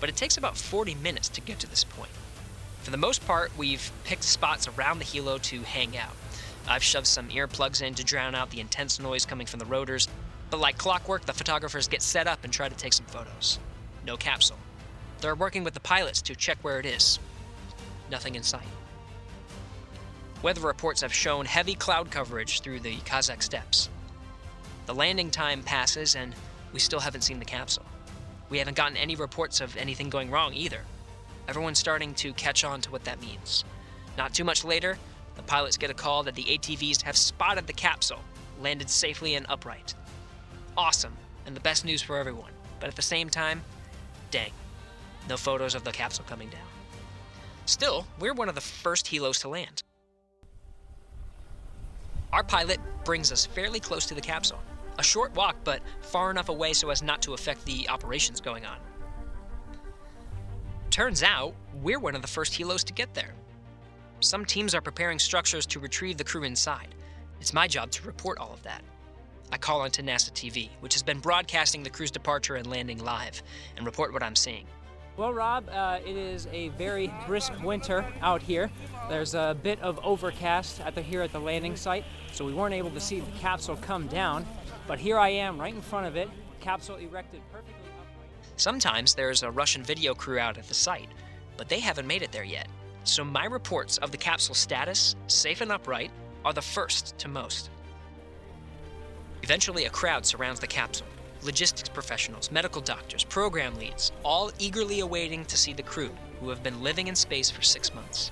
But 0.00 0.08
it 0.08 0.16
takes 0.16 0.36
about 0.36 0.56
40 0.56 0.94
minutes 0.94 1.28
to 1.30 1.40
get 1.40 1.58
to 1.60 1.68
this 1.68 1.84
point. 1.84 2.10
For 2.82 2.90
the 2.90 2.96
most 2.96 3.24
part, 3.26 3.56
we've 3.56 3.90
picked 4.04 4.24
spots 4.24 4.68
around 4.68 4.98
the 4.98 5.04
helo 5.04 5.40
to 5.42 5.62
hang 5.62 5.96
out. 5.96 6.16
I've 6.66 6.82
shoved 6.82 7.06
some 7.06 7.28
earplugs 7.28 7.82
in 7.82 7.94
to 7.94 8.04
drown 8.04 8.34
out 8.34 8.50
the 8.50 8.60
intense 8.60 9.00
noise 9.00 9.26
coming 9.26 9.46
from 9.46 9.58
the 9.58 9.66
rotors, 9.66 10.08
but 10.50 10.60
like 10.60 10.78
clockwork, 10.78 11.24
the 11.24 11.32
photographers 11.32 11.88
get 11.88 12.02
set 12.02 12.26
up 12.26 12.44
and 12.44 12.52
try 12.52 12.68
to 12.68 12.74
take 12.74 12.92
some 12.92 13.06
photos. 13.06 13.58
No 14.06 14.16
capsule. 14.16 14.58
They're 15.20 15.34
working 15.34 15.64
with 15.64 15.74
the 15.74 15.80
pilots 15.80 16.22
to 16.22 16.34
check 16.34 16.58
where 16.62 16.78
it 16.78 16.86
is. 16.86 17.18
Nothing 18.10 18.34
in 18.34 18.42
sight. 18.42 18.66
Weather 20.42 20.60
reports 20.60 21.02
have 21.02 21.14
shown 21.14 21.46
heavy 21.46 21.74
cloud 21.74 22.10
coverage 22.10 22.60
through 22.60 22.80
the 22.80 22.96
Kazakh 22.98 23.42
steppes. 23.42 23.88
The 24.86 24.94
landing 24.94 25.30
time 25.30 25.62
passes, 25.62 26.14
and 26.16 26.34
we 26.72 26.80
still 26.80 27.00
haven't 27.00 27.22
seen 27.22 27.38
the 27.38 27.44
capsule. 27.44 27.86
We 28.50 28.58
haven't 28.58 28.76
gotten 28.76 28.96
any 28.96 29.14
reports 29.16 29.60
of 29.60 29.76
anything 29.76 30.10
going 30.10 30.30
wrong 30.30 30.54
either. 30.54 30.80
Everyone's 31.48 31.78
starting 31.78 32.14
to 32.14 32.32
catch 32.34 32.64
on 32.64 32.80
to 32.82 32.90
what 32.90 33.04
that 33.04 33.20
means. 33.20 33.64
Not 34.16 34.34
too 34.34 34.44
much 34.44 34.64
later, 34.64 34.98
the 35.36 35.42
pilots 35.42 35.76
get 35.76 35.90
a 35.90 35.94
call 35.94 36.22
that 36.24 36.34
the 36.34 36.44
ATVs 36.44 37.02
have 37.02 37.16
spotted 37.16 37.66
the 37.66 37.72
capsule, 37.72 38.20
landed 38.60 38.90
safely 38.90 39.34
and 39.34 39.46
upright 39.48 39.94
awesome 40.76 41.16
and 41.46 41.54
the 41.54 41.60
best 41.60 41.84
news 41.84 42.02
for 42.02 42.18
everyone. 42.18 42.52
But 42.80 42.88
at 42.88 42.96
the 42.96 43.02
same 43.02 43.28
time, 43.28 43.62
dang, 44.30 44.52
no 45.28 45.36
photos 45.36 45.74
of 45.74 45.84
the 45.84 45.92
capsule 45.92 46.24
coming 46.28 46.48
down. 46.48 46.60
Still, 47.66 48.06
we're 48.18 48.34
one 48.34 48.48
of 48.48 48.54
the 48.54 48.60
first 48.60 49.06
helos 49.06 49.40
to 49.42 49.48
land. 49.48 49.82
Our 52.32 52.42
pilot 52.42 52.80
brings 53.04 53.30
us 53.30 53.46
fairly 53.46 53.78
close 53.78 54.06
to 54.06 54.14
the 54.14 54.20
capsule. 54.20 54.60
A 55.02 55.04
short 55.04 55.34
walk, 55.34 55.56
but 55.64 55.82
far 56.00 56.30
enough 56.30 56.48
away 56.48 56.72
so 56.72 56.90
as 56.90 57.02
not 57.02 57.20
to 57.22 57.34
affect 57.34 57.64
the 57.64 57.88
operations 57.88 58.40
going 58.40 58.64
on. 58.64 58.76
Turns 60.90 61.24
out, 61.24 61.56
we're 61.82 61.98
one 61.98 62.14
of 62.14 62.22
the 62.22 62.28
first 62.28 62.52
helos 62.52 62.84
to 62.84 62.92
get 62.92 63.12
there. 63.12 63.34
Some 64.20 64.44
teams 64.44 64.76
are 64.76 64.80
preparing 64.80 65.18
structures 65.18 65.66
to 65.66 65.80
retrieve 65.80 66.18
the 66.18 66.22
crew 66.22 66.44
inside. 66.44 66.94
It's 67.40 67.52
my 67.52 67.66
job 67.66 67.90
to 67.90 68.06
report 68.06 68.38
all 68.38 68.52
of 68.52 68.62
that. 68.62 68.84
I 69.50 69.58
call 69.58 69.80
onto 69.80 70.04
NASA 70.04 70.30
TV, 70.30 70.68
which 70.78 70.94
has 70.94 71.02
been 71.02 71.18
broadcasting 71.18 71.82
the 71.82 71.90
crew's 71.90 72.12
departure 72.12 72.54
and 72.54 72.68
landing 72.68 73.02
live, 73.02 73.42
and 73.76 73.84
report 73.84 74.12
what 74.12 74.22
I'm 74.22 74.36
seeing. 74.36 74.66
Well, 75.16 75.34
Rob, 75.34 75.68
uh, 75.68 75.98
it 76.06 76.16
is 76.16 76.46
a 76.52 76.68
very 76.70 77.12
brisk 77.26 77.52
winter 77.64 78.06
out 78.22 78.40
here. 78.40 78.70
There's 79.08 79.34
a 79.34 79.56
bit 79.64 79.80
of 79.80 79.98
overcast 80.04 80.80
at 80.80 80.94
the, 80.94 81.02
here 81.02 81.22
at 81.22 81.32
the 81.32 81.40
landing 81.40 81.74
site, 81.74 82.04
so 82.32 82.44
we 82.44 82.54
weren't 82.54 82.72
able 82.72 82.90
to 82.92 83.00
see 83.00 83.18
the 83.18 83.30
capsule 83.32 83.76
come 83.76 84.06
down. 84.06 84.46
But 84.86 84.98
here 84.98 85.18
I 85.18 85.28
am, 85.30 85.60
right 85.60 85.74
in 85.74 85.80
front 85.80 86.06
of 86.06 86.16
it, 86.16 86.28
capsule 86.60 86.96
erected 86.96 87.40
perfectly 87.52 87.74
upright. 88.00 88.52
Sometimes 88.56 89.14
there's 89.14 89.42
a 89.42 89.50
Russian 89.50 89.82
video 89.82 90.14
crew 90.14 90.38
out 90.38 90.58
at 90.58 90.68
the 90.68 90.74
site, 90.74 91.08
but 91.56 91.68
they 91.68 91.80
haven't 91.80 92.06
made 92.06 92.22
it 92.22 92.32
there 92.32 92.44
yet. 92.44 92.68
So 93.04 93.24
my 93.24 93.46
reports 93.46 93.98
of 93.98 94.10
the 94.10 94.16
capsule 94.16 94.54
status, 94.54 95.16
safe 95.26 95.60
and 95.60 95.72
upright, 95.72 96.10
are 96.44 96.52
the 96.52 96.62
first 96.62 97.18
to 97.18 97.28
most. 97.28 97.70
Eventually, 99.42 99.86
a 99.86 99.90
crowd 99.90 100.24
surrounds 100.24 100.60
the 100.60 100.66
capsule 100.66 101.06
logistics 101.42 101.88
professionals, 101.88 102.50
medical 102.50 102.80
doctors, 102.80 103.24
program 103.24 103.74
leads, 103.76 104.12
all 104.24 104.50
eagerly 104.58 105.00
awaiting 105.00 105.44
to 105.46 105.56
see 105.56 105.72
the 105.72 105.82
crew 105.82 106.10
who 106.40 106.48
have 106.48 106.62
been 106.62 106.82
living 106.82 107.08
in 107.08 107.14
space 107.14 107.50
for 107.50 107.62
six 107.62 107.94
months. 107.94 108.30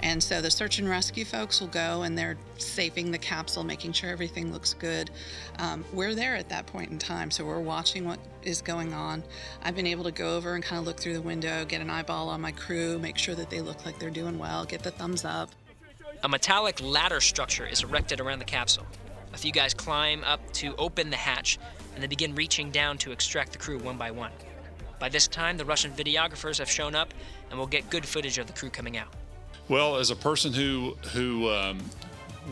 And 0.00 0.22
so 0.22 0.40
the 0.40 0.50
search 0.50 0.78
and 0.78 0.88
rescue 0.88 1.24
folks 1.24 1.60
will 1.60 1.68
go 1.68 2.02
and 2.02 2.16
they're 2.16 2.36
saving 2.58 3.10
the 3.10 3.18
capsule, 3.18 3.64
making 3.64 3.92
sure 3.92 4.10
everything 4.10 4.52
looks 4.52 4.74
good. 4.74 5.10
Um, 5.58 5.84
we're 5.92 6.14
there 6.14 6.36
at 6.36 6.48
that 6.48 6.66
point 6.66 6.90
in 6.90 6.98
time, 6.98 7.30
so 7.30 7.44
we're 7.44 7.60
watching 7.60 8.06
what 8.06 8.18
is 8.42 8.62
going 8.62 8.92
on. 8.92 9.22
I've 9.62 9.76
been 9.76 9.86
able 9.86 10.04
to 10.04 10.12
go 10.12 10.36
over 10.36 10.54
and 10.54 10.64
kind 10.64 10.78
of 10.78 10.86
look 10.86 10.98
through 10.98 11.14
the 11.14 11.22
window, 11.22 11.64
get 11.64 11.80
an 11.80 11.90
eyeball 11.90 12.28
on 12.28 12.40
my 12.40 12.52
crew, 12.52 12.98
make 12.98 13.18
sure 13.18 13.34
that 13.34 13.50
they 13.50 13.60
look 13.60 13.84
like 13.84 13.98
they're 13.98 14.10
doing 14.10 14.38
well, 14.38 14.64
get 14.64 14.82
the 14.82 14.90
thumbs 14.90 15.24
up. 15.24 15.50
A 16.22 16.28
metallic 16.28 16.80
ladder 16.82 17.20
structure 17.20 17.66
is 17.66 17.82
erected 17.82 18.20
around 18.20 18.40
the 18.40 18.44
capsule. 18.44 18.86
A 19.32 19.38
few 19.38 19.52
guys 19.52 19.72
climb 19.72 20.24
up 20.24 20.52
to 20.54 20.74
open 20.76 21.08
the 21.08 21.16
hatch, 21.16 21.58
and 21.94 22.02
they 22.02 22.08
begin 22.08 22.34
reaching 22.34 22.70
down 22.70 22.98
to 22.98 23.12
extract 23.12 23.52
the 23.52 23.58
crew 23.58 23.78
one 23.78 23.96
by 23.96 24.10
one. 24.10 24.32
By 24.98 25.08
this 25.08 25.28
time, 25.28 25.56
the 25.56 25.64
Russian 25.64 25.92
videographers 25.92 26.58
have 26.58 26.70
shown 26.70 26.94
up, 26.94 27.14
and 27.48 27.58
we'll 27.58 27.68
get 27.68 27.88
good 27.88 28.04
footage 28.04 28.38
of 28.38 28.46
the 28.46 28.52
crew 28.52 28.70
coming 28.70 28.98
out. 28.98 29.08
Well, 29.70 29.98
as 29.98 30.10
a 30.10 30.16
person 30.16 30.52
who 30.52 30.96
who 31.12 31.48
um, 31.48 31.78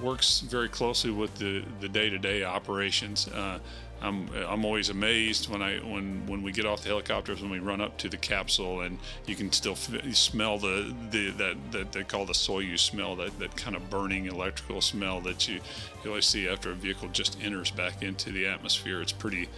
works 0.01 0.39
very 0.39 0.69
closely 0.69 1.11
with 1.11 1.35
the 1.35 1.65
the 1.81 1.89
day-to-day 1.89 2.45
operations, 2.45 3.27
uh, 3.27 3.59
I'm 4.01 4.31
I'm 4.37 4.65
always 4.65 4.91
amazed 4.91 5.51
when 5.51 5.61
I 5.61 5.79
when 5.79 6.25
when 6.29 6.45
we 6.45 6.53
get 6.53 6.65
off 6.65 6.83
the 6.83 6.91
helicopters 6.91 7.43
when 7.43 7.51
we 7.51 7.59
run 7.59 7.81
up 7.81 7.99
to 7.99 8.09
the 8.09 8.17
capsule 8.17 8.83
and 8.83 9.01
you 9.27 9.35
can 9.35 9.51
still 9.51 9.73
f- 9.73 10.15
smell 10.15 10.59
the, 10.59 10.95
the 11.11 11.31
that 11.31 11.57
that 11.73 11.91
they 11.91 12.05
call 12.05 12.25
the 12.25 12.35
Soyuz 12.35 12.79
smell 12.79 13.17
that, 13.17 13.37
that 13.41 13.57
kind 13.57 13.75
of 13.75 13.91
burning 13.91 14.27
electrical 14.27 14.81
smell 14.81 15.21
that 15.23 15.49
you 15.49 15.59
you 16.05 16.11
always 16.11 16.25
see 16.25 16.47
after 16.49 16.71
a 16.71 16.75
vehicle 16.75 17.09
just 17.09 17.37
enters 17.43 17.73
back 17.73 18.01
into 18.01 18.31
the 18.31 18.47
atmosphere. 18.47 19.03
It's 19.03 19.11
pretty 19.11 19.49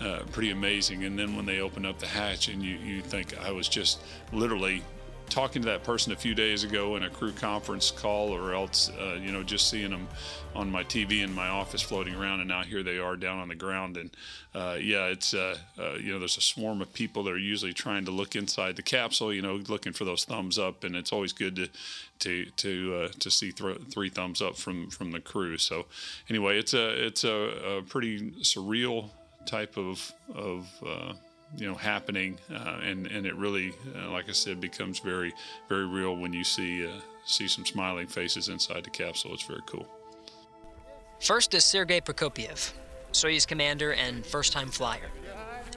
uh, 0.00 0.20
pretty 0.30 0.50
amazing. 0.52 1.02
And 1.02 1.18
then 1.18 1.34
when 1.34 1.46
they 1.46 1.58
open 1.58 1.84
up 1.84 1.98
the 1.98 2.06
hatch 2.06 2.46
and 2.46 2.62
you 2.62 2.76
you 2.76 3.00
think 3.00 3.36
I 3.40 3.50
was 3.50 3.68
just 3.68 3.98
literally 4.32 4.84
talking 5.28 5.62
to 5.62 5.66
that 5.66 5.84
person 5.84 6.12
a 6.12 6.16
few 6.16 6.34
days 6.34 6.64
ago 6.64 6.96
in 6.96 7.04
a 7.04 7.10
crew 7.10 7.32
conference 7.32 7.90
call 7.90 8.30
or 8.30 8.52
else 8.54 8.90
uh, 9.00 9.18
you 9.20 9.30
know 9.30 9.42
just 9.42 9.68
seeing 9.68 9.90
them 9.90 10.08
on 10.54 10.70
my 10.70 10.82
tv 10.84 11.22
in 11.22 11.32
my 11.32 11.48
office 11.48 11.82
floating 11.82 12.14
around 12.14 12.40
and 12.40 12.48
now 12.48 12.62
here 12.62 12.82
they 12.82 12.98
are 12.98 13.16
down 13.16 13.38
on 13.38 13.48
the 13.48 13.54
ground 13.54 13.96
and 13.96 14.10
uh, 14.54 14.76
yeah 14.80 15.06
it's 15.06 15.34
uh, 15.34 15.56
uh 15.78 15.92
you 15.94 16.12
know 16.12 16.18
there's 16.18 16.36
a 16.36 16.42
swarm 16.42 16.82
of 16.82 16.92
people 16.92 17.22
that 17.22 17.30
are 17.30 17.38
usually 17.38 17.72
trying 17.72 18.04
to 18.04 18.10
look 18.10 18.34
inside 18.34 18.74
the 18.76 18.82
capsule 18.82 19.32
you 19.32 19.42
know 19.42 19.56
looking 19.68 19.92
for 19.92 20.04
those 20.04 20.24
thumbs 20.24 20.58
up 20.58 20.84
and 20.84 20.96
it's 20.96 21.12
always 21.12 21.32
good 21.32 21.54
to 21.56 21.68
to 22.18 22.46
to 22.56 22.94
uh, 22.94 23.08
to 23.18 23.30
see 23.30 23.52
th- 23.52 23.78
three 23.90 24.08
thumbs 24.08 24.42
up 24.42 24.56
from 24.56 24.90
from 24.90 25.10
the 25.10 25.20
crew. 25.20 25.58
So 25.58 25.86
anyway 26.28 26.58
it's 26.58 26.74
a 26.74 27.06
it's 27.06 27.24
a, 27.24 27.78
a 27.78 27.82
pretty 27.82 28.30
surreal 28.42 29.10
type 29.46 29.76
of 29.76 30.12
of 30.34 30.68
uh, 30.86 31.12
you 31.56 31.66
know 31.66 31.74
happening 31.74 32.38
uh, 32.52 32.78
and 32.82 33.06
and 33.06 33.26
it 33.26 33.34
really 33.36 33.72
uh, 33.96 34.10
like 34.10 34.28
I 34.28 34.32
said 34.32 34.60
becomes 34.60 34.98
very 34.98 35.32
very 35.68 35.86
real 35.86 36.16
when 36.16 36.32
you 36.32 36.44
see 36.44 36.86
uh, 36.86 36.90
see 37.24 37.48
some 37.48 37.64
smiling 37.64 38.06
faces 38.06 38.48
inside 38.48 38.84
the 38.84 38.90
capsule. 38.90 39.32
It's 39.34 39.44
very 39.44 39.62
cool. 39.66 39.86
First 41.20 41.54
is 41.54 41.64
Sergei 41.64 42.00
Prokopyev, 42.00 42.72
Soyuz 43.12 43.46
commander 43.46 43.92
and 43.94 44.24
first 44.24 44.52
time 44.52 44.68
flyer. 44.68 45.10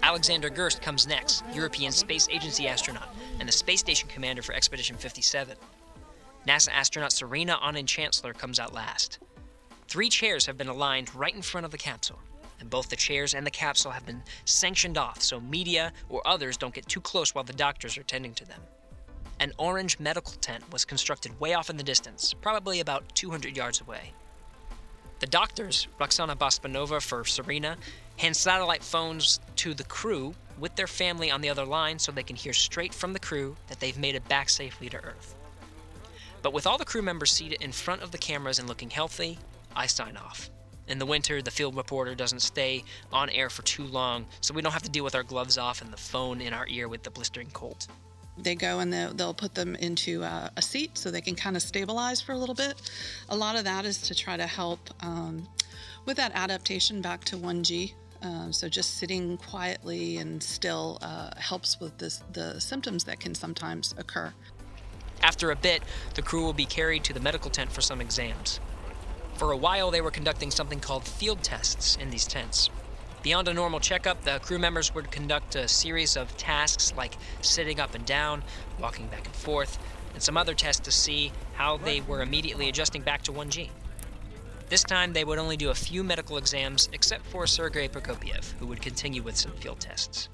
Alexander 0.03 0.49
Gerst 0.49 0.81
comes 0.81 1.07
next, 1.07 1.43
European 1.53 1.91
Space 1.91 2.27
Agency 2.29 2.67
astronaut 2.67 3.09
and 3.39 3.47
the 3.47 3.51
space 3.51 3.79
station 3.79 4.09
commander 4.09 4.41
for 4.41 4.53
Expedition 4.53 4.97
57. 4.97 5.55
NASA 6.47 6.69
astronaut 6.71 7.11
Serena 7.11 7.57
Auñón 7.61 7.85
Chancellor 7.85 8.33
comes 8.33 8.59
out 8.59 8.73
last. 8.73 9.19
Three 9.87 10.09
chairs 10.09 10.45
have 10.45 10.57
been 10.57 10.69
aligned 10.69 11.13
right 11.13 11.35
in 11.35 11.41
front 11.41 11.65
of 11.65 11.71
the 11.71 11.77
capsule, 11.77 12.19
and 12.61 12.69
both 12.69 12.89
the 12.89 12.95
chairs 12.95 13.33
and 13.33 13.45
the 13.45 13.51
capsule 13.51 13.91
have 13.91 14.05
been 14.05 14.23
sanctioned 14.45 14.97
off 14.97 15.21
so 15.21 15.41
media 15.41 15.91
or 16.07 16.25
others 16.25 16.55
don't 16.55 16.73
get 16.73 16.87
too 16.87 17.01
close 17.01 17.35
while 17.35 17.43
the 17.43 17.51
doctors 17.51 17.97
are 17.97 18.03
tending 18.03 18.33
to 18.35 18.45
them. 18.45 18.61
An 19.41 19.51
orange 19.57 19.99
medical 19.99 20.33
tent 20.33 20.71
was 20.71 20.85
constructed 20.85 21.37
way 21.39 21.55
off 21.55 21.69
in 21.71 21.75
the 21.75 21.83
distance, 21.83 22.33
probably 22.33 22.79
about 22.79 23.03
200 23.15 23.57
yards 23.57 23.81
away. 23.81 24.13
The 25.19 25.25
doctors, 25.25 25.87
Roxana 25.99 26.35
Basmanova 26.35 27.01
for 27.01 27.25
Serena, 27.25 27.75
hand 28.17 28.37
satellite 28.37 28.83
phones 28.83 29.39
to 29.55 29.73
the 29.73 29.83
crew 29.83 30.35
with 30.59 30.75
their 30.75 30.85
family 30.85 31.31
on 31.31 31.41
the 31.41 31.49
other 31.49 31.65
line 31.65 31.97
so 31.97 32.11
they 32.11 32.21
can 32.21 32.35
hear 32.35 32.53
straight 32.53 32.93
from 32.93 33.13
the 33.13 33.19
crew 33.19 33.55
that 33.67 33.79
they've 33.79 33.97
made 33.97 34.13
it 34.13 34.27
back 34.27 34.47
safely 34.47 34.89
to 34.89 34.97
Earth. 34.97 35.33
But 36.43 36.53
with 36.53 36.67
all 36.67 36.77
the 36.77 36.85
crew 36.85 37.01
members 37.01 37.31
seated 37.31 37.63
in 37.63 37.71
front 37.71 38.03
of 38.03 38.11
the 38.11 38.19
cameras 38.19 38.59
and 38.59 38.67
looking 38.67 38.91
healthy, 38.91 39.39
I 39.75 39.87
sign 39.87 40.17
off. 40.17 40.50
In 40.87 40.99
the 40.99 41.05
winter, 41.05 41.41
the 41.41 41.51
field 41.51 41.75
reporter 41.75 42.15
doesn't 42.15 42.41
stay 42.41 42.83
on 43.13 43.29
air 43.29 43.49
for 43.49 43.61
too 43.61 43.85
long, 43.85 44.25
so 44.41 44.53
we 44.53 44.61
don't 44.61 44.73
have 44.73 44.83
to 44.83 44.89
deal 44.89 45.03
with 45.03 45.15
our 45.15 45.23
gloves 45.23 45.57
off 45.57 45.81
and 45.81 45.91
the 45.91 45.97
phone 45.97 46.41
in 46.41 46.53
our 46.53 46.67
ear 46.67 46.87
with 46.87 47.03
the 47.03 47.11
blistering 47.11 47.49
cold. 47.53 47.87
They 48.37 48.55
go 48.55 48.79
and 48.79 48.91
they'll, 48.91 49.13
they'll 49.13 49.33
put 49.33 49.53
them 49.53 49.75
into 49.75 50.23
a, 50.23 50.51
a, 50.57 50.61
seat 50.61 50.97
so 50.97 51.11
they 51.11 51.21
can 51.21 51.35
kind 51.35 51.55
of 51.55 51.61
stabilize 51.61 52.21
for 52.21 52.31
a 52.31 52.37
little 52.37 52.55
bit. 52.55 52.75
A 53.29 53.35
lot 53.35 53.55
of 53.55 53.65
that 53.65 53.85
is 53.85 54.01
to 54.03 54.15
try 54.15 54.37
to 54.37 54.47
help 54.47 54.79
um, 55.01 55.47
with 56.05 56.17
that 56.17 56.31
adaptation 56.33 57.01
back 57.01 57.23
to 57.25 57.37
1G. 57.37 57.93
Uh, 58.23 58.51
so 58.51 58.69
just 58.69 58.97
sitting 58.97 59.37
quietly 59.37 60.17
and 60.17 60.41
still 60.41 60.97
uh, 61.01 61.31
helps 61.37 61.79
with 61.79 61.97
this, 61.97 62.23
the 62.33 62.59
symptoms 62.59 63.03
that 63.03 63.19
can 63.19 63.35
sometimes 63.35 63.93
occur. 63.97 64.31
After 65.23 65.51
a 65.51 65.55
bit, 65.55 65.83
the 66.15 66.21
crew 66.21 66.43
will 66.43 66.53
be 66.53 66.65
carried 66.65 67.03
to 67.05 67.13
the 67.13 67.19
medical 67.19 67.51
tent 67.51 67.71
for 67.71 67.81
some 67.81 68.01
exams. 68.01 68.59
For 69.41 69.53
a 69.53 69.57
while, 69.57 69.89
they 69.89 70.01
were 70.01 70.11
conducting 70.11 70.51
something 70.51 70.79
called 70.79 71.03
field 71.03 71.41
tests 71.41 71.95
in 71.99 72.11
these 72.11 72.27
tents. 72.27 72.69
Beyond 73.23 73.47
a 73.47 73.55
normal 73.55 73.79
checkup, 73.79 74.21
the 74.21 74.37
crew 74.37 74.59
members 74.59 74.93
would 74.93 75.09
conduct 75.09 75.55
a 75.55 75.67
series 75.67 76.15
of 76.15 76.37
tasks 76.37 76.93
like 76.95 77.17
sitting 77.41 77.79
up 77.79 77.95
and 77.95 78.05
down, 78.05 78.43
walking 78.79 79.07
back 79.07 79.25
and 79.25 79.35
forth, 79.35 79.79
and 80.13 80.21
some 80.21 80.37
other 80.37 80.53
tests 80.53 80.81
to 80.81 80.91
see 80.91 81.31
how 81.55 81.77
they 81.77 82.01
were 82.01 82.21
immediately 82.21 82.69
adjusting 82.69 83.01
back 83.01 83.23
to 83.23 83.31
1G. 83.31 83.71
This 84.69 84.83
time, 84.83 85.11
they 85.11 85.23
would 85.23 85.39
only 85.39 85.57
do 85.57 85.71
a 85.71 85.73
few 85.73 86.03
medical 86.03 86.37
exams, 86.37 86.87
except 86.93 87.25
for 87.25 87.47
Sergei 87.47 87.87
Prokopyev, 87.87 88.53
who 88.59 88.67
would 88.67 88.79
continue 88.79 89.23
with 89.23 89.37
some 89.37 89.53
field 89.53 89.79
tests 89.79 90.29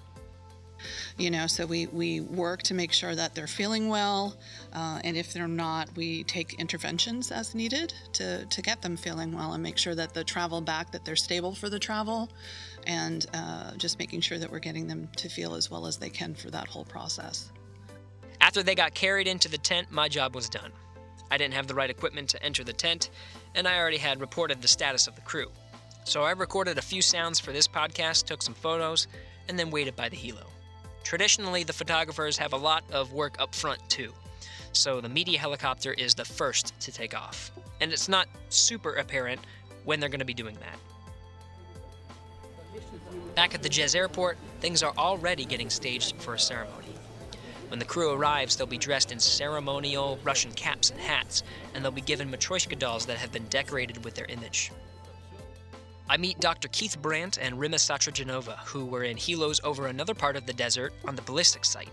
you 1.18 1.32
know 1.32 1.48
so 1.48 1.66
we, 1.66 1.88
we 1.88 2.22
work 2.22 2.62
to 2.64 2.74
make 2.74 2.92
sure 2.92 3.16
that 3.16 3.34
they're 3.36 3.48
feeling 3.48 3.90
well 3.90 4.38
uh, 4.74 5.00
and 5.04 5.18
if 5.18 5.34
they're 5.34 5.48
not 5.48 5.90
we 5.96 6.24
take 6.24 6.54
interventions 6.60 7.32
as 7.32 7.56
needed 7.56 7.94
to, 8.14 8.46
to 8.46 8.62
get 8.62 8.82
them 8.82 8.98
feeling 8.98 9.32
well 9.32 9.54
and 9.54 9.64
make 9.64 9.78
sure 9.78 9.96
that 9.96 10.14
the 10.14 10.24
travel 10.24 10.62
back 10.62 10.92
that 10.92 11.06
they're 11.06 11.16
stable 11.16 11.54
for 11.54 11.70
the 11.70 11.80
travel 11.80 12.30
and 12.86 13.26
uh, 13.34 13.72
just 13.78 14.00
making 14.00 14.22
sure 14.22 14.38
that 14.38 14.52
we're 14.52 14.60
getting 14.60 14.88
them 14.88 15.10
to 15.16 15.30
feel 15.30 15.56
as 15.56 15.70
well 15.70 15.86
as 15.86 15.98
they 15.98 16.10
can 16.10 16.34
for 16.34 16.50
that 16.50 16.68
whole 16.68 16.86
process. 16.86 17.52
After 18.40 18.64
they 18.64 18.76
got 18.76 18.94
carried 18.94 19.28
into 19.28 19.50
the 19.50 19.58
tent 19.58 19.92
my 19.92 20.08
job 20.08 20.36
was 20.36 20.50
done. 20.50 20.72
I 21.30 21.38
didn't 21.38 21.56
have 21.56 21.68
the 21.68 21.76
right 21.76 21.90
equipment 21.90 22.30
to 22.30 22.44
enter 22.44 22.64
the 22.64 22.74
tent 22.74 23.10
and 23.56 23.68
i 23.68 23.78
already 23.78 23.98
had 23.98 24.22
reported 24.22 24.62
the 24.62 24.68
status 24.68 25.08
of 25.08 25.16
the 25.16 25.22
crew. 25.22 25.52
So 26.04 26.24
i 26.24 26.32
recorded 26.32 26.78
a 26.78 26.82
few 26.82 27.02
sounds 27.02 27.40
for 27.40 27.52
this 27.52 27.68
podcast 27.68 28.26
took 28.26 28.42
some 28.42 28.54
photos 28.54 29.08
and 29.50 29.58
then 29.58 29.72
waited 29.72 29.96
by 29.96 30.10
the 30.10 30.18
helo 30.18 30.48
Traditionally, 31.08 31.64
the 31.64 31.72
photographers 31.72 32.38
have 32.38 32.52
a 32.52 32.58
lot 32.58 32.84
of 32.92 33.14
work 33.14 33.38
up 33.40 33.56
front 33.56 33.80
too, 33.88 34.12
so 34.78 35.02
the 35.02 35.10
media 35.10 35.40
helicopter 35.40 35.94
is 35.94 36.14
the 36.14 36.26
first 36.26 36.80
to 36.82 36.92
take 36.92 37.16
off. 37.16 37.52
And 37.82 37.92
it's 37.92 38.08
not 38.08 38.28
super 38.50 38.94
apparent 38.96 39.42
when 39.86 40.00
they're 40.00 40.10
going 40.10 40.20
to 40.20 40.26
be 40.26 40.34
doing 40.34 40.58
that. 40.62 40.80
Back 43.36 43.54
at 43.54 43.64
the 43.64 43.70
Jez 43.70 43.96
airport, 43.96 44.38
things 44.62 44.84
are 44.84 44.94
already 44.98 45.46
getting 45.46 45.70
staged 45.70 46.16
for 46.18 46.34
a 46.34 46.40
ceremony. 46.40 46.88
When 47.70 47.80
the 47.80 47.86
crew 47.86 48.12
arrives, 48.12 48.56
they'll 48.56 48.66
be 48.66 48.78
dressed 48.78 49.12
in 49.12 49.20
ceremonial 49.20 50.20
Russian 50.24 50.52
caps 50.54 50.90
and 50.90 51.00
hats, 51.00 51.44
and 51.74 51.84
they'll 51.84 51.92
be 51.92 52.02
given 52.02 52.32
Matryoshka 52.32 52.80
dolls 52.80 53.06
that 53.08 53.18
have 53.18 53.32
been 53.32 53.46
decorated 53.48 54.04
with 54.06 54.16
their 54.16 54.26
image. 54.26 54.72
I 56.10 56.16
meet 56.16 56.40
Dr. 56.40 56.70
Keith 56.70 57.02
Brandt 57.02 57.38
and 57.38 57.60
Rima 57.60 57.76
Satrajanova, 57.76 58.58
who 58.60 58.86
were 58.86 59.04
in 59.04 59.18
helos 59.18 59.62
over 59.66 59.88
another 59.88 60.14
part 60.14 60.38
of 60.38 60.46
the 60.46 60.54
desert 60.54 60.94
on 61.06 61.18
the 61.18 61.22
ballistics 61.24 61.70
site. 61.70 61.90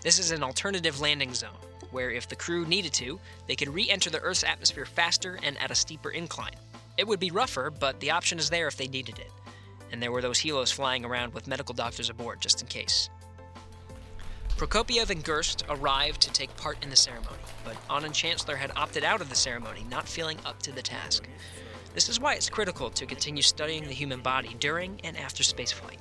This 0.00 0.18
is 0.18 0.30
an 0.30 0.42
alternative 0.42 1.00
landing 1.00 1.34
zone, 1.34 1.50
where 1.94 2.10
if 2.10 2.28
the 2.28 2.36
crew 2.36 2.66
needed 2.66 2.92
to, 2.92 3.18
they 3.46 3.54
could 3.54 3.72
re 3.72 3.88
enter 3.88 4.10
the 4.10 4.20
Earth's 4.20 4.44
atmosphere 4.44 4.84
faster 4.84 5.38
and 5.42 5.56
at 5.62 5.70
a 5.70 5.74
steeper 5.74 6.10
incline. 6.10 6.56
It 6.98 7.06
would 7.06 7.20
be 7.20 7.30
rougher, 7.30 7.70
but 7.70 8.00
the 8.00 8.10
option 8.10 8.38
is 8.38 8.50
there 8.50 8.66
if 8.66 8.76
they 8.76 8.88
needed 8.88 9.18
it. 9.20 9.30
And 9.92 10.02
there 10.02 10.12
were 10.12 10.20
those 10.20 10.40
helos 10.40 10.72
flying 10.72 11.04
around 11.04 11.32
with 11.32 11.46
medical 11.46 11.74
doctors 11.74 12.10
aboard 12.10 12.40
just 12.40 12.60
in 12.60 12.66
case. 12.66 13.08
Prokopyev 14.56 15.10
and 15.10 15.24
Gerst 15.24 15.64
arrived 15.68 16.20
to 16.22 16.32
take 16.32 16.56
part 16.56 16.82
in 16.82 16.90
the 16.90 16.96
ceremony, 16.96 17.42
but 17.64 17.76
Auñón 17.88 18.12
Chancellor 18.12 18.56
had 18.56 18.72
opted 18.76 19.04
out 19.04 19.20
of 19.20 19.28
the 19.28 19.34
ceremony, 19.34 19.84
not 19.88 20.08
feeling 20.08 20.38
up 20.44 20.60
to 20.62 20.72
the 20.72 20.82
task. 20.82 21.28
This 21.94 22.08
is 22.08 22.18
why 22.18 22.34
it's 22.34 22.50
critical 22.50 22.90
to 22.90 23.06
continue 23.06 23.42
studying 23.42 23.84
the 23.84 23.94
human 23.94 24.20
body 24.20 24.56
during 24.58 25.00
and 25.04 25.16
after 25.16 25.44
spaceflight. 25.44 25.98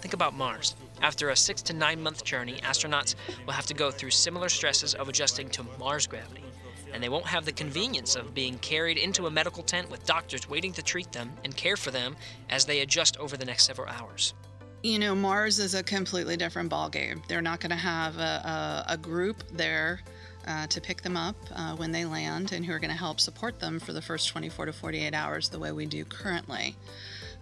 Think 0.00 0.14
about 0.14 0.34
Mars. 0.34 0.74
After 1.00 1.30
a 1.30 1.36
six 1.36 1.62
to 1.62 1.72
nine 1.72 2.02
month 2.02 2.24
journey, 2.24 2.60
astronauts 2.62 3.14
will 3.46 3.52
have 3.52 3.66
to 3.66 3.74
go 3.74 3.90
through 3.90 4.10
similar 4.10 4.48
stresses 4.48 4.94
of 4.94 5.08
adjusting 5.08 5.48
to 5.50 5.64
Mars 5.78 6.06
gravity, 6.06 6.44
and 6.92 7.02
they 7.02 7.08
won't 7.08 7.26
have 7.26 7.44
the 7.44 7.52
convenience 7.52 8.16
of 8.16 8.34
being 8.34 8.58
carried 8.58 8.98
into 8.98 9.26
a 9.26 9.30
medical 9.30 9.62
tent 9.62 9.90
with 9.90 10.04
doctors 10.06 10.48
waiting 10.48 10.72
to 10.72 10.82
treat 10.82 11.12
them 11.12 11.32
and 11.44 11.56
care 11.56 11.76
for 11.76 11.90
them 11.90 12.16
as 12.50 12.64
they 12.64 12.80
adjust 12.80 13.16
over 13.18 13.36
the 13.36 13.44
next 13.44 13.64
several 13.64 13.88
hours. 13.88 14.34
You 14.82 14.98
know, 14.98 15.14
Mars 15.14 15.58
is 15.58 15.74
a 15.74 15.82
completely 15.82 16.36
different 16.36 16.70
ballgame. 16.70 17.26
They're 17.26 17.42
not 17.42 17.58
going 17.58 17.70
to 17.70 17.76
have 17.76 18.16
a, 18.18 18.84
a, 18.88 18.92
a 18.92 18.96
group 18.96 19.42
there 19.52 20.00
uh, 20.46 20.66
to 20.68 20.80
pick 20.80 21.02
them 21.02 21.16
up 21.16 21.36
uh, 21.54 21.74
when 21.76 21.90
they 21.90 22.04
land 22.04 22.52
and 22.52 22.64
who 22.64 22.72
are 22.72 22.78
going 22.78 22.90
to 22.90 22.96
help 22.96 23.20
support 23.20 23.58
them 23.58 23.80
for 23.80 23.92
the 23.92 24.00
first 24.00 24.28
24 24.28 24.66
to 24.66 24.72
48 24.72 25.14
hours 25.14 25.48
the 25.48 25.58
way 25.58 25.72
we 25.72 25.84
do 25.84 26.04
currently. 26.04 26.76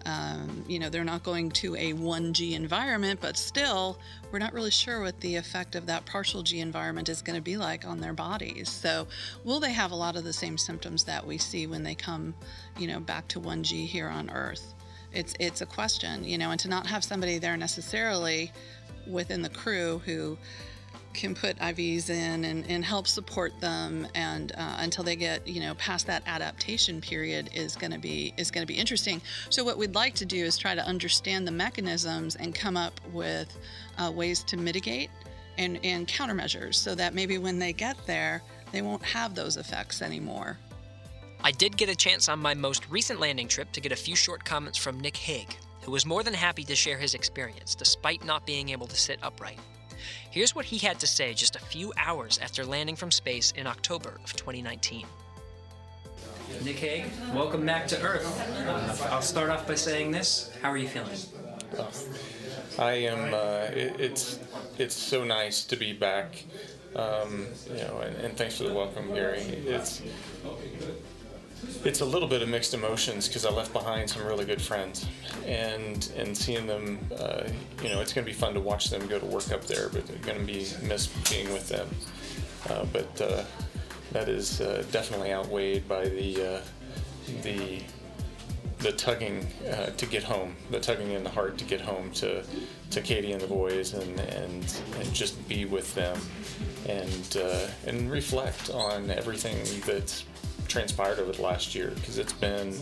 Um, 0.04 0.64
you 0.68 0.78
know, 0.78 0.88
they're 0.88 1.04
not 1.04 1.24
going 1.24 1.50
to 1.52 1.74
a 1.74 1.92
1G 1.92 2.52
environment, 2.52 3.20
but 3.20 3.36
still, 3.36 3.98
we're 4.30 4.38
not 4.38 4.52
really 4.52 4.70
sure 4.70 5.00
what 5.00 5.18
the 5.20 5.36
effect 5.36 5.74
of 5.74 5.86
that 5.86 6.06
partial 6.06 6.42
G 6.42 6.60
environment 6.60 7.08
is 7.08 7.22
going 7.22 7.36
to 7.36 7.42
be 7.42 7.56
like 7.56 7.84
on 7.84 8.00
their 8.00 8.12
bodies. 8.12 8.68
So, 8.68 9.08
will 9.42 9.58
they 9.58 9.72
have 9.72 9.90
a 9.90 9.96
lot 9.96 10.16
of 10.16 10.22
the 10.22 10.32
same 10.32 10.58
symptoms 10.58 11.04
that 11.04 11.26
we 11.26 11.38
see 11.38 11.66
when 11.66 11.82
they 11.82 11.94
come, 11.94 12.34
you 12.78 12.86
know, 12.86 13.00
back 13.00 13.26
to 13.28 13.40
1G 13.40 13.86
here 13.86 14.08
on 14.08 14.30
Earth? 14.30 14.74
It's 15.12 15.34
it's 15.40 15.60
a 15.60 15.66
question, 15.66 16.24
you 16.24 16.38
know, 16.38 16.50
and 16.50 16.60
to 16.60 16.68
not 16.68 16.86
have 16.86 17.02
somebody 17.02 17.38
there 17.38 17.56
necessarily 17.56 18.52
within 19.06 19.42
the 19.42 19.48
crew 19.48 20.02
who 20.04 20.36
can 21.16 21.34
put 21.34 21.56
IVs 21.58 22.10
in 22.10 22.44
and, 22.44 22.64
and 22.68 22.84
help 22.84 23.08
support 23.08 23.58
them 23.60 24.06
and 24.14 24.52
uh, 24.56 24.76
until 24.78 25.02
they 25.02 25.16
get 25.16 25.46
you 25.48 25.60
know 25.60 25.74
past 25.74 26.06
that 26.06 26.22
adaptation 26.26 27.00
period 27.00 27.50
is 27.54 27.74
going 27.74 27.92
to 27.92 27.98
be 27.98 28.32
is 28.36 28.50
going 28.50 28.62
to 28.62 28.72
be 28.72 28.78
interesting. 28.78 29.20
So 29.50 29.64
what 29.64 29.78
we'd 29.78 29.94
like 29.94 30.14
to 30.16 30.24
do 30.24 30.44
is 30.44 30.56
try 30.56 30.74
to 30.74 30.86
understand 30.86 31.46
the 31.46 31.52
mechanisms 31.52 32.36
and 32.36 32.54
come 32.54 32.76
up 32.76 33.00
with 33.12 33.56
uh, 33.98 34.12
ways 34.14 34.44
to 34.44 34.56
mitigate 34.56 35.10
and, 35.58 35.80
and 35.82 36.06
countermeasures 36.06 36.74
so 36.74 36.94
that 36.94 37.14
maybe 37.14 37.38
when 37.38 37.58
they 37.58 37.72
get 37.72 37.96
there 38.06 38.42
they 38.72 38.82
won't 38.82 39.02
have 39.02 39.34
those 39.34 39.56
effects 39.56 40.02
anymore. 40.02 40.58
I 41.42 41.52
did 41.52 41.76
get 41.76 41.88
a 41.88 41.94
chance 41.94 42.28
on 42.28 42.38
my 42.38 42.54
most 42.54 42.88
recent 42.90 43.20
landing 43.20 43.48
trip 43.48 43.70
to 43.72 43.80
get 43.80 43.92
a 43.92 43.96
few 43.96 44.16
short 44.16 44.44
comments 44.44 44.78
from 44.78 44.98
Nick 45.00 45.16
Hague, 45.16 45.56
who 45.82 45.92
was 45.92 46.04
more 46.04 46.22
than 46.22 46.34
happy 46.34 46.64
to 46.64 46.74
share 46.74 46.98
his 46.98 47.14
experience 47.14 47.74
despite 47.74 48.24
not 48.24 48.46
being 48.46 48.70
able 48.70 48.86
to 48.86 48.96
sit 48.96 49.18
upright. 49.22 49.58
Here's 50.30 50.54
what 50.54 50.64
he 50.64 50.78
had 50.78 50.98
to 51.00 51.06
say 51.06 51.34
just 51.34 51.56
a 51.56 51.60
few 51.60 51.92
hours 51.96 52.38
after 52.38 52.64
landing 52.64 52.96
from 52.96 53.10
space 53.10 53.52
in 53.56 53.66
October 53.66 54.18
of 54.24 54.34
2019. 54.34 55.06
Nick 56.64 56.76
Hague, 56.76 57.06
welcome 57.34 57.66
back 57.66 57.86
to 57.88 58.00
Earth. 58.02 58.26
Uh, 58.66 59.08
I'll 59.10 59.22
start 59.22 59.50
off 59.50 59.66
by 59.66 59.74
saying 59.74 60.10
this. 60.10 60.52
How 60.62 60.70
are 60.70 60.76
you 60.76 60.88
feeling? 60.88 61.16
Oh, 61.78 61.90
I 62.78 62.92
am. 62.92 63.34
Uh, 63.34 63.68
it, 63.72 64.00
it's 64.00 64.38
it's 64.78 64.94
so 64.94 65.24
nice 65.24 65.64
to 65.64 65.76
be 65.76 65.92
back. 65.92 66.44
Um, 66.94 67.46
you 67.68 67.82
know, 67.82 67.98
and, 67.98 68.16
and, 68.16 68.36
thanks 68.36 68.56
for 68.56 68.64
the 68.64 68.72
welcome, 68.72 69.12
Gary. 69.12 69.40
It's 69.40 70.00
it's 71.84 72.00
a 72.00 72.04
little 72.04 72.28
bit 72.28 72.42
of 72.42 72.48
mixed 72.48 72.74
emotions 72.74 73.28
because 73.28 73.46
I 73.46 73.50
left 73.50 73.72
behind 73.72 74.10
some 74.10 74.24
really 74.24 74.44
good 74.44 74.60
friends, 74.60 75.06
and 75.46 76.10
and 76.16 76.36
seeing 76.36 76.66
them, 76.66 76.98
uh, 77.18 77.44
you 77.82 77.88
know, 77.88 78.00
it's 78.00 78.12
going 78.12 78.24
to 78.24 78.30
be 78.30 78.36
fun 78.36 78.54
to 78.54 78.60
watch 78.60 78.90
them 78.90 79.06
go 79.06 79.18
to 79.18 79.26
work 79.26 79.52
up 79.52 79.66
there, 79.66 79.88
but 79.88 80.06
they're 80.06 80.18
going 80.18 80.38
to 80.38 80.44
be 80.44 80.66
missed 80.86 81.30
being 81.30 81.52
with 81.52 81.68
them. 81.68 81.88
Uh, 82.68 82.84
but 82.92 83.20
uh, 83.20 83.44
that 84.12 84.28
is 84.28 84.60
uh, 84.60 84.84
definitely 84.90 85.32
outweighed 85.32 85.86
by 85.88 86.08
the 86.08 86.56
uh, 86.56 86.60
the 87.42 87.80
the 88.78 88.92
tugging 88.92 89.46
uh, 89.70 89.86
to 89.86 90.06
get 90.06 90.22
home, 90.22 90.54
the 90.70 90.78
tugging 90.78 91.12
in 91.12 91.24
the 91.24 91.30
heart 91.30 91.56
to 91.58 91.64
get 91.64 91.80
home 91.80 92.10
to 92.12 92.42
to 92.90 93.00
Katie 93.00 93.32
and 93.32 93.40
the 93.40 93.46
boys, 93.46 93.94
and 93.94 94.20
and, 94.20 94.80
and 94.98 95.14
just 95.14 95.48
be 95.48 95.64
with 95.64 95.94
them, 95.94 96.18
and 96.88 97.36
and 97.86 98.10
reflect 98.10 98.70
on 98.70 99.10
everything 99.10 99.56
that's 99.86 100.24
transpired 100.76 101.18
over 101.18 101.32
the 101.32 101.40
last 101.40 101.74
year 101.74 101.92
because 101.94 102.18
it's 102.18 102.34
been 102.34 102.74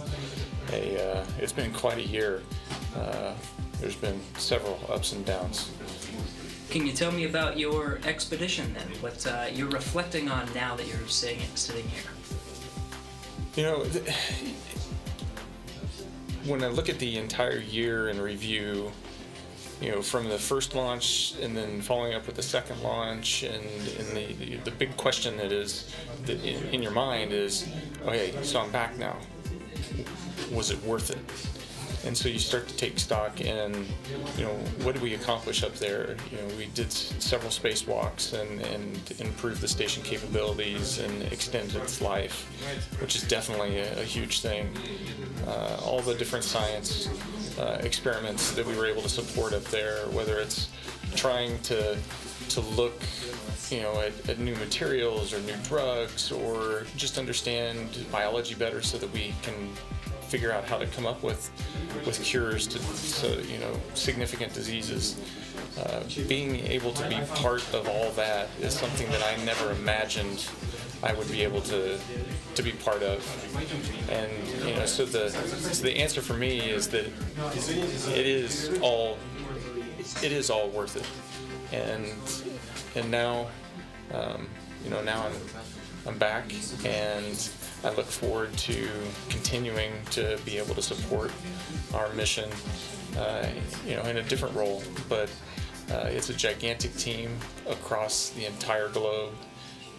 a 0.72 1.12
uh, 1.12 1.24
it's 1.38 1.52
been 1.52 1.72
quite 1.72 1.98
a 1.98 2.02
year. 2.02 2.42
Uh, 2.96 3.32
there's 3.80 3.94
been 3.94 4.20
several 4.36 4.80
ups 4.88 5.12
and 5.12 5.24
downs. 5.24 5.70
Can 6.70 6.88
you 6.88 6.92
tell 6.92 7.12
me 7.12 7.24
about 7.24 7.56
your 7.56 8.00
expedition 8.04 8.74
then? 8.74 8.88
What 9.00 9.24
uh, 9.28 9.46
you're 9.52 9.68
reflecting 9.68 10.28
on 10.28 10.52
now 10.54 10.74
that 10.74 10.88
you're 10.88 11.06
sitting 11.06 11.40
sitting 11.54 11.86
here? 11.86 12.10
You 13.54 13.62
know, 13.62 13.84
th- 13.84 14.12
when 16.46 16.64
I 16.64 16.66
look 16.66 16.88
at 16.88 16.98
the 16.98 17.16
entire 17.16 17.58
year 17.58 18.08
in 18.08 18.20
review, 18.20 18.90
you 19.80 19.90
know, 19.92 20.02
from 20.02 20.28
the 20.28 20.38
first 20.38 20.74
launch 20.74 21.34
and 21.40 21.56
then 21.56 21.80
following 21.80 22.14
up 22.14 22.26
with 22.26 22.36
the 22.36 22.42
second 22.42 22.82
launch, 22.82 23.42
and, 23.42 23.64
and 23.98 24.16
the, 24.16 24.56
the 24.64 24.70
big 24.70 24.96
question 24.96 25.36
that 25.36 25.52
is 25.52 25.94
in, 26.28 26.62
in 26.72 26.82
your 26.82 26.92
mind 26.92 27.32
is, 27.32 27.68
okay, 28.06 28.34
so 28.42 28.60
I'm 28.60 28.70
back 28.70 28.96
now. 28.98 29.16
Was 30.52 30.70
it 30.70 30.82
worth 30.84 31.10
it? 31.10 31.18
And 32.06 32.16
so 32.16 32.28
you 32.28 32.38
start 32.38 32.68
to 32.68 32.76
take 32.76 32.98
stock 32.98 33.40
and, 33.42 33.74
you 34.36 34.44
know, 34.44 34.52
what 34.82 34.92
did 34.92 35.02
we 35.02 35.14
accomplish 35.14 35.62
up 35.62 35.74
there? 35.76 36.16
You 36.30 36.36
know, 36.36 36.54
we 36.58 36.66
did 36.74 36.92
several 36.92 37.50
spacewalks 37.50 38.38
and, 38.38 38.60
and 38.60 39.20
improved 39.20 39.62
the 39.62 39.68
station 39.68 40.02
capabilities 40.02 40.98
and 40.98 41.22
extended 41.32 41.76
its 41.76 42.02
life, 42.02 42.46
which 43.00 43.16
is 43.16 43.22
definitely 43.22 43.78
a, 43.78 44.00
a 44.00 44.04
huge 44.04 44.40
thing. 44.40 44.68
Uh, 45.46 45.78
all 45.82 46.00
the 46.00 46.14
different 46.14 46.44
science 46.44 47.08
uh, 47.58 47.80
experiments 47.82 48.52
that 48.52 48.66
we 48.66 48.76
were 48.76 48.86
able 48.86 49.02
to 49.02 49.08
support 49.08 49.54
up 49.54 49.64
there, 49.64 50.06
whether 50.08 50.38
it's 50.38 50.68
trying 51.16 51.58
to 51.62 51.96
to 52.50 52.60
look, 52.60 53.00
you 53.70 53.80
know, 53.80 54.00
at, 54.00 54.28
at 54.28 54.38
new 54.38 54.54
materials 54.56 55.32
or 55.32 55.40
new 55.40 55.56
drugs, 55.64 56.30
or 56.32 56.86
just 56.96 57.18
understand 57.18 58.06
biology 58.10 58.54
better, 58.54 58.82
so 58.82 58.98
that 58.98 59.12
we 59.12 59.34
can 59.42 59.54
figure 60.28 60.52
out 60.52 60.64
how 60.64 60.78
to 60.78 60.86
come 60.88 61.06
up 61.06 61.22
with 61.22 61.50
with 62.06 62.22
cures 62.22 62.66
to, 62.66 62.78
to 63.20 63.46
you 63.46 63.58
know 63.58 63.72
significant 63.94 64.52
diseases. 64.52 65.20
Uh, 65.78 66.02
being 66.28 66.56
able 66.66 66.92
to 66.92 67.08
be 67.08 67.16
part 67.34 67.62
of 67.74 67.88
all 67.88 68.10
that 68.12 68.48
is 68.60 68.72
something 68.74 69.08
that 69.10 69.22
I 69.22 69.42
never 69.44 69.72
imagined 69.72 70.48
I 71.02 71.12
would 71.12 71.30
be 71.30 71.42
able 71.42 71.60
to 71.62 71.98
to 72.54 72.62
be 72.62 72.72
part 72.72 73.02
of. 73.02 73.18
And 74.10 74.30
you 74.66 74.74
know, 74.74 74.86
so 74.86 75.04
the 75.04 75.30
so 75.30 75.82
the 75.82 75.96
answer 75.96 76.22
for 76.22 76.34
me 76.34 76.60
is 76.60 76.88
that 76.88 77.06
it 77.06 78.26
is 78.26 78.78
all 78.80 79.18
it 80.22 80.32
is 80.32 80.50
all 80.50 80.68
worth 80.70 80.96
it. 80.96 81.06
And 81.76 82.06
and 82.94 83.10
now 83.10 83.46
um, 84.12 84.48
you 84.84 84.90
know 84.90 85.02
now 85.02 85.26
I'm 85.26 85.34
I'm 86.06 86.18
back 86.18 86.52
and 86.84 87.50
I 87.82 87.90
look 87.94 88.06
forward 88.06 88.52
to 88.58 88.88
continuing 89.30 89.92
to 90.10 90.38
be 90.44 90.58
able 90.58 90.74
to 90.74 90.82
support 90.82 91.30
our 91.94 92.12
mission, 92.12 92.48
uh, 93.16 93.46
you 93.86 93.96
know, 93.96 94.02
in 94.02 94.18
a 94.18 94.22
different 94.22 94.54
role. 94.54 94.82
But 95.08 95.30
uh, 95.90 96.08
it's 96.08 96.28
a 96.28 96.34
gigantic 96.34 96.94
team 96.96 97.36
across 97.66 98.30
the 98.30 98.44
entire 98.46 98.88
globe, 98.88 99.32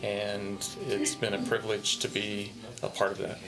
and 0.03 0.67
it's 0.87 1.15
been 1.15 1.33
a 1.33 1.41
privilege 1.43 1.99
to 1.99 2.07
be 2.07 2.51
a 2.83 2.87
part 2.87 3.11
of 3.11 3.17
that. 3.19 3.39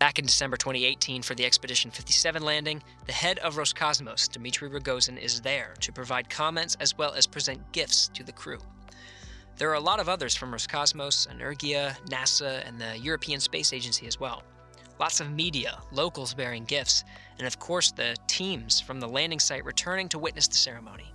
Back 0.00 0.18
in 0.18 0.24
December 0.24 0.56
2018 0.56 1.20
for 1.20 1.34
the 1.34 1.44
Expedition 1.44 1.90
57 1.90 2.42
landing, 2.42 2.82
the 3.04 3.12
head 3.12 3.38
of 3.40 3.56
Roscosmos, 3.56 4.30
Dmitry 4.30 4.70
Rogozin, 4.70 5.22
is 5.22 5.42
there 5.42 5.74
to 5.80 5.92
provide 5.92 6.30
comments 6.30 6.74
as 6.80 6.96
well 6.96 7.12
as 7.12 7.26
present 7.26 7.60
gifts 7.72 8.08
to 8.14 8.24
the 8.24 8.32
crew. 8.32 8.60
There 9.58 9.68
are 9.68 9.74
a 9.74 9.80
lot 9.80 10.00
of 10.00 10.08
others 10.08 10.34
from 10.34 10.52
Roscosmos, 10.52 11.28
Energia, 11.28 11.94
NASA, 12.08 12.66
and 12.66 12.80
the 12.80 12.96
European 12.96 13.40
Space 13.40 13.74
Agency 13.74 14.06
as 14.06 14.18
well. 14.18 14.42
Lots 14.98 15.20
of 15.20 15.30
media, 15.30 15.78
locals 15.92 16.32
bearing 16.32 16.64
gifts, 16.64 17.04
and 17.36 17.46
of 17.46 17.58
course 17.58 17.92
the 17.92 18.16
teams 18.26 18.80
from 18.80 19.00
the 19.00 19.08
landing 19.08 19.38
site 19.38 19.66
returning 19.66 20.08
to 20.08 20.18
witness 20.18 20.48
the 20.48 20.56
ceremony. 20.56 21.12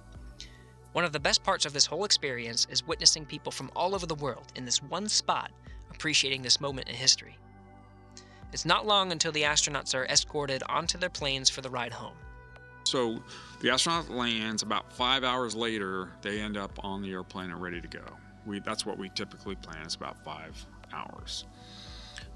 One 0.92 1.06
of 1.06 1.12
the 1.12 1.20
best 1.20 1.44
parts 1.44 1.66
of 1.66 1.74
this 1.74 1.88
whole 1.88 2.06
experience 2.06 2.68
is 2.70 2.86
witnessing 2.86 3.26
people 3.26 3.52
from 3.52 3.72
all 3.76 3.96
over 3.96 4.06
the 4.06 4.14
world 4.14 4.54
in 4.56 4.64
this 4.64 4.84
one 4.84 5.10
spot 5.10 5.50
appreciating 5.90 6.44
this 6.44 6.62
moment 6.62 6.88
in 6.88 6.94
history. 6.94 7.36
It's 8.56 8.64
not 8.64 8.88
long 8.88 9.12
until 9.12 9.34
the 9.34 9.42
astronauts 9.42 9.94
are 9.94 10.06
escorted 10.06 10.64
onto 10.70 10.98
their 10.98 11.10
planes 11.10 11.50
for 11.50 11.60
the 11.60 11.70
ride 11.70 11.92
home. 11.92 12.16
So 12.86 13.22
the 13.60 13.70
astronaut 13.70 14.10
lands. 14.10 14.64
About 14.64 14.94
five 14.94 15.26
hours 15.26 15.54
later, 15.54 16.08
they 16.22 16.40
end 16.40 16.56
up 16.56 16.72
on 16.82 17.02
the 17.02 17.12
airplane 17.12 17.52
and 17.52 17.62
ready 17.62 17.82
to 17.82 17.88
go. 17.90 18.06
We, 18.46 18.62
that's 18.62 18.86
what 18.86 18.98
we 18.98 19.10
typically 19.10 19.56
plan. 19.56 19.80
It's 19.84 19.96
about 19.96 20.24
five 20.24 20.66
hours 20.94 21.44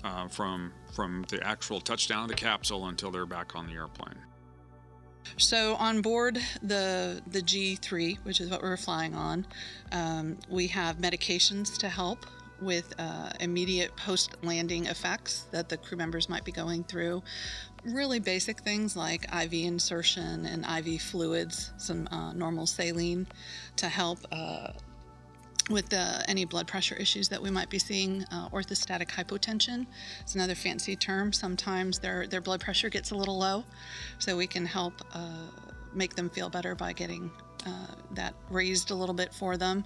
uh, 0.03 0.27
from 0.27 0.73
from 0.93 1.23
the 1.29 1.41
actual 1.41 1.79
touchdown 1.79 2.23
of 2.23 2.27
the 2.27 2.35
capsule 2.35 2.87
until 2.87 3.11
they're 3.11 3.25
back 3.25 3.55
on 3.55 3.67
the 3.67 3.75
airplane. 3.75 4.19
So 5.37 5.75
on 5.75 6.01
board 6.01 6.37
the 6.61 7.21
the 7.27 7.41
G3, 7.41 8.17
which 8.25 8.41
is 8.41 8.49
what 8.49 8.61
we're 8.61 8.75
flying 8.75 9.15
on, 9.15 9.45
um, 9.93 10.37
we 10.49 10.67
have 10.67 10.97
medications 10.97 11.77
to 11.77 11.87
help 11.87 12.25
with 12.61 12.93
uh, 12.99 13.29
immediate 13.39 13.95
post-landing 13.95 14.85
effects 14.85 15.47
that 15.51 15.69
the 15.69 15.77
crew 15.77 15.97
members 15.97 16.29
might 16.29 16.43
be 16.43 16.51
going 16.51 16.83
through. 16.83 17.23
Really 17.85 18.19
basic 18.19 18.59
things 18.61 18.95
like 18.95 19.23
IV 19.33 19.53
insertion 19.53 20.45
and 20.45 20.65
IV 20.65 21.01
fluids, 21.01 21.71
some 21.77 22.07
uh, 22.11 22.33
normal 22.33 22.65
saline 22.65 23.27
to 23.77 23.87
help. 23.87 24.19
Uh, 24.31 24.71
with 25.69 25.93
uh, 25.93 26.19
any 26.27 26.45
blood 26.45 26.67
pressure 26.67 26.95
issues 26.95 27.29
that 27.29 27.39
we 27.39 27.51
might 27.51 27.69
be 27.69 27.77
seeing, 27.77 28.25
uh, 28.31 28.49
orthostatic 28.49 29.07
hypotension 29.07 29.85
is 30.25 30.33
another 30.33 30.55
fancy 30.55 30.95
term. 30.95 31.31
Sometimes 31.31 31.99
their 31.99 32.25
their 32.25 32.41
blood 32.41 32.59
pressure 32.59 32.89
gets 32.89 33.11
a 33.11 33.15
little 33.15 33.37
low, 33.37 33.63
so 34.17 34.35
we 34.35 34.47
can 34.47 34.65
help 34.65 34.93
uh, 35.13 35.47
make 35.93 36.15
them 36.15 36.29
feel 36.29 36.49
better 36.49 36.75
by 36.75 36.93
getting 36.93 37.29
uh, 37.65 37.93
that 38.11 38.33
raised 38.49 38.91
a 38.91 38.95
little 38.95 39.15
bit 39.15 39.33
for 39.33 39.57
them. 39.57 39.83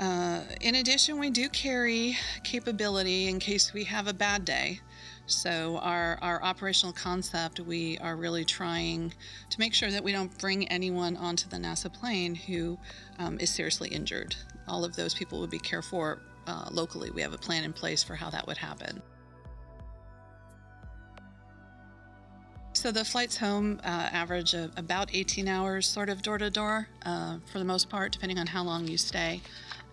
Uh, 0.00 0.40
in 0.60 0.74
addition, 0.74 1.18
we 1.20 1.30
do 1.30 1.48
carry 1.48 2.16
capability 2.42 3.28
in 3.28 3.38
case 3.38 3.72
we 3.72 3.84
have 3.84 4.08
a 4.08 4.12
bad 4.12 4.44
day. 4.44 4.80
So, 5.26 5.78
our, 5.78 6.18
our 6.20 6.42
operational 6.42 6.92
concept, 6.92 7.60
we 7.60 7.96
are 7.98 8.16
really 8.16 8.44
trying 8.44 9.14
to 9.50 9.60
make 9.60 9.72
sure 9.72 9.90
that 9.90 10.02
we 10.02 10.12
don't 10.12 10.36
bring 10.38 10.68
anyone 10.68 11.16
onto 11.16 11.48
the 11.48 11.56
NASA 11.56 11.92
plane 11.92 12.34
who 12.34 12.78
um, 13.18 13.38
is 13.38 13.50
seriously 13.50 13.88
injured. 13.88 14.34
All 14.66 14.84
of 14.84 14.96
those 14.96 15.14
people 15.14 15.40
would 15.40 15.50
be 15.50 15.60
cared 15.60 15.84
for 15.84 16.18
uh, 16.46 16.68
locally. 16.70 17.10
We 17.10 17.22
have 17.22 17.32
a 17.32 17.38
plan 17.38 17.64
in 17.64 17.72
place 17.72 18.02
for 18.02 18.16
how 18.16 18.30
that 18.30 18.46
would 18.46 18.58
happen. 18.58 19.00
So 22.74 22.90
the 22.90 23.04
flights 23.04 23.36
home 23.36 23.80
uh, 23.84 23.86
average 23.86 24.52
about 24.52 25.08
18 25.14 25.48
hours, 25.48 25.86
sort 25.86 26.08
of 26.10 26.20
door 26.20 26.38
to 26.38 26.50
door, 26.50 26.88
uh, 27.06 27.38
for 27.50 27.60
the 27.60 27.64
most 27.64 27.88
part, 27.88 28.12
depending 28.12 28.38
on 28.38 28.48
how 28.48 28.64
long 28.64 28.86
you 28.88 28.98
stay 28.98 29.40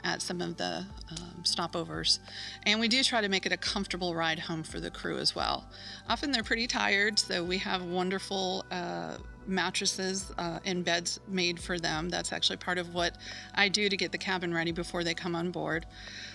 at 0.04 0.22
some 0.22 0.42
of 0.42 0.58
the 0.58 0.86
um, 1.12 1.44
stopovers. 1.44 2.20
And 2.64 2.80
we 2.80 2.88
do 2.88 3.04
try 3.04 3.22
to 3.22 3.30
make 3.30 3.46
it 3.46 3.52
a 3.52 3.58
comfortable 3.58 4.16
ride 4.16 4.40
home 4.40 4.64
for 4.64 4.80
the 4.80 4.92
crew 4.92 5.18
as 5.18 5.36
well. 5.36 5.66
Often 6.10 6.32
they're 6.32 6.44
pretty 6.44 6.68
tired, 6.68 7.20
so 7.20 7.44
we 7.44 7.58
have 7.60 7.84
wonderful 7.84 8.66
uh, 8.72 9.18
mattresses 9.48 10.32
uh, 10.38 10.60
and 10.66 10.84
beds 10.86 11.20
made 11.28 11.60
for 11.60 11.80
them. 11.80 12.10
That's 12.10 12.32
actually 12.32 12.58
part 12.58 12.78
of 12.78 12.94
what 12.94 13.18
I 13.56 13.70
do 13.70 13.90
to 13.90 13.98
get 13.98 14.12
the 14.12 14.18
cabin 14.18 14.54
ready 14.54 14.72
before 14.72 15.04
they 15.04 15.14
come 15.14 15.36
on 15.36 15.52
board. 15.52 15.86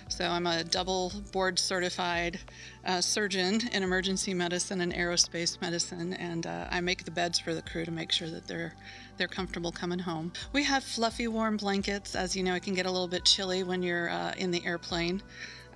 So 0.09 0.25
I'm 0.25 0.47
a 0.47 0.63
double 0.63 1.13
board 1.33 1.59
certified 1.59 2.39
uh, 2.85 3.01
surgeon 3.01 3.61
in 3.73 3.83
emergency 3.83 4.35
medicine 4.35 4.81
and 4.81 4.95
aerospace 4.95 5.61
medicine, 5.61 6.13
and 6.15 6.47
uh, 6.47 6.69
I 6.71 6.81
make 6.81 7.05
the 7.05 7.11
beds 7.11 7.39
for 7.39 7.55
the 7.55 7.63
crew 7.63 7.85
to 7.85 7.91
make 7.91 8.13
sure 8.13 8.31
that 8.31 8.47
they're 8.47 8.75
they're 9.17 9.29
comfortable 9.29 9.73
coming 9.73 9.99
home. 9.99 10.33
We 10.53 10.65
have 10.65 10.85
fluffy, 10.85 11.29
warm 11.29 11.57
blankets. 11.57 12.15
As 12.15 12.37
you 12.37 12.43
know, 12.43 12.55
it 12.55 12.63
can 12.63 12.75
get 12.75 12.87
a 12.87 12.91
little 12.91 13.09
bit 13.09 13.25
chilly 13.25 13.63
when 13.63 13.83
you're 13.83 14.11
uh, 14.11 14.33
in 14.37 14.51
the 14.51 14.65
airplane. 14.65 15.23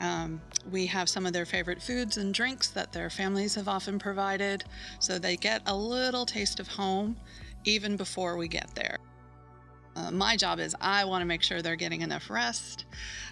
Um, 0.00 0.40
we 0.70 0.86
have 0.86 1.08
some 1.08 1.26
of 1.26 1.32
their 1.32 1.44
favorite 1.44 1.82
foods 1.82 2.16
and 2.16 2.32
drinks 2.32 2.68
that 2.68 2.92
their 2.92 3.10
families 3.10 3.54
have 3.54 3.68
often 3.68 3.98
provided, 3.98 4.64
so 4.98 5.18
they 5.18 5.36
get 5.36 5.62
a 5.66 5.76
little 5.76 6.24
taste 6.24 6.58
of 6.58 6.68
home 6.68 7.16
even 7.64 7.96
before 7.96 8.36
we 8.36 8.48
get 8.48 8.74
there. 8.74 8.96
Uh, 10.00 10.10
my 10.10 10.36
job 10.36 10.58
is 10.60 10.74
I 10.80 11.04
want 11.04 11.22
to 11.22 11.26
make 11.26 11.42
sure 11.42 11.62
they're 11.62 11.76
getting 11.76 12.00
enough 12.00 12.30
rest. 12.30 12.84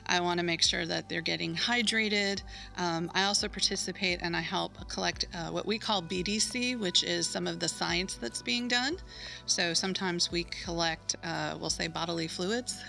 I 0.06 0.20
want 0.20 0.38
to 0.38 0.44
make 0.44 0.62
sure 0.62 0.86
that 0.86 1.08
they're 1.08 1.20
getting 1.20 1.54
hydrated. 1.54 2.42
Um, 2.76 3.10
I 3.14 3.24
also 3.24 3.48
participate 3.48 4.20
and 4.22 4.34
I 4.36 4.40
help 4.40 4.88
collect 4.88 5.26
uh, 5.34 5.48
what 5.48 5.66
we 5.66 5.78
call 5.78 6.02
BDC, 6.02 6.78
which 6.78 7.04
is 7.04 7.26
some 7.26 7.46
of 7.46 7.60
the 7.60 7.68
science 7.68 8.14
that's 8.14 8.42
being 8.42 8.68
done. 8.68 8.96
So 9.46 9.74
sometimes 9.74 10.30
we 10.30 10.44
collect, 10.44 11.16
uh, 11.22 11.56
we'll 11.60 11.70
say, 11.70 11.88
bodily 11.88 12.26
fluids 12.26 12.82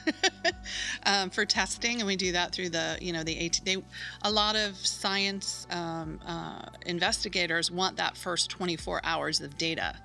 um, 1.06 1.30
for 1.30 1.46
testing, 1.46 2.00
and 2.00 2.08
we 2.08 2.16
do 2.16 2.32
that 2.32 2.54
through 2.54 2.70
the, 2.70 2.98
you 3.02 3.12
know, 3.12 3.24
the 3.24 3.46
AT. 3.46 3.62
They, 3.66 3.78
a 4.24 4.32
lot 4.32 4.56
of 4.56 4.76
science 4.76 5.68
um, 5.72 6.20
uh, 6.26 6.62
investigators 6.86 7.70
want 7.70 7.98
that 7.98 8.16
first 8.16 8.50
24 8.50 9.02
hours 9.04 9.42
of 9.42 9.58
data 9.58 9.96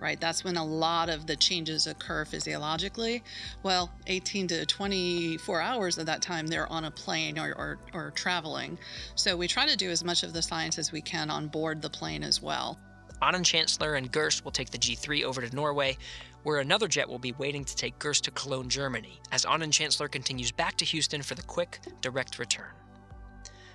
right? 0.00 0.20
That's 0.20 0.44
when 0.44 0.56
a 0.56 0.64
lot 0.64 1.08
of 1.08 1.26
the 1.26 1.36
changes 1.36 1.86
occur 1.86 2.24
physiologically. 2.24 3.22
Well, 3.62 3.90
18 4.06 4.48
to 4.48 4.66
24 4.66 5.60
hours 5.60 5.98
of 5.98 6.06
that 6.06 6.22
time, 6.22 6.46
they're 6.46 6.70
on 6.70 6.84
a 6.84 6.90
plane 6.90 7.38
or, 7.38 7.54
or, 7.56 7.78
or, 7.92 8.10
traveling. 8.12 8.78
So 9.14 9.36
we 9.36 9.48
try 9.48 9.66
to 9.66 9.76
do 9.76 9.90
as 9.90 10.04
much 10.04 10.22
of 10.22 10.32
the 10.32 10.42
science 10.42 10.78
as 10.78 10.92
we 10.92 11.00
can 11.00 11.30
on 11.30 11.48
board 11.48 11.82
the 11.82 11.90
plane 11.90 12.22
as 12.22 12.42
well. 12.42 12.78
Auñón 13.22 13.44
Chancellor 13.44 13.94
and 13.94 14.12
Gerst 14.12 14.44
will 14.44 14.52
take 14.52 14.70
the 14.70 14.78
G3 14.78 15.24
over 15.24 15.40
to 15.40 15.54
Norway, 15.54 15.96
where 16.44 16.60
another 16.60 16.86
jet 16.86 17.08
will 17.08 17.18
be 17.18 17.32
waiting 17.32 17.64
to 17.64 17.74
take 17.74 17.98
Gerst 17.98 18.24
to 18.24 18.30
Cologne, 18.30 18.68
Germany, 18.68 19.20
as 19.32 19.44
Auñón 19.44 19.72
Chancellor 19.72 20.08
continues 20.08 20.52
back 20.52 20.76
to 20.76 20.84
Houston 20.84 21.22
for 21.22 21.34
the 21.34 21.42
quick, 21.42 21.80
direct 22.00 22.38
return. 22.38 22.70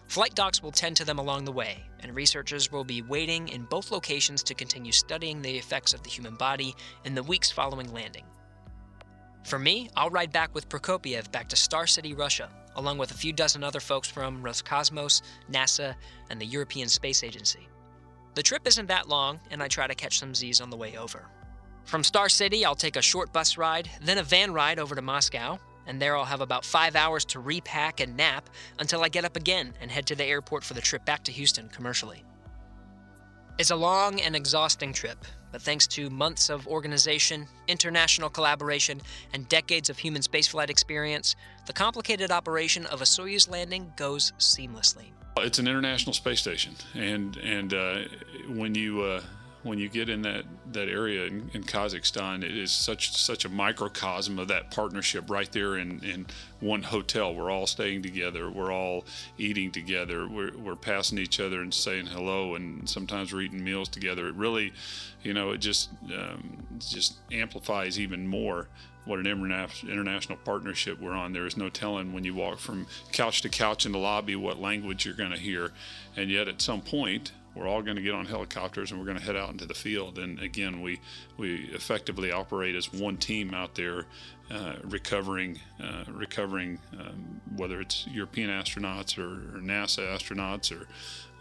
Flight 0.08 0.36
docs 0.36 0.62
will 0.62 0.72
tend 0.72 0.96
to 0.98 1.06
them 1.06 1.20
along 1.20 1.46
the 1.46 1.52
way, 1.52 1.84
and 2.02 2.14
researchers 2.14 2.72
will 2.72 2.84
be 2.84 3.02
waiting 3.02 3.48
in 3.48 3.64
both 3.64 3.92
locations 3.92 4.44
to 4.44 4.54
continue 4.54 4.92
studying 4.92 5.42
the 5.42 5.58
effects 5.58 5.94
of 5.94 6.04
the 6.04 6.10
human 6.10 6.36
body 6.36 6.76
in 7.06 7.16
the 7.16 7.24
weeks 7.24 7.50
following 7.50 7.92
landing. 7.92 8.26
For 9.44 9.60
me, 9.60 9.90
I'll 9.96 10.10
ride 10.10 10.32
back 10.32 10.54
with 10.54 10.70
Prokopyev 10.70 11.32
back 11.32 11.50
to 11.50 11.56
Star 11.56 11.88
City, 11.88 12.14
Russia, 12.14 12.50
along 12.76 12.98
with 12.98 13.12
a 13.12 13.16
few 13.16 13.34
dozen 13.34 13.64
other 13.64 13.80
folks 13.80 14.08
from 14.08 14.42
Roscosmos, 14.42 15.22
NASA, 15.52 15.96
and 16.30 16.40
the 16.40 16.46
European 16.46 16.88
Space 16.88 17.24
Agency. 17.24 17.68
The 18.36 18.44
trip 18.44 18.68
isn't 18.68 18.88
that 18.88 19.10
long, 19.10 19.40
and 19.52 19.62
I 19.62 19.68
try 19.68 19.86
to 19.86 19.96
catch 19.96 20.20
some 20.20 20.34
Z's 20.34 20.62
on 20.62 20.70
the 20.70 20.78
way 20.78 20.98
over. 20.98 21.28
From 21.86 22.04
Star 22.04 22.30
City, 22.30 22.66
I'll 22.66 22.76
take 22.76 22.96
a 22.96 23.02
short 23.02 23.34
bus 23.34 23.58
ride, 23.58 23.90
then 24.02 24.18
a 24.18 24.24
van 24.24 24.54
ride 24.54 24.80
over 24.80 24.96
to 24.96 25.02
Moscow, 25.02 25.60
and 25.88 26.02
there 26.02 26.16
I'll 26.16 26.26
have 26.26 26.42
about 26.42 26.66
five 26.66 26.96
hours 26.96 27.26
to 27.26 27.40
repack 27.40 28.00
and 28.00 28.16
nap 28.16 28.50
until 28.80 29.04
I 29.04 29.10
get 29.10 29.26
up 29.26 29.36
again 29.36 29.74
and 29.82 29.92
head 29.92 30.06
to 30.08 30.16
the 30.16 30.26
airport 30.26 30.64
for 30.64 30.74
the 30.74 30.82
trip 30.82 31.06
back 31.06 31.24
to 31.26 31.32
Houston 31.32 31.70
commercially. 31.70 32.24
It's 33.60 33.70
a 33.70 33.76
long 33.76 34.20
and 34.20 34.36
exhausting 34.36 34.94
trip, 34.94 35.26
but 35.52 35.62
thanks 35.62 35.86
to 35.88 36.10
months 36.10 36.50
of 36.50 36.68
organization, 36.68 37.48
international 37.68 38.30
collaboration, 38.30 39.00
and 39.32 39.48
decades 39.48 39.92
of 39.92 40.00
human 40.00 40.24
spaceflight 40.24 40.72
experience, 40.72 41.36
the 41.68 41.74
complicated 41.74 42.32
operation 42.32 42.88
of 42.88 43.02
a 43.02 43.06
Soyuz 43.06 43.48
landing 43.48 43.94
goes 43.96 44.34
seamlessly. 44.40 45.12
It's 45.38 45.60
an 45.60 45.68
international 45.68 46.14
space 46.14 46.40
station, 46.40 46.76
and 46.96 47.38
and 47.38 47.74
uh, 47.74 48.00
when 48.48 48.74
you 48.74 49.02
uh, 49.02 49.22
when 49.64 49.80
you 49.80 49.88
get 49.88 50.10
in 50.10 50.22
that, 50.24 50.44
that 50.74 50.90
area 50.90 51.26
in, 51.26 51.50
in, 51.54 51.64
Kazakhstan, 51.64 52.44
it 52.44 52.56
is 52.56 52.72
such 52.72 53.16
such 53.16 53.46
a 53.46 53.50
microcosm 53.50 54.38
of 54.38 54.50
that 54.50 54.72
partnership 54.72 55.30
right 55.30 55.50
there 55.52 55.78
in, 55.78 56.04
in 56.04 56.28
one 56.60 56.84
hotel. 56.84 57.34
We're 57.34 57.50
all 57.50 57.66
staying 57.66 58.04
together. 58.04 58.50
We're 58.50 58.74
all 58.74 59.06
eating 59.38 59.72
together. 59.72 60.28
We're, 60.28 60.56
we're 60.58 60.76
passing 60.76 61.18
each 61.18 61.40
other 61.40 61.62
and 61.62 61.74
saying 61.74 62.08
hello, 62.08 62.56
and 62.56 62.88
sometimes 62.88 63.34
we're 63.34 63.42
eating 63.42 63.64
meals 63.64 63.88
together. 63.88 64.28
It 64.28 64.36
really, 64.36 64.74
you 65.24 65.34
know, 65.34 65.52
it 65.52 65.60
just 65.60 65.90
um, 66.14 66.58
just 66.80 67.16
amplifies 67.32 68.00
even 68.00 68.28
more 68.28 68.68
what 69.06 69.20
an 69.20 69.28
international 69.28 70.38
partnership 70.46 71.00
we're 71.00 71.12
on. 71.12 71.34
There 71.34 71.46
is 71.46 71.58
no 71.58 71.70
telling 71.70 72.14
when 72.14 72.24
you 72.24 72.36
walk 72.36 72.60
from 72.60 72.88
couch 73.12 73.42
to 73.42 73.50
couch 73.50 73.86
in 73.86 73.92
the 73.92 73.98
lobby 73.98 74.36
what 74.36 74.62
language 74.62 75.06
you're 75.06 75.14
going 75.14 75.32
to 75.32 75.38
hear, 75.38 75.72
and 76.16 76.30
yet 76.30 76.48
at 76.48 76.62
some 76.62 76.82
point 76.82 77.32
we're 77.56 77.68
all 77.68 77.82
going 77.82 77.96
to 77.96 78.02
get 78.02 78.14
on 78.14 78.26
helicopters 78.26 78.92
and 78.92 79.00
we're 79.00 79.06
going 79.06 79.18
to 79.18 79.24
head 79.24 79.36
out 79.36 79.52
into 79.52 79.66
the 79.66 79.74
field. 79.74 80.18
And 80.18 80.40
again, 80.40 80.82
we 80.82 81.00
we 81.38 81.70
effectively 81.74 82.32
operate 82.32 82.76
as 82.76 82.92
one 82.92 83.18
team 83.18 83.54
out 83.54 83.76
there, 83.76 84.06
uh, 84.52 84.76
recovering 84.84 85.60
uh, 85.82 86.06
recovering 86.12 86.80
um, 87.00 87.42
whether 87.56 87.80
it's 87.80 88.08
European 88.08 88.50
astronauts 88.50 89.18
or, 89.18 89.56
or 89.56 89.62
NASA 89.62 90.08
astronauts 90.16 90.72
or, 90.72 90.88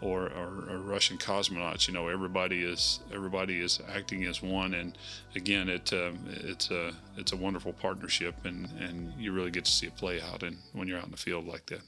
or 0.01 0.29
or, 0.29 0.69
or 0.69 0.77
Russian 0.79 1.17
cosmonauts. 1.17 1.87
You 1.87 1.93
know, 1.93 2.07
everybody 2.07 2.63
is 2.63 2.99
everybody 3.11 3.59
is 3.59 3.81
acting 3.89 4.25
as 4.25 4.41
one. 4.41 4.75
And 4.75 4.97
again, 5.35 5.67
it 5.67 5.91
um, 5.93 6.19
it's 6.27 6.69
a 6.69 6.91
it's 7.17 7.31
a 7.31 7.37
wonderful 7.37 7.73
partnership, 7.73 8.45
and 8.45 8.67
and 8.79 9.13
you 9.17 9.31
really 9.31 9.51
get 9.51 9.65
to 9.65 9.71
see 9.71 9.87
it 9.87 9.95
play 9.97 10.21
out. 10.21 10.43
And 10.43 10.57
when 10.73 10.87
you're 10.87 10.99
out 10.99 11.05
in 11.05 11.11
the 11.11 11.17
field 11.17 11.47
like 11.47 11.65
that. 11.67 11.81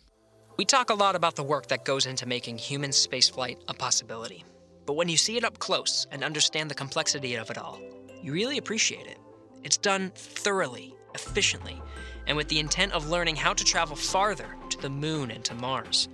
We 0.58 0.64
talk 0.64 0.90
a 0.90 0.94
lot 0.94 1.18
about 1.18 1.36
the 1.36 1.44
work 1.44 1.68
that 1.68 1.84
goes 1.84 2.06
into 2.06 2.26
making 2.26 2.60
human 2.60 2.92
spaceflight 2.92 3.58
a 3.68 3.74
possibility. 3.74 4.46
But 4.86 4.94
when 4.94 5.10
you 5.10 5.18
see 5.18 5.36
it 5.36 5.44
up 5.44 5.60
close 5.60 6.08
and 6.14 6.24
understand 6.24 6.72
the 6.72 6.76
complexity 6.76 7.36
of 7.36 7.50
it 7.50 7.58
all, 7.58 7.82
you 8.24 8.32
really 8.32 8.58
appreciate 8.58 9.06
it. 9.06 9.18
It's 9.64 9.76
done 9.76 10.14
thoroughly, 10.16 10.96
efficiently, 11.14 11.82
and 12.26 12.38
with 12.38 12.48
the 12.48 12.60
intent 12.60 12.94
of 12.94 13.10
learning 13.10 13.36
how 13.36 13.54
to 13.54 13.66
travel 13.66 13.98
farther 13.98 14.56
to 14.70 14.82
the 14.82 14.90
moon 14.90 15.30
and 15.30 15.44
to 15.44 15.54
Mars. 15.56 16.08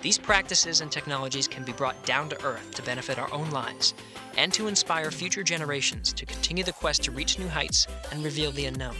These 0.00 0.16
practices 0.16 0.80
and 0.80 0.90
technologies 0.90 1.46
can 1.46 1.62
be 1.62 1.72
brought 1.72 2.02
down 2.06 2.30
to 2.30 2.44
Earth 2.46 2.74
to 2.76 2.82
benefit 2.82 3.18
our 3.18 3.30
own 3.30 3.50
lives 3.50 3.92
and 4.38 4.54
to 4.54 4.68
inspire 4.68 5.10
future 5.10 5.42
generations 5.42 6.14
to 6.14 6.24
continue 6.24 6.64
the 6.64 6.72
quest 6.72 7.02
to 7.02 7.10
reach 7.10 7.38
new 7.38 7.48
heights 7.48 7.86
and 8.10 8.24
reveal 8.24 8.52
the 8.52 8.64
unknown. 8.64 8.96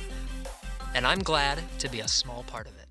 And 0.94 1.06
I'm 1.06 1.20
glad 1.20 1.60
to 1.78 1.88
be 1.88 2.00
a 2.00 2.08
small 2.08 2.42
part 2.42 2.66
of 2.66 2.76
it. 2.76 2.81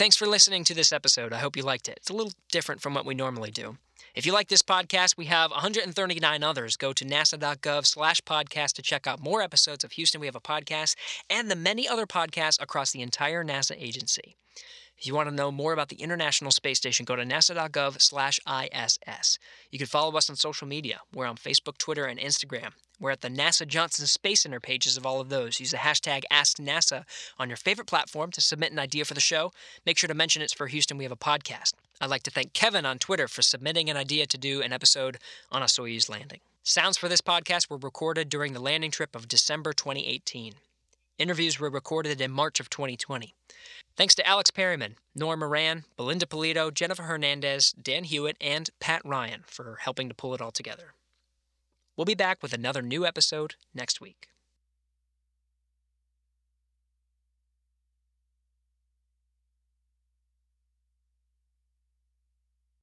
Thanks 0.00 0.16
for 0.16 0.26
listening 0.26 0.64
to 0.64 0.72
this 0.72 0.94
episode. 0.94 1.30
I 1.30 1.40
hope 1.40 1.58
you 1.58 1.62
liked 1.62 1.86
it. 1.86 1.98
It's 1.98 2.08
a 2.08 2.14
little 2.14 2.32
different 2.50 2.80
from 2.80 2.94
what 2.94 3.04
we 3.04 3.14
normally 3.14 3.50
do. 3.50 3.76
If 4.14 4.24
you 4.24 4.32
like 4.32 4.48
this 4.48 4.62
podcast, 4.62 5.18
we 5.18 5.26
have 5.26 5.50
139 5.50 6.42
others. 6.42 6.78
Go 6.78 6.94
to 6.94 7.04
nasa.gov 7.04 7.84
slash 7.84 8.22
podcast 8.22 8.72
to 8.72 8.82
check 8.82 9.06
out 9.06 9.20
more 9.20 9.42
episodes 9.42 9.84
of 9.84 9.92
Houston 9.92 10.22
We 10.22 10.26
Have 10.26 10.34
a 10.34 10.40
Podcast 10.40 10.96
and 11.28 11.50
the 11.50 11.54
many 11.54 11.86
other 11.86 12.06
podcasts 12.06 12.58
across 12.62 12.92
the 12.92 13.02
entire 13.02 13.44
NASA 13.44 13.76
agency. 13.78 14.36
If 14.96 15.06
you 15.06 15.14
want 15.14 15.28
to 15.28 15.34
know 15.34 15.52
more 15.52 15.74
about 15.74 15.90
the 15.90 16.00
International 16.00 16.50
Space 16.50 16.78
Station, 16.78 17.04
go 17.04 17.14
to 17.14 17.24
nasa.gov/iss. 17.24 19.38
You 19.70 19.78
can 19.78 19.86
follow 19.86 20.16
us 20.16 20.30
on 20.30 20.36
social 20.36 20.66
media. 20.66 21.00
We're 21.12 21.26
on 21.26 21.36
Facebook, 21.36 21.76
Twitter, 21.76 22.06
and 22.06 22.18
Instagram. 22.18 22.70
We're 23.00 23.10
at 23.12 23.22
the 23.22 23.28
NASA 23.28 23.66
Johnson 23.66 24.06
Space 24.06 24.42
Center 24.42 24.60
pages 24.60 24.98
of 24.98 25.06
all 25.06 25.20
of 25.20 25.30
those. 25.30 25.58
Use 25.58 25.70
the 25.70 25.78
hashtag 25.78 26.22
AskNASA 26.30 27.04
on 27.38 27.48
your 27.48 27.56
favorite 27.56 27.86
platform 27.86 28.30
to 28.32 28.42
submit 28.42 28.72
an 28.72 28.78
idea 28.78 29.06
for 29.06 29.14
the 29.14 29.20
show. 29.20 29.52
Make 29.86 29.96
sure 29.96 30.08
to 30.08 30.14
mention 30.14 30.42
it's 30.42 30.52
for 30.52 30.66
Houston 30.66 30.98
We 30.98 31.04
Have 31.04 31.12
a 31.12 31.16
Podcast. 31.16 31.72
I'd 31.98 32.10
like 32.10 32.22
to 32.24 32.30
thank 32.30 32.52
Kevin 32.52 32.84
on 32.84 32.98
Twitter 32.98 33.26
for 33.26 33.40
submitting 33.40 33.88
an 33.88 33.96
idea 33.96 34.26
to 34.26 34.36
do 34.36 34.60
an 34.60 34.72
episode 34.72 35.16
on 35.50 35.62
a 35.62 35.66
Soyuz 35.66 36.10
landing. 36.10 36.40
Sounds 36.62 36.98
for 36.98 37.08
this 37.08 37.22
podcast 37.22 37.70
were 37.70 37.78
recorded 37.78 38.28
during 38.28 38.52
the 38.52 38.60
landing 38.60 38.90
trip 38.90 39.16
of 39.16 39.28
December 39.28 39.72
2018. 39.72 40.52
Interviews 41.18 41.58
were 41.58 41.70
recorded 41.70 42.20
in 42.20 42.30
March 42.30 42.60
of 42.60 42.68
2020. 42.68 43.34
Thanks 43.96 44.14
to 44.14 44.26
Alex 44.26 44.50
Perryman, 44.50 44.96
Nora 45.14 45.36
Moran, 45.36 45.84
Belinda 45.96 46.26
Polito, 46.26 46.72
Jennifer 46.72 47.02
Hernandez, 47.04 47.72
Dan 47.72 48.04
Hewitt, 48.04 48.36
and 48.40 48.68
Pat 48.78 49.02
Ryan 49.04 49.44
for 49.46 49.78
helping 49.80 50.08
to 50.08 50.14
pull 50.14 50.34
it 50.34 50.40
all 50.40 50.50
together. 50.50 50.94
We'll 52.00 52.06
be 52.06 52.14
back 52.14 52.42
with 52.42 52.54
another 52.54 52.80
new 52.80 53.04
episode 53.04 53.56
next 53.74 54.00
week. 54.00 54.30